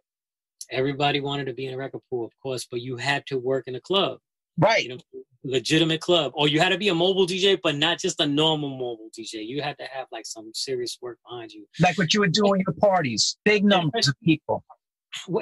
Everybody 0.72 1.22
wanted 1.22 1.46
to 1.46 1.54
be 1.54 1.68
in 1.68 1.74
a 1.74 1.78
record 1.78 2.02
pool, 2.10 2.26
of 2.26 2.32
course, 2.42 2.66
but 2.70 2.82
you 2.82 2.98
had 2.98 3.26
to 3.28 3.38
work 3.38 3.68
in 3.68 3.76
a 3.76 3.82
club, 3.82 4.18
right? 4.58 4.84
You 4.84 4.90
know, 4.90 4.98
legitimate 5.44 6.02
club, 6.02 6.32
or 6.36 6.48
you 6.48 6.60
had 6.60 6.70
to 6.70 6.80
be 6.80 6.88
a 6.88 6.96
mobile 6.96 7.28
DJ, 7.28 7.60
but 7.62 7.76
not 7.76 8.00
just 8.00 8.20
a 8.22 8.26
normal 8.26 8.70
mobile 8.70 9.10
DJ. 9.16 9.46
You 9.46 9.62
had 9.62 9.78
to 9.78 9.86
have 9.86 10.08
like 10.12 10.26
some 10.26 10.52
serious 10.56 10.98
work 11.00 11.20
behind 11.30 11.52
you, 11.52 11.68
like 11.80 11.98
what 11.98 12.14
you 12.14 12.22
would 12.22 12.32
do 12.32 12.54
in 12.54 12.64
your 12.66 12.74
parties, 12.80 13.38
big 13.46 13.64
numbers 13.64 14.08
of 14.08 14.16
people 14.24 14.64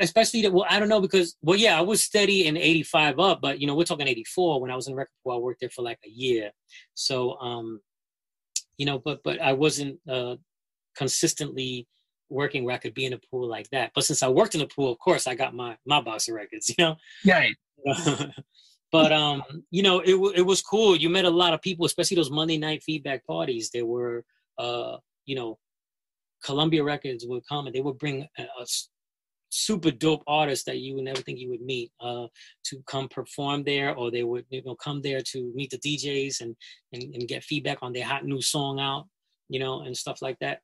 especially 0.02 0.42
that 0.42 0.52
well 0.52 0.66
i 0.70 0.80
don't 0.80 0.90
know 0.90 1.00
because 1.00 1.38
well 1.42 1.58
yeah 1.58 1.78
i 1.78 1.82
was 1.82 2.04
steady 2.04 2.48
in 2.48 2.58
85 2.58 3.20
up 3.20 3.42
but 3.42 3.60
you 3.60 3.68
know 3.68 3.76
we're 3.76 3.84
talking 3.84 4.08
84 4.08 4.62
when 4.62 4.72
i 4.72 4.76
was 4.76 4.88
in 4.88 4.96
record 4.96 5.12
pool 5.24 5.34
i 5.34 5.38
worked 5.38 5.62
there 5.62 5.70
for 5.70 5.82
like 5.82 6.00
a 6.06 6.10
year. 6.10 6.52
So 6.94 7.38
um 7.40 7.80
you 8.78 8.86
know 8.86 9.00
but 9.00 9.22
but 9.24 9.42
i 9.42 9.54
wasn't 9.54 10.00
uh 10.10 10.36
consistently 10.96 11.88
working 12.30 12.64
where 12.64 12.76
i 12.76 12.78
could 12.78 12.94
be 12.94 13.06
in 13.06 13.14
a 13.14 13.20
pool 13.30 13.48
like 13.48 13.70
that. 13.72 13.92
But 13.96 14.04
since 14.04 14.24
i 14.24 14.28
worked 14.28 14.56
in 14.56 14.62
a 14.62 14.68
pool 14.68 14.92
of 14.92 15.00
course 15.00 15.28
i 15.28 15.36
got 15.36 15.56
my 15.56 15.78
my 15.86 16.02
box 16.02 16.28
of 16.28 16.36
records 16.36 16.70
you 16.70 16.76
know? 16.78 16.96
Right. 17.26 17.56
But 18.92 19.14
um 19.14 19.44
you 19.72 19.84
know 19.84 20.00
it, 20.02 20.16
it 20.36 20.46
was 20.46 20.62
cool. 20.62 20.98
You 20.98 21.10
met 21.10 21.24
a 21.24 21.30
lot 21.30 21.54
of 21.54 21.62
people 21.62 21.86
especially 21.86 22.16
those 22.16 22.30
monday 22.30 22.58
night 22.58 22.84
feedback 22.84 23.26
parties. 23.26 23.70
There 23.74 23.86
were 23.86 24.26
uh 24.58 24.98
you 25.26 25.36
know 25.36 25.58
columbia 26.44 26.84
records 26.84 27.26
would 27.26 27.44
come 27.48 27.68
and 27.68 27.76
they 27.76 27.82
would 27.82 27.98
bring 27.98 28.28
a, 28.38 28.66
super 29.52 29.92
dope 29.92 30.24
artists 30.28 30.66
that 30.66 30.80
you 30.80 30.96
would 30.96 31.04
never 31.04 31.22
think 31.22 31.38
you 31.38 31.50
would 31.50 31.62
meet 31.62 31.92
uh, 32.00 32.28
to 32.64 32.82
come 32.88 33.08
perform 33.10 33.64
there, 33.64 33.94
or 33.94 34.10
they 34.10 34.24
would 34.24 34.46
you 34.50 34.64
know 34.64 34.76
come 34.76 35.02
there 35.02 35.22
to 35.22 35.52
meet 35.54 35.70
the 35.70 35.78
DJs 35.78 36.42
and, 36.42 36.56
and 36.94 37.04
and 37.14 37.28
get 37.28 37.44
feedback 37.44 37.78
on 37.82 37.94
their 37.94 38.06
hot 38.06 38.26
new 38.26 38.42
song 38.42 38.80
out, 38.80 39.08
you 39.50 39.60
know, 39.60 39.82
and 39.82 39.96
stuff 39.96 40.22
like 40.22 40.38
that. 40.40 40.60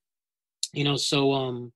You 0.73 0.83
know, 0.83 0.97
so 0.97 1.33
um, 1.33 1.71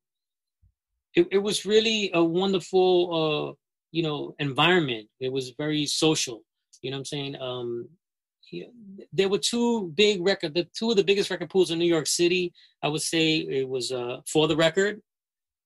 it, 1.15 1.27
it 1.31 1.37
was 1.37 1.65
really 1.65 2.11
a 2.13 2.23
wonderful 2.23 2.95
uh, 3.13 3.53
you 3.91 4.03
know 4.03 4.33
environment. 4.39 5.07
It 5.19 5.31
was 5.31 5.51
very 5.57 5.85
social. 5.85 6.43
You 6.81 6.91
know 6.91 6.97
what 6.97 7.01
I'm 7.01 7.05
saying? 7.05 7.35
Um, 7.39 7.89
there 9.13 9.29
were 9.29 9.37
two 9.37 9.93
big 9.95 10.25
record, 10.25 10.53
the 10.53 10.67
two 10.77 10.89
of 10.89 10.97
the 10.97 11.03
biggest 11.03 11.29
record 11.29 11.49
pools 11.49 11.71
in 11.71 11.79
New 11.79 11.85
York 11.85 12.07
City. 12.07 12.51
I 12.83 12.87
would 12.87 13.01
say 13.01 13.37
it 13.37 13.67
was 13.67 13.91
uh, 13.91 14.17
for 14.27 14.47
the 14.47 14.57
record, 14.57 15.01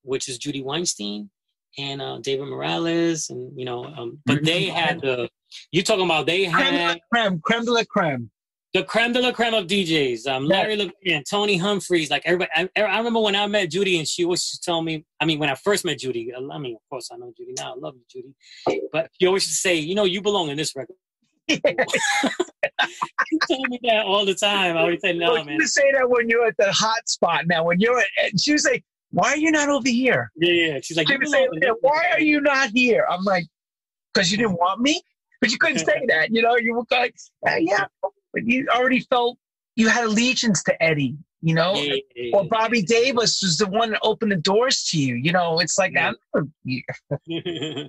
which 0.03 0.27
is 0.27 0.37
Judy 0.37 0.61
Weinstein 0.61 1.29
and 1.77 2.01
uh, 2.01 2.19
David 2.19 2.47
Morales, 2.47 3.29
and 3.29 3.57
you 3.57 3.65
know, 3.65 3.85
um, 3.85 4.19
but 4.25 4.43
they 4.43 4.65
had 4.65 5.01
the. 5.01 5.29
You 5.71 5.83
talking 5.83 6.05
about 6.05 6.25
they 6.25 6.45
had 6.45 6.99
creme, 7.11 7.39
creme 7.41 7.65
de 7.65 7.71
la 7.71 7.83
creme. 7.89 8.29
The 8.73 8.83
creme 8.83 9.13
de 9.13 9.21
la 9.21 9.31
creme 9.31 9.53
of 9.53 9.67
DJs, 9.67 10.27
um, 10.27 10.45
Larry 10.45 10.91
yeah. 11.01 11.15
and 11.15 11.25
Tony 11.25 11.55
Humphries, 11.55 12.09
like 12.09 12.23
everybody. 12.25 12.51
I, 12.53 12.81
I, 12.81 12.97
remember 12.97 13.21
when 13.21 13.35
I 13.35 13.47
met 13.47 13.71
Judy, 13.71 13.99
and 13.99 14.07
she 14.07 14.25
always 14.25 14.59
tell 14.59 14.81
me. 14.81 15.05
I 15.21 15.25
mean, 15.25 15.39
when 15.39 15.49
I 15.49 15.55
first 15.55 15.85
met 15.85 15.99
Judy, 15.99 16.33
I 16.35 16.57
mean, 16.57 16.75
of 16.75 16.81
course, 16.89 17.09
I 17.11 17.15
know 17.15 17.31
Judy 17.37 17.53
now. 17.57 17.73
I 17.73 17.77
love 17.77 17.95
you, 17.95 18.03
Judy. 18.67 18.81
But 18.91 19.11
she 19.19 19.27
always 19.27 19.45
say, 19.45 19.75
you 19.75 19.95
know, 19.95 20.03
you 20.03 20.21
belong 20.21 20.49
in 20.49 20.57
this 20.57 20.75
record. 20.75 20.97
you 21.47 21.59
tell 23.47 23.59
me 23.69 23.79
that 23.83 24.03
all 24.05 24.25
the 24.25 24.35
time. 24.35 24.75
I 24.75 24.81
always 24.81 24.99
say, 25.01 25.13
no, 25.13 25.33
well, 25.33 25.45
man. 25.45 25.57
You 25.59 25.67
say 25.67 25.91
that 25.93 26.09
when 26.09 26.27
you're 26.27 26.45
at 26.45 26.57
the 26.57 26.71
hot 26.71 27.07
spot. 27.07 27.47
Now, 27.47 27.63
when 27.63 27.79
you're 27.79 27.99
at, 27.99 28.39
she 28.39 28.53
was 28.53 28.65
like, 28.65 28.83
why 29.15 29.29
are 29.29 29.37
you 29.37 29.49
not 29.49 29.69
over 29.69 29.87
here? 29.87 30.29
Yeah, 30.35 30.51
yeah. 30.51 30.79
She's 30.83 30.97
like, 30.97 31.07
say, 31.07 31.47
why 31.79 32.03
are 32.11 32.19
you 32.19 32.41
not 32.41 32.71
here? 32.71 33.07
I'm 33.09 33.23
like, 33.23 33.45
because 34.13 34.29
you 34.29 34.37
didn't 34.37 34.59
want 34.59 34.81
me? 34.81 35.01
But 35.39 35.51
you 35.53 35.57
couldn't 35.57 35.79
say 35.79 36.05
that. 36.09 36.31
You 36.31 36.41
know, 36.41 36.57
you 36.57 36.75
were 36.75 36.83
like, 36.91 37.15
yeah, 37.59 37.85
but 38.01 38.45
you 38.45 38.67
already 38.75 38.99
felt 38.99 39.37
you 39.77 39.87
had 39.87 40.03
allegiance 40.03 40.63
to 40.63 40.83
Eddie, 40.83 41.15
you 41.41 41.55
know? 41.55 41.75
Yeah, 41.75 41.95
yeah, 42.13 42.35
or 42.35 42.43
Bobby 42.43 42.81
Davis 42.81 43.41
was 43.41 43.57
the 43.57 43.67
one 43.67 43.91
that 43.91 44.01
opened 44.03 44.33
the 44.33 44.37
doors 44.37 44.83
to 44.89 44.99
you. 44.99 45.15
You 45.15 45.31
know, 45.31 45.59
it's 45.59 45.77
like, 45.77 45.93
yeah. 45.93 46.11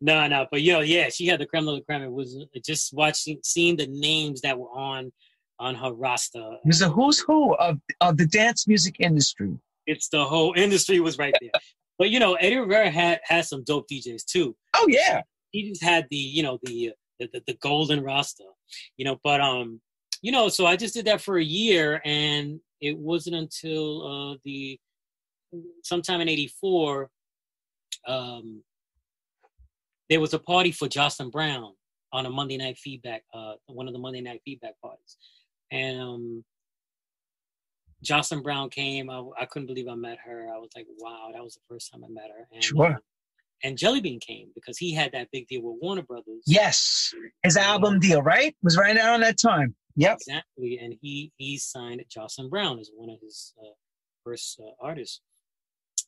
no, 0.00 0.26
no, 0.26 0.46
but 0.50 0.62
yo, 0.62 0.80
yeah, 0.80 1.10
she 1.10 1.26
had 1.26 1.38
the 1.38 1.44
creme 1.44 1.66
de 1.66 1.72
la 1.72 1.80
creme. 1.80 2.04
It 2.04 2.12
was 2.12 2.34
uh, 2.34 2.58
just 2.64 2.94
watching, 2.94 3.40
seeing 3.42 3.76
the 3.76 3.88
names 3.88 4.40
that 4.40 4.58
were 4.58 4.70
on 4.70 5.12
on 5.58 5.74
her 5.74 5.92
roster. 5.92 6.54
It 6.64 6.66
was 6.66 6.80
a 6.80 6.88
who's 6.88 7.20
who 7.20 7.54
of, 7.56 7.78
of 8.00 8.16
the 8.16 8.26
dance 8.26 8.66
music 8.66 8.96
industry 9.00 9.58
it's 9.86 10.08
the 10.08 10.24
whole 10.24 10.54
industry 10.56 11.00
was 11.00 11.18
right 11.18 11.34
there. 11.40 11.50
but 11.98 12.10
you 12.10 12.18
know, 12.18 12.34
Eddie 12.34 12.58
Rivera 12.58 12.90
had 12.90 13.20
had 13.24 13.44
some 13.44 13.64
dope 13.64 13.86
DJs 13.90 14.24
too. 14.24 14.56
Oh 14.74 14.86
yeah, 14.88 15.22
he 15.50 15.68
just 15.68 15.82
had 15.82 16.06
the 16.10 16.16
you 16.16 16.42
know 16.42 16.58
the 16.62 16.92
the, 17.18 17.28
the, 17.32 17.42
the 17.46 17.58
golden 17.62 18.02
roster, 18.02 18.44
you 18.96 19.04
know. 19.04 19.18
But 19.22 19.40
um, 19.40 19.80
you 20.22 20.32
know, 20.32 20.48
so 20.48 20.66
I 20.66 20.76
just 20.76 20.94
did 20.94 21.06
that 21.06 21.20
for 21.20 21.38
a 21.38 21.44
year, 21.44 22.00
and 22.04 22.60
it 22.80 22.96
wasn't 22.96 23.36
until 23.36 24.32
uh, 24.32 24.36
the 24.44 24.78
sometime 25.82 26.20
in 26.20 26.28
'84 26.28 27.10
um, 28.06 28.62
there 30.08 30.20
was 30.20 30.34
a 30.34 30.38
party 30.38 30.72
for 30.72 30.88
Jocelyn 30.88 31.30
Brown 31.30 31.72
on 32.12 32.26
a 32.26 32.30
Monday 32.30 32.56
night 32.56 32.76
feedback, 32.78 33.22
uh, 33.32 33.54
one 33.66 33.86
of 33.86 33.94
the 33.94 33.98
Monday 33.98 34.20
night 34.20 34.42
feedback 34.44 34.74
parties, 34.82 35.16
and 35.70 36.00
um, 36.00 36.44
Jocelyn 38.02 38.42
Brown 38.42 38.68
came. 38.68 39.08
I, 39.08 39.22
I, 39.40 39.46
couldn't 39.46 39.66
believe 39.66 39.88
I 39.88 39.94
met 39.94 40.18
her. 40.24 40.48
I 40.52 40.58
was 40.58 40.70
like, 40.74 40.86
wow, 40.98 41.30
that 41.32 41.42
was 41.42 41.54
the 41.54 41.60
first 41.68 41.92
time 41.92 42.04
I 42.04 42.08
met 42.08 42.30
her. 42.36 42.48
And, 42.52 42.64
sure. 42.64 42.94
Uh, 42.94 42.96
and 43.62 43.78
Jellybean 43.78 44.20
came 44.20 44.48
because 44.54 44.76
he 44.76 44.92
had 44.92 45.12
that 45.12 45.28
big 45.32 45.46
deal 45.46 45.62
with 45.62 45.78
Warner 45.80 46.02
Brothers. 46.02 46.42
Yes, 46.46 47.14
his 47.42 47.56
album 47.56 48.00
deal, 48.00 48.20
right? 48.22 48.56
Was 48.62 48.76
right 48.76 48.96
around 48.96 49.20
that 49.20 49.38
time. 49.38 49.74
Yep. 49.94 50.18
Exactly, 50.20 50.78
and 50.82 50.94
he 51.00 51.30
he 51.36 51.58
signed 51.58 52.02
Jocelyn 52.08 52.48
Brown 52.48 52.78
as 52.78 52.90
one 52.94 53.10
of 53.10 53.20
his 53.20 53.54
uh, 53.62 53.74
first 54.24 54.60
uh, 54.60 54.70
artists. 54.80 55.20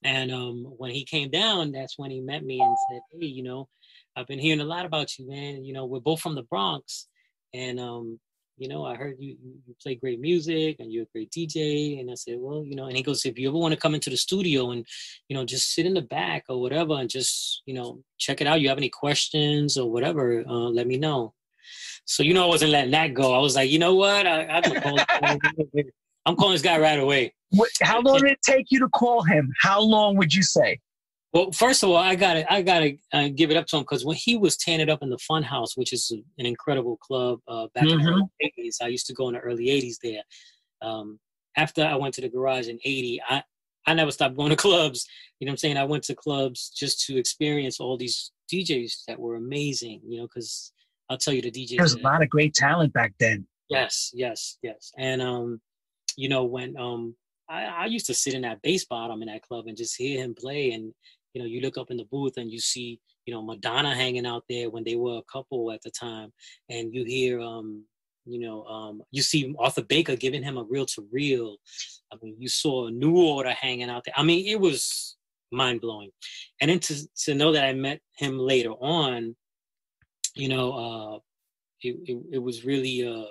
And 0.02 0.32
um, 0.32 0.64
when 0.76 0.90
he 0.90 1.04
came 1.04 1.30
down, 1.30 1.72
that's 1.72 1.98
when 1.98 2.10
he 2.10 2.20
met 2.20 2.44
me 2.44 2.60
and 2.60 2.76
said, 2.90 3.00
"Hey, 3.12 3.26
you 3.26 3.42
know, 3.42 3.68
I've 4.16 4.26
been 4.26 4.38
hearing 4.38 4.60
a 4.60 4.64
lot 4.64 4.86
about 4.86 5.18
you, 5.18 5.28
man. 5.28 5.64
You 5.64 5.74
know, 5.74 5.84
we're 5.84 6.00
both 6.00 6.20
from 6.20 6.34
the 6.34 6.42
Bronx, 6.42 7.06
and 7.52 7.78
um, 7.78 8.18
you 8.56 8.68
know, 8.68 8.84
I 8.84 8.94
heard 8.94 9.16
you, 9.18 9.36
you 9.66 9.74
play 9.82 9.96
great 9.96 10.20
music 10.20 10.76
and 10.78 10.92
you're 10.92 11.04
a 11.04 11.12
great 11.12 11.30
DJ. 11.30 12.00
And 12.00 12.10
I 12.10 12.14
said, 12.14 12.36
well, 12.38 12.64
you 12.64 12.76
know, 12.76 12.86
and 12.86 12.96
he 12.96 13.02
goes, 13.02 13.24
if 13.24 13.38
you 13.38 13.48
ever 13.48 13.58
want 13.58 13.74
to 13.74 13.80
come 13.80 13.94
into 13.94 14.10
the 14.10 14.16
studio 14.16 14.70
and, 14.70 14.86
you 15.28 15.36
know, 15.36 15.44
just 15.44 15.74
sit 15.74 15.86
in 15.86 15.94
the 15.94 16.02
back 16.02 16.44
or 16.48 16.60
whatever 16.60 16.94
and 16.94 17.10
just, 17.10 17.62
you 17.66 17.74
know, 17.74 18.00
check 18.18 18.40
it 18.40 18.46
out. 18.46 18.60
You 18.60 18.68
have 18.68 18.78
any 18.78 18.90
questions 18.90 19.76
or 19.76 19.90
whatever, 19.90 20.44
uh, 20.48 20.68
let 20.68 20.86
me 20.86 20.96
know. 20.96 21.34
So, 22.04 22.22
you 22.22 22.34
know, 22.34 22.44
I 22.44 22.48
wasn't 22.48 22.72
letting 22.72 22.92
that 22.92 23.14
go. 23.14 23.34
I 23.34 23.38
was 23.38 23.56
like, 23.56 23.70
you 23.70 23.78
know 23.78 23.94
what? 23.94 24.26
I, 24.26 24.44
I'm, 24.44 24.62
call 24.62 24.98
I'm 26.26 26.36
calling 26.36 26.52
this 26.54 26.62
guy 26.62 26.78
right 26.78 26.98
away. 26.98 27.34
How 27.82 28.00
long 28.00 28.20
did 28.20 28.32
it 28.32 28.42
take 28.42 28.66
you 28.70 28.78
to 28.80 28.88
call 28.88 29.22
him? 29.22 29.50
How 29.60 29.80
long 29.80 30.16
would 30.16 30.34
you 30.34 30.42
say? 30.42 30.78
Well, 31.34 31.50
first 31.50 31.82
of 31.82 31.90
all, 31.90 31.96
I 31.96 32.14
gotta 32.14 32.50
I 32.50 32.62
gotta 32.62 32.96
uh, 33.12 33.28
give 33.34 33.50
it 33.50 33.56
up 33.56 33.66
to 33.66 33.76
him 33.76 33.82
because 33.82 34.04
when 34.04 34.16
he 34.16 34.36
was 34.36 34.56
it 34.68 34.88
up 34.88 35.02
in 35.02 35.10
the 35.10 35.18
Fun 35.18 35.42
House, 35.42 35.76
which 35.76 35.92
is 35.92 36.12
an 36.38 36.46
incredible 36.46 36.96
club 36.98 37.40
uh, 37.48 37.66
back 37.74 37.84
mm-hmm. 37.84 37.98
in 37.98 38.04
the 38.04 38.12
mm-hmm. 38.12 38.62
'80s, 38.62 38.76
I 38.80 38.86
used 38.86 39.06
to 39.08 39.14
go 39.14 39.26
in 39.28 39.34
the 39.34 39.40
early 39.40 39.66
'80s 39.66 39.96
there. 40.00 40.22
Um, 40.80 41.18
after 41.56 41.84
I 41.84 41.96
went 41.96 42.14
to 42.14 42.20
the 42.20 42.28
garage 42.28 42.68
in 42.68 42.78
'80, 42.84 43.20
I 43.28 43.42
I 43.84 43.94
never 43.94 44.12
stopped 44.12 44.36
going 44.36 44.50
to 44.50 44.56
clubs. 44.68 45.06
You 45.40 45.46
know 45.46 45.50
what 45.50 45.54
I'm 45.54 45.58
saying? 45.58 45.76
I 45.76 45.84
went 45.84 46.04
to 46.04 46.14
clubs 46.14 46.70
just 46.70 47.04
to 47.06 47.18
experience 47.18 47.80
all 47.80 47.96
these 47.96 48.30
DJs 48.52 49.04
that 49.08 49.18
were 49.18 49.34
amazing. 49.34 50.02
You 50.06 50.20
know, 50.20 50.28
because 50.28 50.72
I'll 51.10 51.18
tell 51.18 51.34
you 51.34 51.42
the 51.42 51.50
DJs. 51.50 51.76
There 51.76 51.82
was 51.82 51.94
a 51.94 51.98
lot 51.98 52.22
of 52.22 52.30
great 52.30 52.54
talent 52.54 52.92
back 52.92 53.12
then. 53.18 53.44
Yes, 53.68 54.12
yes, 54.14 54.58
yes. 54.62 54.92
And 54.96 55.20
um, 55.20 55.60
you 56.16 56.28
know 56.28 56.44
when 56.44 56.76
um 56.76 57.16
I, 57.48 57.64
I 57.64 57.84
used 57.86 58.06
to 58.06 58.14
sit 58.14 58.34
in 58.34 58.42
that 58.42 58.62
bass 58.62 58.84
bottom 58.84 59.20
in 59.20 59.26
that 59.26 59.42
club 59.42 59.66
and 59.66 59.76
just 59.76 59.96
hear 59.96 60.22
him 60.22 60.34
play 60.38 60.70
and 60.70 60.94
you 61.34 61.42
know, 61.42 61.46
you 61.46 61.60
look 61.60 61.76
up 61.76 61.90
in 61.90 61.96
the 61.96 62.04
booth 62.04 62.36
and 62.36 62.50
you 62.50 62.60
see, 62.60 63.00
you 63.26 63.34
know, 63.34 63.42
Madonna 63.42 63.94
hanging 63.94 64.24
out 64.24 64.44
there 64.48 64.70
when 64.70 64.84
they 64.84 64.94
were 64.94 65.18
a 65.18 65.32
couple 65.32 65.72
at 65.72 65.82
the 65.82 65.90
time, 65.90 66.32
and 66.70 66.94
you 66.94 67.04
hear, 67.04 67.40
um, 67.40 67.84
you 68.24 68.38
know, 68.40 68.64
um, 68.64 69.02
you 69.10 69.20
see 69.20 69.54
Arthur 69.58 69.82
Baker 69.82 70.16
giving 70.16 70.42
him 70.42 70.56
a 70.56 70.62
reel 70.62 70.86
to 70.86 71.06
reel. 71.12 71.56
I 72.12 72.16
mean, 72.22 72.36
you 72.38 72.48
saw 72.48 72.86
a 72.86 72.90
New 72.90 73.16
Order 73.18 73.50
hanging 73.50 73.90
out 73.90 74.04
there. 74.04 74.14
I 74.16 74.22
mean, 74.22 74.46
it 74.46 74.60
was 74.60 75.16
mind 75.50 75.80
blowing. 75.80 76.10
And 76.60 76.70
then 76.70 76.78
to 76.80 77.08
to 77.24 77.34
know 77.34 77.52
that 77.52 77.64
I 77.64 77.72
met 77.72 78.00
him 78.16 78.38
later 78.38 78.72
on, 78.72 79.36
you 80.34 80.48
know, 80.48 80.72
uh, 80.72 81.18
it, 81.82 81.96
it, 82.04 82.22
it 82.34 82.38
was 82.38 82.64
really. 82.64 83.06
Uh, 83.06 83.26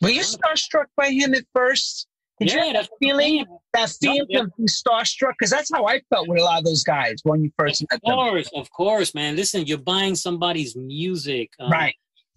Were 0.00 0.10
you 0.10 0.22
starstruck 0.22 0.86
by 0.96 1.10
him 1.10 1.34
at 1.34 1.44
first? 1.54 2.08
Did 2.40 2.52
yeah, 2.52 2.64
you 2.66 2.72
that 2.72 2.88
feeling, 3.00 3.44
that 3.72 3.90
feeling 4.00 4.26
yeah. 4.28 4.40
of 4.40 4.56
being 4.56 4.68
starstruck? 4.68 5.32
Because 5.38 5.50
that's 5.50 5.70
how 5.72 5.86
I 5.86 6.00
felt 6.08 6.28
with 6.28 6.40
a 6.40 6.44
lot 6.44 6.58
of 6.58 6.64
those 6.64 6.84
guys 6.84 7.16
when 7.24 7.42
you 7.42 7.50
first 7.58 7.82
of 7.82 7.88
met 7.90 8.00
them. 8.04 8.18
Of 8.18 8.30
course, 8.30 8.50
of 8.54 8.70
course, 8.70 9.14
man. 9.14 9.36
Listen, 9.36 9.66
you're 9.66 9.78
buying 9.78 10.14
somebody's 10.14 10.76
music, 10.76 11.50
um, 11.58 11.70
right? 11.70 11.94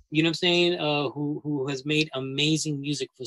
You 0.09 0.23
know 0.23 0.27
what 0.27 0.31
I'm 0.31 0.35
saying? 0.35 0.79
Uh, 0.79 1.09
who 1.09 1.39
who 1.43 1.67
has 1.67 1.85
made 1.85 2.09
amazing 2.15 2.81
music 2.81 3.09
for, 3.15 3.25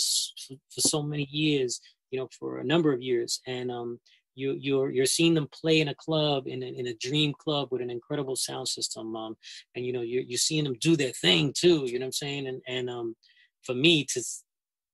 for, 0.49 0.57
for 0.71 0.81
so 0.81 1.03
many 1.03 1.29
years? 1.31 1.81
You 2.11 2.21
know, 2.21 2.29
for 2.39 2.59
a 2.59 2.65
number 2.65 2.93
of 2.93 3.03
years, 3.03 3.41
and 3.47 3.71
um, 3.71 3.99
you 4.35 4.57
you're 4.61 4.91
you're 4.91 5.07
seeing 5.07 5.35
them 5.35 5.49
play 5.53 5.81
in 5.81 5.89
a 5.89 5.95
club 5.95 6.47
in 6.47 6.63
a, 6.63 6.67
in 6.67 6.89
a 6.89 6.95
dream 6.95 7.33
club 7.39 7.69
with 7.71 7.83
an 7.83 7.91
incredible 7.91 8.37
sound 8.37 8.69
system, 8.69 9.15
um, 9.17 9.37
and 9.75 9.87
you 9.87 9.93
know 9.93 10.03
you're 10.03 10.23
you're 10.23 10.39
seeing 10.39 10.65
them 10.65 10.77
do 10.81 10.97
their 10.97 11.13
thing 11.13 11.53
too. 11.57 11.85
You 11.87 11.99
know 11.99 12.05
what 12.05 12.09
I'm 12.09 12.13
saying? 12.13 12.47
And 12.49 12.61
and 12.67 12.91
um, 12.91 13.17
for 13.63 13.75
me 13.75 14.05
to 14.13 14.23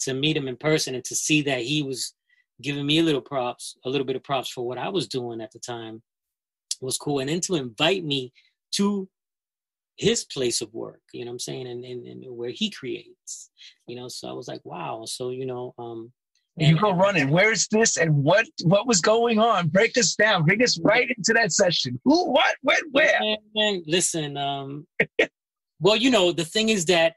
to 0.01 0.15
meet 0.15 0.37
him 0.37 0.49
in 0.49 0.57
person 0.57 0.95
and 0.95 1.05
to 1.05 1.15
see 1.15 1.43
that 1.43 1.63
he 1.63 1.83
was 1.83 2.15
giving 2.63 2.87
me 2.87 2.99
a 2.99 3.03
little 3.03 3.21
props, 3.21 3.77
a 3.85 3.91
little 3.91 4.07
bit 4.07 4.17
of 4.17 4.25
props 4.25 4.51
for 4.51 4.67
what 4.67 4.79
I 4.79 4.89
was 4.89 5.09
doing 5.09 5.41
at 5.41 5.53
the 5.53 5.59
time 5.59 6.03
was 6.81 6.99
cool. 6.99 7.21
And 7.21 7.29
then 7.29 7.41
to 7.43 7.57
invite 7.57 8.05
me 8.05 8.33
to 8.73 9.09
his 9.97 10.25
place 10.25 10.61
of 10.61 10.73
work, 10.73 11.01
you 11.13 11.25
know 11.25 11.31
what 11.31 11.35
I'm 11.35 11.39
saying, 11.41 11.67
and, 11.67 11.85
and, 11.85 12.07
and 12.07 12.25
where 12.37 12.51
he 12.51 12.71
creates, 12.71 13.51
you 13.87 13.97
know, 13.97 14.09
so 14.09 14.29
I 14.29 14.33
was 14.33 14.49
like, 14.49 14.61
wow. 14.65 15.05
So, 15.07 15.31
you 15.31 15.47
know, 15.47 15.75
um, 15.79 16.13
you 16.57 16.79
go 16.79 16.93
running. 16.93 17.31
Where's 17.31 17.67
this 17.69 17.97
and 17.97 18.15
what 18.23 18.47
what 18.65 18.87
was 18.87 19.01
going 19.01 19.39
on? 19.39 19.69
Break 19.69 19.97
us 19.97 20.15
down. 20.15 20.45
Bring 20.45 20.63
us 20.63 20.79
right 20.81 21.09
into 21.17 21.33
that 21.33 21.53
session. 21.53 21.99
Who, 22.05 22.31
what, 22.33 22.55
when, 22.61 22.77
where? 22.91 23.19
Man, 23.21 23.37
man, 23.55 23.83
listen, 23.87 24.37
um, 24.37 24.87
well, 25.81 25.97
you 25.97 26.11
know, 26.11 26.33
the 26.33 26.45
thing 26.45 26.69
is 26.69 26.85
that 26.87 27.15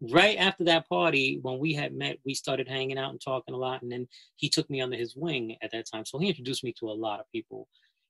right 0.00 0.36
after 0.38 0.64
that 0.64 0.88
party, 0.88 1.38
when 1.42 1.58
we 1.58 1.74
had 1.74 1.94
met, 1.94 2.18
we 2.24 2.34
started 2.34 2.68
hanging 2.68 2.98
out 2.98 3.10
and 3.10 3.20
talking 3.20 3.54
a 3.54 3.58
lot. 3.58 3.82
And 3.82 3.90
then 3.90 4.06
he 4.36 4.48
took 4.48 4.68
me 4.70 4.80
under 4.80 4.96
his 4.96 5.16
wing 5.16 5.56
at 5.62 5.72
that 5.72 5.86
time. 5.92 6.04
So 6.04 6.18
he 6.18 6.28
introduced 6.28 6.64
me 6.64 6.72
to 6.78 6.90
a 6.90 6.92
lot 6.92 7.20
of 7.20 7.26
people. 7.32 7.68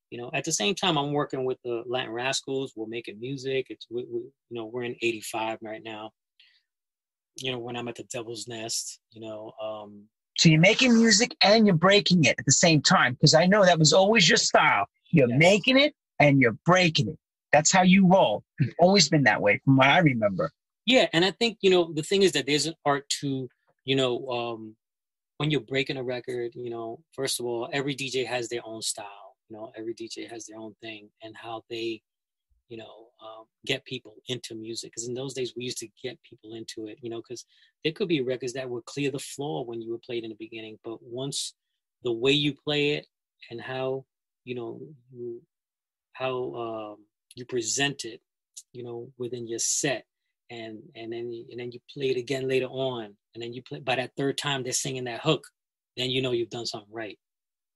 You 0.09 0.17
know, 0.17 0.31
at 0.33 0.43
the 0.43 0.51
same 0.51 0.73
time, 0.73 0.97
I'm 0.97 1.13
working 1.13 1.45
with 1.45 1.59
the 1.63 1.83
Latin 1.85 2.11
Rascals. 2.11 2.73
We're 2.75 2.87
making 2.87 3.19
music. 3.19 3.67
It's 3.69 3.85
we, 3.91 4.05
we, 4.09 4.19
you 4.19 4.31
know 4.49 4.65
we're 4.65 4.83
in 4.83 4.95
'85 5.01 5.59
right 5.61 5.83
now. 5.83 6.11
You 7.37 7.51
know, 7.51 7.59
when 7.59 7.75
I'm 7.75 7.87
at 7.87 7.95
the 7.95 8.03
Devil's 8.03 8.47
Nest. 8.47 8.99
You 9.11 9.21
know. 9.21 9.51
Um, 9.61 10.05
so 10.35 10.49
you're 10.49 10.61
making 10.61 10.97
music 10.97 11.35
and 11.43 11.67
you're 11.67 11.75
breaking 11.75 12.23
it 12.23 12.35
at 12.39 12.45
the 12.45 12.51
same 12.51 12.81
time 12.81 13.13
because 13.13 13.35
I 13.35 13.45
know 13.45 13.63
that 13.65 13.77
was 13.77 13.93
always 13.93 14.27
your 14.27 14.37
style. 14.37 14.87
You're 15.11 15.29
yes. 15.29 15.37
making 15.37 15.77
it 15.77 15.93
and 16.19 16.39
you're 16.39 16.57
breaking 16.65 17.09
it. 17.09 17.19
That's 17.51 17.71
how 17.71 17.81
you 17.81 18.07
roll. 18.07 18.43
It's 18.59 18.73
always 18.79 19.09
been 19.09 19.23
that 19.23 19.41
way 19.41 19.59
from 19.65 19.77
what 19.77 19.87
I 19.87 19.99
remember. 19.99 20.51
Yeah, 20.89 21.07
and 21.13 21.23
I 21.23 21.31
think 21.31 21.59
you 21.61 21.69
know 21.69 21.93
the 21.93 22.01
thing 22.03 22.23
is 22.23 22.31
that 22.33 22.47
there's 22.47 22.65
an 22.65 22.73
art 22.83 23.07
to 23.21 23.47
you 23.85 23.95
know 23.95 24.27
um, 24.29 24.75
when 25.37 25.51
you're 25.51 25.61
breaking 25.61 25.97
a 25.97 26.03
record. 26.03 26.53
You 26.55 26.71
know, 26.71 27.01
first 27.13 27.39
of 27.39 27.45
all, 27.45 27.69
every 27.71 27.95
DJ 27.95 28.25
has 28.25 28.49
their 28.49 28.61
own 28.65 28.81
style. 28.81 29.35
You 29.49 29.57
know, 29.57 29.71
every 29.77 29.93
DJ 29.93 30.27
has 30.31 30.47
their 30.47 30.57
own 30.59 30.75
thing 30.81 31.09
and 31.23 31.35
how 31.37 31.63
they 31.69 32.01
you 32.69 32.77
know 32.77 33.09
um, 33.23 33.45
get 33.67 33.85
people 33.85 34.15
into 34.29 34.55
music. 34.55 34.91
Because 34.91 35.07
in 35.07 35.13
those 35.15 35.35
days 35.35 35.53
we 35.55 35.65
used 35.65 35.79
to 35.79 35.89
get 36.03 36.17
people 36.29 36.55
into 36.55 36.87
it. 36.89 36.97
You 37.03 37.11
know, 37.11 37.21
because 37.21 37.45
there 37.83 37.93
could 37.93 38.09
be 38.09 38.21
records 38.21 38.53
that 38.53 38.69
would 38.69 38.85
clear 38.85 39.11
the 39.11 39.19
floor 39.19 39.65
when 39.65 39.81
you 39.83 39.91
were 39.91 39.99
played 40.05 40.23
in 40.23 40.31
the 40.31 40.37
beginning, 40.39 40.79
but 40.83 41.03
once 41.03 41.53
the 42.03 42.13
way 42.13 42.31
you 42.31 42.55
play 42.65 42.93
it 42.93 43.07
and 43.51 43.61
how 43.61 44.05
you 44.45 44.55
know 44.55 44.81
you 45.13 45.41
how 46.13 46.53
um, 46.55 47.05
you 47.35 47.45
present 47.45 48.05
it, 48.05 48.21
you 48.73 48.83
know, 48.83 49.11
within 49.17 49.47
your 49.47 49.59
set, 49.59 50.05
and 50.49 50.79
and 50.95 51.11
then 51.11 51.31
you, 51.31 51.45
and 51.51 51.59
then 51.59 51.71
you 51.71 51.79
play 51.93 52.09
it 52.09 52.17
again 52.17 52.47
later 52.47 52.67
on, 52.67 53.15
and 53.33 53.43
then 53.43 53.53
you 53.53 53.61
play. 53.63 53.79
By 53.79 53.95
that 53.95 54.11
third 54.17 54.37
time, 54.37 54.63
they're 54.63 54.73
singing 54.73 55.05
that 55.05 55.21
hook, 55.21 55.43
then 55.97 56.09
you 56.09 56.21
know 56.21 56.31
you've 56.31 56.49
done 56.49 56.65
something 56.65 56.91
right. 56.91 57.17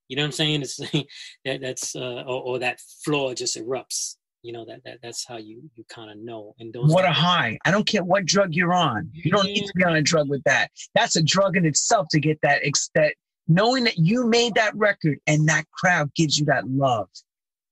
You 0.10 0.18
know 0.18 0.24
what 0.24 0.28
I'm 0.28 0.32
saying? 0.34 0.62
It's 0.62 0.78
that 1.46 1.62
that's 1.62 1.96
uh, 1.96 2.24
or, 2.26 2.42
or 2.44 2.60
that 2.60 2.80
floor 3.04 3.34
just 3.34 3.58
erupts. 3.58 4.16
You 4.42 4.52
know 4.52 4.66
that, 4.66 4.84
that 4.84 5.00
that's 5.02 5.26
how 5.26 5.38
you 5.38 5.62
you 5.76 5.86
kind 5.90 6.12
of 6.12 6.18
know. 6.18 6.54
And 6.60 6.74
those 6.74 6.92
what 6.92 7.06
a 7.06 7.12
high! 7.12 7.58
I 7.66 7.72
don't 7.72 7.86
care 7.86 8.04
what 8.04 8.26
drug 8.26 8.54
you're 8.54 8.74
on. 8.74 9.10
You 9.14 9.32
don't 9.32 9.46
need 9.46 9.66
to 9.66 9.74
be 9.76 9.86
on 9.86 9.96
a 9.96 10.02
drug 10.02 10.30
with 10.30 10.44
that. 10.44 10.70
That's 10.96 11.16
a 11.16 11.24
drug 11.24 11.56
in 11.56 11.66
itself 11.66 12.08
to 12.12 12.20
get 12.20 12.40
that 12.42 12.62
that 12.96 13.16
knowing 13.48 13.86
that 13.86 13.98
you 13.98 14.28
made 14.28 14.56
that 14.56 14.76
record 14.76 15.20
and 15.28 15.48
that 15.48 15.66
crowd 15.72 16.14
gives 16.16 16.38
you 16.38 16.46
that 16.46 16.68
love 16.68 17.10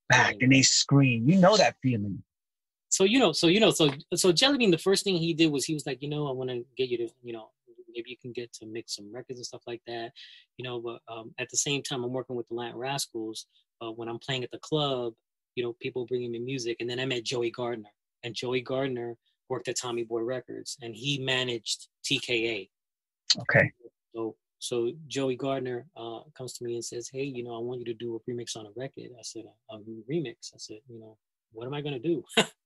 back 0.10 0.36
and 0.42 0.52
they 0.52 0.62
scream. 0.62 1.28
You 1.28 1.38
know 1.38 1.58
that 1.58 1.76
feeling. 1.82 2.24
So 2.92 3.06
you 3.06 3.20
know, 3.20 3.32
so 3.32 3.48
you 3.48 3.62
know, 3.62 3.72
so 3.72 3.90
so 4.16 4.34
Jellybean, 4.34 4.70
the 4.70 4.78
first 4.78 5.06
thing 5.06 5.16
he 5.16 5.34
did 5.34 5.50
was 5.50 5.64
he 5.64 5.74
was 5.74 5.86
like, 5.86 6.04
you 6.04 6.10
know, 6.10 6.28
I 6.28 6.32
want 6.32 6.50
to 6.50 6.66
get 6.78 6.90
you 6.90 6.98
to, 6.98 7.10
you 7.24 7.32
know, 7.32 7.50
maybe 7.96 8.10
you 8.10 8.18
can 8.18 8.34
get 8.34 8.52
to 8.54 8.66
mix 8.66 8.98
some 8.98 9.12
records 9.14 9.40
and 9.40 9.46
stuff 9.46 9.62
like 9.66 9.82
that, 9.88 10.12
you 10.58 10.64
know. 10.64 10.80
But 10.80 11.00
um, 11.08 11.34
at 11.40 11.50
the 11.50 11.58
same 11.58 11.82
time, 11.82 12.04
I'm 12.04 12.12
working 12.12 12.36
with 12.36 12.50
the 12.50 12.56
Latin 12.56 12.78
Rascals. 12.78 13.48
Uh, 13.82 13.92
when 13.92 14.10
I'm 14.10 14.20
playing 14.20 14.44
at 14.44 14.52
the 14.52 14.60
club, 14.60 15.14
you 15.56 15.64
know, 15.64 15.74
people 15.80 16.06
bringing 16.06 16.32
me 16.32 16.40
music, 16.40 16.78
and 16.82 16.90
then 16.90 17.00
I 17.00 17.06
met 17.06 17.24
Joey 17.24 17.50
Gardner, 17.50 17.90
and 18.24 18.36
Joey 18.36 18.62
Gardner 18.62 19.16
worked 19.48 19.70
at 19.70 19.78
Tommy 19.78 20.04
Boy 20.04 20.22
Records, 20.22 20.78
and 20.82 20.94
he 20.94 21.18
managed 21.18 21.88
TKA. 22.04 22.70
Okay. 23.40 23.72
So 24.14 24.36
so 24.60 24.92
Joey 25.08 25.38
Gardner 25.38 25.88
uh, 25.96 26.20
comes 26.38 26.54
to 26.54 26.66
me 26.66 26.76
and 26.76 26.84
says, 26.84 27.08
"Hey, 27.08 27.24
you 27.24 27.44
know, 27.44 27.56
I 27.56 27.60
want 27.60 27.80
you 27.80 27.86
to 27.86 27.94
do 27.94 28.16
a 28.16 28.30
remix 28.30 28.58
on 28.58 28.66
a 28.66 28.72
record." 28.76 29.12
I 29.18 29.24
said, 29.24 29.46
"A, 29.70 29.76
a 29.76 29.80
remix." 29.80 30.54
I 30.54 30.58
said, 30.58 30.80
"You 30.90 31.00
know, 31.00 31.18
what 31.54 31.68
am 31.68 31.74
I 31.74 31.80
gonna 31.80 31.98
do?" 31.98 32.26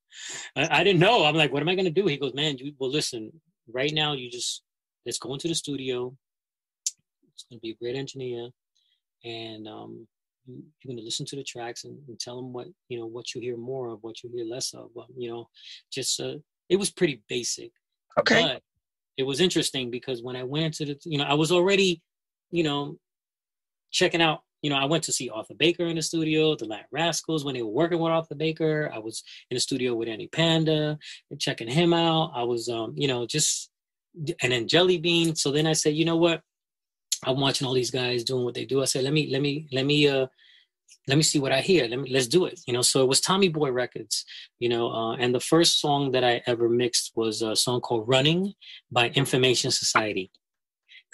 I, 0.55 0.79
I, 0.79 0.83
didn't 0.83 0.99
know. 0.99 1.25
I'm 1.25 1.35
like, 1.35 1.51
"What 1.51 1.61
am 1.61 1.69
I 1.69 1.75
gonna 1.75 1.89
do?" 1.89 2.07
He 2.07 2.17
goes, 2.17 2.33
"Man, 2.33 2.57
you, 2.57 2.73
well, 2.79 2.91
listen. 2.91 3.31
Right 3.67 3.93
now, 3.93 4.13
you 4.13 4.29
just 4.29 4.63
let's 5.05 5.17
go 5.17 5.33
into 5.33 5.47
the 5.47 5.55
studio. 5.55 6.15
It's 7.33 7.45
gonna 7.49 7.59
be 7.59 7.71
a 7.71 7.75
great 7.75 7.95
engineer, 7.95 8.49
and 9.23 9.67
um, 9.67 10.07
you, 10.45 10.57
are 10.57 10.87
gonna 10.87 11.01
listen 11.01 11.25
to 11.27 11.35
the 11.35 11.43
tracks 11.43 11.83
and, 11.83 11.97
and, 12.07 12.19
tell 12.19 12.35
them 12.35 12.53
what 12.53 12.67
you 12.89 12.99
know, 12.99 13.05
what 13.05 13.33
you 13.33 13.41
hear 13.41 13.57
more 13.57 13.89
of, 13.89 14.03
what 14.03 14.23
you 14.23 14.29
hear 14.33 14.45
less 14.45 14.73
of. 14.73 14.89
Well, 14.93 15.07
you 15.17 15.29
know, 15.29 15.49
just 15.91 16.19
uh, 16.19 16.35
it 16.69 16.77
was 16.77 16.91
pretty 16.91 17.21
basic. 17.27 17.71
Okay. 18.19 18.41
But 18.41 18.61
it 19.17 19.23
was 19.23 19.41
interesting 19.41 19.89
because 19.89 20.21
when 20.21 20.35
I 20.35 20.43
went 20.43 20.75
to 20.75 20.85
the, 20.85 20.97
you 21.03 21.17
know, 21.17 21.23
I 21.23 21.33
was 21.33 21.51
already, 21.51 22.01
you 22.51 22.63
know, 22.63 22.97
checking 23.91 24.21
out. 24.21 24.41
You 24.65 24.71
know, 24.71 24.77
I 24.77 24.85
went 24.85 25.03
to 25.03 25.13
see 25.13 25.29
Arthur 25.29 25.53
Baker 25.53 25.85
in 25.85 25.95
the 25.95 26.01
studio, 26.01 26.55
the 26.55 26.65
Latin 26.65 26.87
Rascals 26.91 27.45
when 27.45 27.53
they 27.53 27.61
were 27.61 27.69
working 27.69 27.99
with 27.99 28.11
Arthur 28.11 28.33
Baker. 28.33 28.89
I 28.91 28.97
was 28.97 29.21
in 29.51 29.55
the 29.55 29.61
studio 29.61 29.93
with 29.93 30.07
Andy 30.07 30.25
Panda 30.25 30.97
and 31.29 31.39
checking 31.39 31.67
him 31.67 31.93
out. 31.93 32.31
I 32.33 32.41
was, 32.41 32.67
um, 32.67 32.95
you 32.97 33.07
know, 33.07 33.27
just 33.27 33.69
and 34.41 34.51
then 34.51 34.67
Jellybean. 34.67 35.37
So 35.37 35.51
then 35.51 35.67
I 35.67 35.73
said, 35.73 35.93
you 35.93 36.03
know 36.03 36.17
what? 36.17 36.41
I'm 37.23 37.39
watching 37.39 37.67
all 37.67 37.75
these 37.75 37.91
guys 37.91 38.23
doing 38.23 38.43
what 38.43 38.55
they 38.55 38.65
do. 38.65 38.81
I 38.81 38.85
said, 38.85 39.03
let 39.03 39.13
me, 39.13 39.29
let 39.31 39.39
me, 39.39 39.67
let 39.71 39.85
me, 39.85 40.07
uh, 40.07 40.25
let 41.07 41.15
me 41.15 41.21
see 41.21 41.37
what 41.37 41.51
I 41.51 41.61
hear. 41.61 41.87
Let 41.87 41.99
me 41.99 42.09
let's 42.11 42.27
do 42.27 42.45
it. 42.45 42.59
You 42.65 42.73
know, 42.73 42.81
so 42.81 43.03
it 43.03 43.07
was 43.07 43.21
Tommy 43.21 43.49
Boy 43.49 43.69
Records. 43.69 44.25
You 44.57 44.69
know, 44.69 44.91
uh, 44.91 45.15
and 45.17 45.35
the 45.35 45.39
first 45.39 45.79
song 45.79 46.13
that 46.13 46.23
I 46.23 46.41
ever 46.47 46.69
mixed 46.69 47.11
was 47.13 47.43
a 47.43 47.55
song 47.55 47.81
called 47.81 48.07
"Running" 48.07 48.55
by 48.91 49.09
Information 49.09 49.69
Society. 49.69 50.31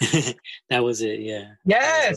that 0.70 0.82
was 0.82 1.02
it. 1.02 1.20
Yeah. 1.20 1.48
Yes. 1.66 2.16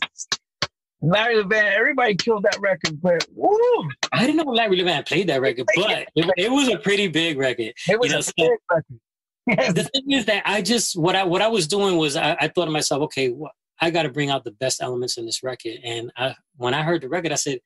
Larry 1.05 1.43
Levan, 1.43 1.71
everybody 1.71 2.15
killed 2.15 2.43
that 2.43 2.59
record, 2.59 2.99
but 2.99 3.25
woo! 3.33 3.89
I 4.11 4.25
didn't 4.25 4.37
know 4.37 4.51
Larry 4.51 4.79
Levan 4.79 5.07
played 5.07 5.27
that 5.27 5.39
record, 5.39 5.67
but 5.75 6.07
it, 6.15 6.31
it 6.37 6.51
was 6.51 6.67
a 6.67 6.77
pretty 6.77 7.07
big 7.07 7.37
record. 7.37 7.73
It 7.87 7.99
was 7.99 8.09
you 8.09 8.13
know, 8.13 8.19
a 8.19 8.23
so, 8.23 8.33
big 8.37 8.51
record. 8.71 8.99
Yes. 9.47 9.73
The 9.73 9.83
thing 9.83 10.09
is 10.09 10.25
that 10.25 10.41
I 10.43 10.63
just 10.63 10.97
what 10.97 11.15
I 11.15 11.23
what 11.23 11.43
I 11.43 11.47
was 11.47 11.67
doing 11.67 11.97
was 11.97 12.15
I, 12.15 12.35
I 12.39 12.47
thought 12.47 12.65
to 12.65 12.71
myself, 12.71 13.03
okay, 13.03 13.29
what 13.29 13.51
I 13.79 13.91
got 13.91 14.01
to 14.03 14.09
bring 14.09 14.31
out 14.31 14.43
the 14.43 14.49
best 14.49 14.81
elements 14.81 15.19
in 15.19 15.25
this 15.27 15.43
record. 15.43 15.73
And 15.83 16.11
I, 16.17 16.33
when 16.55 16.73
I 16.73 16.81
heard 16.81 17.01
the 17.01 17.09
record, 17.09 17.31
I 17.31 17.35
said, 17.35 17.59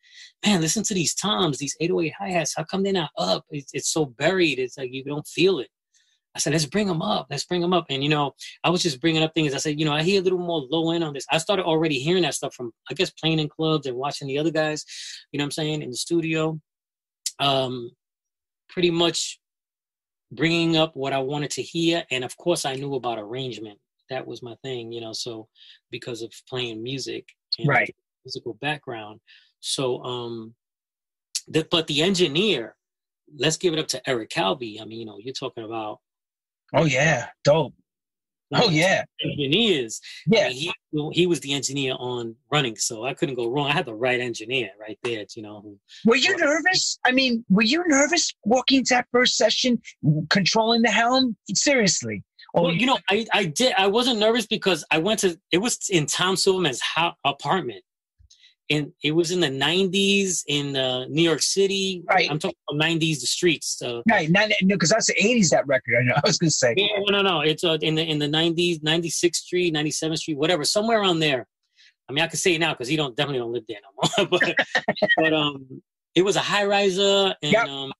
"Man, 0.46 0.60
listen 0.60 0.84
to 0.84 0.94
these 0.94 1.16
toms, 1.16 1.58
these 1.58 1.78
808 1.80 2.14
hi 2.20 2.32
hats. 2.32 2.54
How 2.58 2.66
come 2.66 2.84
they're 2.84 2.92
not 2.92 3.12
up? 3.18 3.46
It's, 3.50 3.72
it's 3.74 3.94
so 3.94 4.08
buried. 4.08 4.60
It's 4.60 4.78
like 4.78 4.92
you 4.92 5.06
don't 5.06 5.26
feel 5.26 5.60
it." 5.60 5.70
I 6.36 6.40
said, 6.40 6.54
"Let's 6.54 6.66
bring 6.66 6.88
them 6.88 7.02
up. 7.02 7.28
Let's 7.30 7.46
bring 7.46 7.62
them 7.62 7.74
up." 7.74 7.86
And 7.90 8.04
you 8.04 8.10
know, 8.10 8.34
I 8.64 8.70
was 8.70 8.84
just 8.84 9.02
bringing 9.02 9.24
up 9.24 9.34
things. 9.34 9.54
I 9.54 9.58
said, 9.58 9.80
"You 9.80 9.86
know, 9.86 9.94
I 9.94 10.04
hear 10.04 10.22
a 10.22 10.24
little 10.24 10.40
more 10.40 10.62
low 10.70 10.92
end 10.92 11.04
on 11.04 11.14
this." 11.14 11.26
I 11.32 11.38
started 11.38 11.66
already 11.66 12.00
hearing 12.00 12.24
that 12.24 12.36
stuff 12.36 12.54
from, 12.54 12.72
I 12.90 12.94
guess, 12.94 13.10
playing 13.10 13.40
in 13.40 13.50
clubs 13.50 13.88
and 13.88 13.98
watching 13.98 14.28
the 14.28 14.38
other 14.38 14.52
guys. 14.52 14.86
You 15.32 15.38
know, 15.38 15.44
what 15.44 15.48
I'm 15.48 15.52
saying 15.52 15.82
in 15.82 15.90
the 15.90 15.98
studio. 15.98 16.60
Um, 17.40 17.92
pretty 18.70 18.92
much 18.92 19.40
bringing 20.32 20.78
up 20.78 20.96
what 20.96 21.14
I 21.14 21.20
wanted 21.20 21.52
to 21.52 21.62
hear, 21.62 22.04
and 22.12 22.24
of 22.24 22.38
course, 22.38 22.66
I 22.66 22.76
knew 22.76 22.96
about 22.96 23.20
arrangement 23.20 23.80
that 24.10 24.26
was 24.26 24.44
my 24.44 24.56
thing, 24.64 24.92
you 24.92 25.02
know. 25.02 25.14
So 25.14 25.48
because 25.92 26.22
of 26.22 26.34
playing 26.48 26.84
music 26.84 27.28
and 27.58 27.68
right. 27.68 27.96
musical 28.26 28.56
background, 28.56 29.20
so 29.60 30.04
um, 30.04 30.54
the, 31.48 31.68
but 31.70 31.88
the 31.88 32.02
engineer, 32.02 32.76
let's 33.38 33.58
give 33.58 33.74
it 33.74 33.80
up 33.80 33.88
to 33.90 34.10
Eric 34.10 34.30
Calvi. 34.30 34.80
I 34.82 34.86
mean, 34.86 35.00
you 35.00 35.06
know, 35.06 35.18
you're 35.20 35.34
talking 35.34 35.64
about. 35.64 36.00
Oh 36.74 36.86
yeah, 36.86 37.28
dope. 37.44 37.74
Oh 38.52 38.70
yeah, 38.70 39.04
engineers. 39.24 40.02
Yeah, 40.26 40.46
I 40.46 40.50
mean, 40.50 40.74
he 40.92 41.10
he 41.12 41.28
was 41.28 41.40
the 41.42 41.54
engineer 41.54 41.94
on 42.00 42.36
running, 42.52 42.76
so 42.76 43.06
I 43.06 43.14
couldn't 43.14 43.36
go 43.36 43.48
wrong. 43.48 43.68
I 43.68 43.74
had 43.74 43.86
the 43.86 43.94
right 43.94 44.20
engineer 44.20 44.70
right 44.80 44.98
there. 45.04 45.24
You 45.36 45.44
know. 45.44 45.76
Were 46.06 46.16
you 46.16 46.36
nervous? 46.36 46.98
I 47.06 47.12
mean, 47.12 47.46
were 47.50 47.64
you 47.64 47.84
nervous 47.88 48.34
walking 48.46 48.80
into 48.80 48.96
that 48.96 49.08
first 49.12 49.38
session, 49.38 49.80
controlling 50.30 50.82
the 50.82 50.90
helm? 50.90 51.36
Seriously. 51.54 52.24
Well, 52.54 52.74
you 52.74 52.88
know, 52.88 52.98
I, 53.08 53.28
I 53.32 53.46
did. 53.46 53.74
I 53.78 53.86
wasn't 53.86 54.20
nervous 54.20 54.48
because 54.48 54.84
I 54.90 54.98
went 54.98 55.20
to. 55.20 55.40
It 55.52 55.60
was 55.60 55.78
in 55.90 56.08
Tom 56.08 56.36
Silverman's 56.36 56.82
ho- 56.96 57.14
apartment, 57.24 57.84
and 58.70 58.92
it 59.04 59.12
was 59.12 59.32
in 59.32 59.40
the 59.40 59.48
'90s 59.48 60.44
in 60.48 60.76
uh, 60.76 61.06
New 61.06 61.22
York 61.22 61.42
City. 61.42 62.04
Right. 62.08 62.30
I'm 62.30 62.40
talking 62.40 62.58
about 62.70 62.86
'90s, 62.86 63.22
the 63.22 63.28
streets. 63.28 63.78
So. 63.78 64.04
Right. 64.10 64.30
No, 64.30 64.48
because 64.62 64.90
that's 64.90 65.08
the 65.08 65.16
'80s. 65.16 65.50
That 65.50 65.68
record. 65.68 65.96
I 66.00 66.04
know. 66.04 66.14
I 66.18 66.22
was 66.24 66.38
gonna 66.38 66.52
say. 66.52 66.74
Yeah. 66.78 66.88
No, 67.08 67.22
no, 67.22 67.30
no. 67.30 67.42
It's 67.42 67.64
uh, 67.64 67.78
in 67.82 67.96
the 67.96 68.04
in 68.04 68.20
the 68.20 68.28
'90s, 68.28 68.82
96th 68.82 69.36
Street, 69.36 69.74
97th 69.74 70.20
Street, 70.20 70.38
whatever, 70.38 70.64
somewhere 70.64 71.02
around 71.02 71.20
there. 71.20 71.48
I 72.08 72.12
mean, 72.12 72.24
I 72.24 72.28
can 72.28 72.38
say 72.38 72.56
it 72.56 72.60
now 72.60 72.74
because 72.74 72.88
he 72.88 72.96
don't 72.96 73.16
definitely 73.16 73.40
don't 73.40 73.54
live 73.54 73.66
there 73.68 73.78
no 73.84 74.10
more. 74.18 74.28
but 74.40 74.56
but 75.18 75.34
um, 75.34 75.82
it 76.16 76.24
was 76.24 76.36
a 76.36 76.42
high 76.42 76.66
riser, 76.66 77.36
and 77.42 77.52
yep. 77.52 77.68
um, 77.68 77.92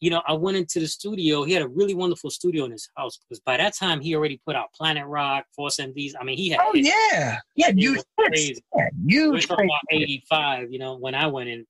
you 0.00 0.08
know, 0.08 0.22
I 0.26 0.32
went 0.32 0.56
into 0.56 0.80
the 0.80 0.88
studio. 0.88 1.44
He 1.44 1.52
had 1.52 1.62
a 1.62 1.68
really 1.68 1.94
wonderful 1.94 2.30
studio 2.30 2.64
in 2.64 2.72
his 2.72 2.88
house 2.96 3.18
because 3.18 3.40
by 3.40 3.58
that 3.58 3.76
time 3.76 4.00
he 4.00 4.14
already 4.14 4.40
put 4.46 4.56
out 4.56 4.72
Planet 4.72 5.06
Rock, 5.06 5.44
Force 5.54 5.76
MDs. 5.76 6.12
I 6.18 6.24
mean, 6.24 6.38
he 6.38 6.48
had. 6.48 6.60
Oh 6.62 6.72
hits. 6.72 6.88
yeah, 6.88 7.38
yeah, 7.54 7.70
huge 7.70 8.00
crazy. 8.18 8.64
Yeah, 8.74 8.88
huge. 9.06 9.48
We're 9.48 9.64
about 9.64 9.80
eighty 9.90 10.24
five. 10.28 10.72
You 10.72 10.78
know, 10.78 10.96
when 10.96 11.14
I 11.14 11.26
went 11.26 11.50
in. 11.50 11.66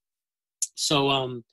So 0.77 1.11
um, 1.11 1.45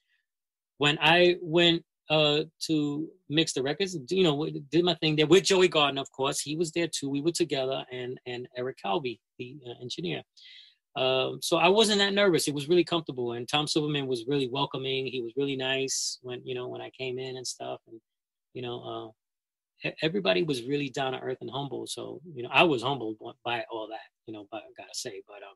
when 0.78 0.98
I 1.02 1.38
went 1.42 1.84
uh 2.10 2.44
to 2.68 3.10
mix 3.28 3.54
the 3.54 3.64
records, 3.64 3.98
you 4.10 4.24
know, 4.24 4.48
did 4.72 4.86
my 4.86 4.94
thing 4.96 5.16
there 5.16 5.28
with 5.28 5.44
Joey 5.44 5.68
Gardner, 5.68 6.02
of 6.02 6.12
course. 6.12 6.40
He 6.40 6.56
was 6.56 6.72
there 6.72 6.88
too. 6.88 7.10
We 7.10 7.22
were 7.22 7.32
together, 7.32 7.84
and 7.92 8.20
and 8.28 8.48
Eric 8.56 8.78
Calvi, 8.84 9.20
the 9.40 9.58
uh, 9.68 9.82
engineer. 9.82 10.22
Um, 10.98 11.40
so 11.44 11.58
I 11.58 11.68
wasn't 11.68 12.00
that 12.00 12.16
nervous. 12.16 12.48
It 12.48 12.56
was 12.56 12.68
really 12.68 12.84
comfortable, 12.84 13.34
and 13.34 13.48
Tom 13.48 13.68
Silverman 13.68 14.08
was 14.08 14.26
really 14.28 14.50
welcoming. 14.50 15.06
He 15.06 15.22
was 15.22 15.34
really 15.38 15.56
nice 15.56 16.18
when 16.24 16.42
you 16.44 16.56
know 16.56 16.68
when 16.68 16.82
I 16.82 16.90
came 16.90 17.20
in 17.20 17.38
and 17.38 17.46
stuff, 17.46 17.80
and 17.88 18.02
you 18.54 18.64
know 18.64 19.14
uh, 19.86 19.92
everybody 20.02 20.42
was 20.42 20.64
really 20.64 20.90
down 20.90 21.14
to 21.14 21.20
earth 21.20 21.38
and 21.42 21.52
humble. 21.52 21.86
So 21.86 22.20
you 22.34 22.42
know 22.42 22.50
I 22.52 22.64
was 22.64 22.82
humbled 22.82 23.18
by 23.46 23.64
all 23.70 23.88
that. 23.90 24.10
You 24.26 24.34
know, 24.34 24.48
but 24.52 24.64
I 24.64 24.74
gotta 24.76 24.90
say, 24.94 25.22
but 25.28 25.44
um, 25.44 25.56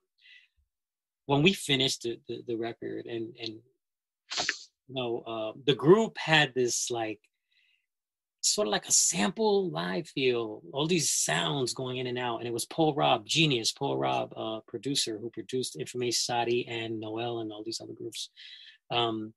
when 1.26 1.42
we 1.42 1.54
finished 1.54 2.04
the, 2.04 2.20
the, 2.28 2.44
the 2.48 2.56
record 2.56 3.08
and 3.08 3.34
and 3.42 3.56
you 4.90 4.96
know 4.96 5.24
uh, 5.26 5.58
the 5.66 5.76
group 5.76 6.20
had 6.20 6.54
this 6.54 6.92
like 6.92 7.20
sort 8.42 8.68
of 8.68 8.72
like 8.72 8.88
a 8.88 8.92
sample 8.92 9.70
live 9.70 10.08
feel, 10.08 10.62
all 10.74 10.88
these 10.88 11.12
sounds 11.12 11.74
going 11.74 11.98
in 11.98 12.08
and 12.08 12.18
out. 12.18 12.40
And 12.40 12.48
it 12.48 12.54
was 12.54 12.66
Paul 12.66 12.96
Robb, 12.96 13.26
genius, 13.26 13.72
Paul 13.72 13.98
Robb, 13.98 14.34
uh, 14.36 14.60
producer 14.68 15.18
who 15.20 15.30
produced 15.30 15.76
Information 15.76 16.18
Society 16.18 16.68
and 16.68 17.00
Noel 17.00 17.40
and 17.40 17.52
all 17.52 17.64
these 17.64 17.80
other 17.82 17.94
groups. 17.94 18.30
Um, 18.90 19.34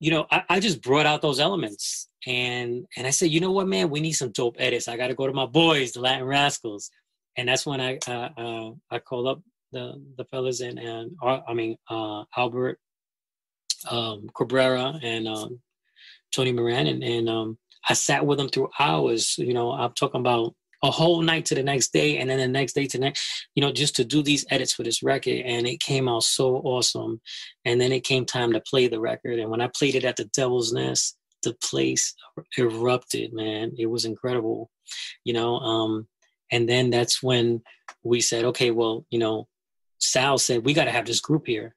you 0.00 0.10
know, 0.10 0.26
I, 0.30 0.42
I, 0.48 0.60
just 0.60 0.82
brought 0.82 1.06
out 1.06 1.22
those 1.22 1.38
elements 1.38 2.08
and 2.26 2.86
and 2.96 3.06
I 3.06 3.10
said, 3.10 3.30
you 3.30 3.38
know 3.38 3.52
what, 3.52 3.68
man, 3.68 3.88
we 3.88 4.00
need 4.00 4.12
some 4.12 4.32
dope 4.32 4.56
edits. 4.58 4.88
I 4.88 4.96
got 4.96 5.08
to 5.08 5.14
go 5.14 5.28
to 5.28 5.32
my 5.32 5.46
boys, 5.46 5.92
the 5.92 6.00
Latin 6.00 6.26
Rascals, 6.26 6.90
and 7.36 7.48
that's 7.48 7.64
when 7.64 7.80
I 7.80 7.98
uh, 8.08 8.30
uh, 8.36 8.70
I 8.90 8.98
called 8.98 9.28
up 9.28 9.42
the 9.70 10.02
the 10.16 10.24
fellas 10.24 10.60
and 10.60 10.78
and 10.78 11.12
uh, 11.22 11.40
I 11.46 11.54
mean 11.54 11.76
uh, 11.88 12.24
Albert 12.36 12.80
um, 13.90 14.28
Cabrera 14.36 14.98
and 15.02 15.28
um, 15.28 15.60
Tony 16.34 16.52
Moran 16.52 16.86
and 16.88 17.02
and 17.04 17.28
um, 17.28 17.58
I 17.88 17.94
sat 17.94 18.26
with 18.26 18.38
them 18.38 18.48
through 18.48 18.70
hours. 18.78 19.36
You 19.38 19.54
know, 19.54 19.72
I'm 19.72 19.92
talking 19.92 20.20
about 20.20 20.54
a 20.84 20.90
whole 20.90 21.22
night 21.22 21.46
to 21.46 21.54
the 21.54 21.62
next 21.62 21.92
day 21.92 22.18
and 22.18 22.28
then 22.28 22.38
the 22.38 22.48
next 22.48 22.72
day 22.72 22.86
to 22.86 22.98
next, 22.98 23.46
you 23.54 23.60
know, 23.60 23.72
just 23.72 23.94
to 23.96 24.04
do 24.04 24.22
these 24.22 24.44
edits 24.50 24.72
for 24.72 24.82
this 24.82 25.02
record. 25.02 25.40
And 25.44 25.66
it 25.66 25.80
came 25.80 26.08
out 26.08 26.24
so 26.24 26.56
awesome. 26.56 27.20
And 27.64 27.80
then 27.80 27.92
it 27.92 28.04
came 28.04 28.24
time 28.24 28.52
to 28.52 28.60
play 28.60 28.88
the 28.88 29.00
record. 29.00 29.38
And 29.38 29.50
when 29.50 29.60
I 29.60 29.70
played 29.76 29.94
it 29.94 30.04
at 30.04 30.16
the 30.16 30.24
Devil's 30.24 30.72
Nest, 30.72 31.16
the 31.42 31.54
place 31.54 32.14
erupted, 32.58 33.32
man. 33.32 33.72
It 33.76 33.86
was 33.86 34.04
incredible, 34.04 34.70
you 35.24 35.32
know. 35.32 35.56
Um, 35.56 36.08
and 36.50 36.68
then 36.68 36.90
that's 36.90 37.22
when 37.22 37.62
we 38.02 38.20
said, 38.20 38.44
okay, 38.46 38.70
well, 38.70 39.06
you 39.10 39.18
know, 39.18 39.48
Sal 39.98 40.38
said, 40.38 40.64
we 40.64 40.74
got 40.74 40.84
to 40.84 40.90
have 40.90 41.06
this 41.06 41.20
group 41.20 41.46
here 41.46 41.74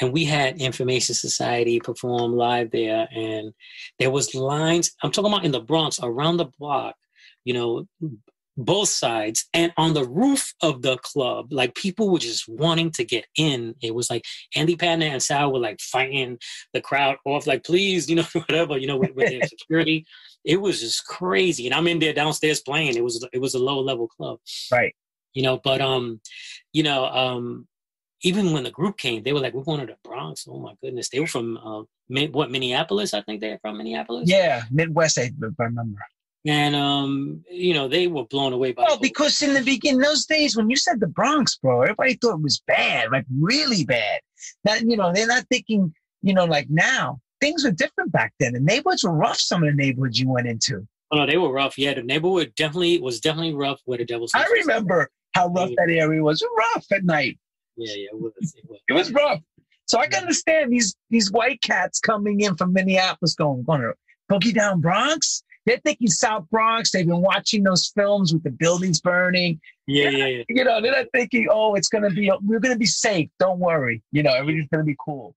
and 0.00 0.12
we 0.12 0.24
had 0.24 0.58
information 0.58 1.14
society 1.14 1.80
perform 1.80 2.36
live 2.36 2.70
there 2.70 3.08
and 3.14 3.52
there 3.98 4.10
was 4.10 4.34
lines 4.34 4.92
i'm 5.02 5.10
talking 5.10 5.32
about 5.32 5.44
in 5.44 5.52
the 5.52 5.60
bronx 5.60 6.00
around 6.02 6.36
the 6.36 6.50
block 6.58 6.94
you 7.44 7.54
know 7.54 7.86
both 8.64 8.88
sides 8.88 9.48
and 9.54 9.72
on 9.76 9.94
the 9.94 10.04
roof 10.04 10.54
of 10.62 10.82
the 10.82 10.96
club 10.98 11.52
like 11.52 11.74
people 11.74 12.10
were 12.10 12.18
just 12.18 12.48
wanting 12.48 12.90
to 12.90 13.04
get 13.04 13.26
in. 13.36 13.74
It 13.82 13.94
was 13.94 14.10
like 14.10 14.24
andy 14.54 14.76
patton 14.76 15.02
and 15.02 15.22
sal 15.22 15.52
were 15.52 15.58
like 15.58 15.80
fighting 15.80 16.38
the 16.72 16.80
crowd 16.80 17.16
off 17.24 17.46
like 17.46 17.64
please 17.64 18.08
you 18.08 18.16
know 18.16 18.26
whatever 18.32 18.76
you 18.76 18.86
know 18.86 18.96
with, 18.96 19.14
with 19.14 19.28
their 19.28 19.42
security. 19.46 20.06
It 20.44 20.60
was 20.60 20.80
just 20.80 21.06
crazy 21.06 21.66
and 21.66 21.74
i'm 21.74 21.86
in 21.86 21.98
there 21.98 22.12
downstairs 22.12 22.60
playing. 22.60 22.96
It 22.96 23.04
was 23.04 23.26
it 23.32 23.40
was 23.40 23.54
a 23.54 23.58
low 23.58 23.80
level 23.80 24.08
club. 24.08 24.38
Right. 24.70 24.94
You 25.32 25.42
know 25.42 25.60
but 25.62 25.80
um 25.80 26.20
you 26.72 26.82
know 26.82 27.06
um 27.06 27.66
even 28.22 28.52
when 28.52 28.64
the 28.64 28.70
group 28.70 28.98
came, 28.98 29.22
they 29.22 29.32
were 29.32 29.40
like, 29.40 29.54
"We're 29.54 29.64
going 29.64 29.80
to 29.80 29.86
the 29.86 29.96
Bronx." 30.04 30.46
Oh 30.48 30.58
my 30.58 30.74
goodness, 30.82 31.08
they 31.08 31.20
were 31.20 31.26
from 31.26 31.56
uh, 31.58 31.82
what 32.28 32.50
Minneapolis? 32.50 33.14
I 33.14 33.22
think 33.22 33.40
they're 33.40 33.58
from 33.60 33.78
Minneapolis. 33.78 34.28
Yeah, 34.28 34.62
Midwest. 34.70 35.18
I 35.18 35.30
remember. 35.58 36.00
And 36.46 36.74
um, 36.74 37.44
you 37.50 37.74
know, 37.74 37.88
they 37.88 38.06
were 38.06 38.24
blown 38.24 38.52
away 38.52 38.72
by. 38.72 38.82
Well, 38.82 38.98
because 38.98 39.40
in 39.42 39.54
the 39.54 39.62
beginning, 39.62 40.00
those 40.00 40.26
days 40.26 40.56
when 40.56 40.70
you 40.70 40.76
said 40.76 41.00
the 41.00 41.06
Bronx, 41.06 41.56
bro, 41.56 41.82
everybody 41.82 42.14
thought 42.14 42.36
it 42.36 42.42
was 42.42 42.62
bad, 42.66 43.10
like 43.12 43.26
really 43.38 43.84
bad. 43.84 44.20
That 44.64 44.82
you 44.82 44.96
know, 44.96 45.12
they're 45.12 45.26
not 45.26 45.44
thinking, 45.50 45.94
you 46.22 46.34
know, 46.34 46.44
like 46.44 46.68
now. 46.70 47.20
Things 47.40 47.64
were 47.64 47.70
different 47.70 48.12
back 48.12 48.34
then. 48.38 48.52
The 48.52 48.60
neighborhoods 48.60 49.02
were 49.02 49.14
rough. 49.14 49.38
Some 49.38 49.62
of 49.62 49.70
the 49.70 49.74
neighborhoods 49.74 50.20
you 50.20 50.28
went 50.28 50.46
into. 50.46 50.86
Oh 51.10 51.18
no, 51.18 51.26
they 51.26 51.38
were 51.38 51.50
rough. 51.50 51.78
Yeah, 51.78 51.94
the 51.94 52.02
neighborhood 52.02 52.52
definitely 52.54 53.00
was 53.00 53.18
definitely 53.20 53.54
rough. 53.54 53.80
Where 53.86 53.98
the 53.98 54.04
Devil's. 54.04 54.32
I 54.34 54.44
remember 54.44 55.10
how 55.34 55.48
rough 55.48 55.70
that 55.76 55.88
area 55.88 56.22
was. 56.22 56.42
Rough 56.56 56.84
at 56.92 57.04
night. 57.04 57.38
Yeah, 57.80 57.94
yeah, 57.94 58.06
it 58.12 58.20
was. 58.20 58.32
It 58.56 58.68
was, 58.68 58.80
it 58.88 58.92
was 58.92 59.12
rough. 59.12 59.40
So 59.86 59.98
I 59.98 60.06
can 60.06 60.20
understand 60.20 60.72
these 60.72 60.94
these 61.10 61.32
white 61.32 61.60
cats 61.62 61.98
coming 61.98 62.40
in 62.40 62.56
from 62.56 62.72
Minneapolis 62.72 63.34
going, 63.34 63.64
going 63.64 63.80
to 63.80 63.94
boogie 64.30 64.54
down 64.54 64.80
Bronx. 64.80 65.42
They're 65.66 65.80
thinking 65.84 66.08
South 66.08 66.48
Bronx. 66.50 66.90
They've 66.90 67.06
been 67.06 67.20
watching 67.20 67.64
those 67.64 67.92
films 67.94 68.32
with 68.32 68.42
the 68.42 68.50
buildings 68.50 69.00
burning. 69.00 69.60
Yeah, 69.86 70.10
yeah, 70.10 70.26
yeah. 70.26 70.42
You 70.48 70.64
know, 70.64 70.80
they're 70.80 70.92
not 70.92 71.06
thinking, 71.12 71.48
oh, 71.50 71.74
it's 71.74 71.88
gonna 71.88 72.10
be 72.10 72.30
we're 72.42 72.60
gonna 72.60 72.78
be 72.78 72.86
safe. 72.86 73.28
Don't 73.38 73.58
worry. 73.58 74.02
You 74.12 74.22
know, 74.22 74.32
everything's 74.32 74.68
gonna 74.70 74.84
be 74.84 74.96
cool. 75.04 75.28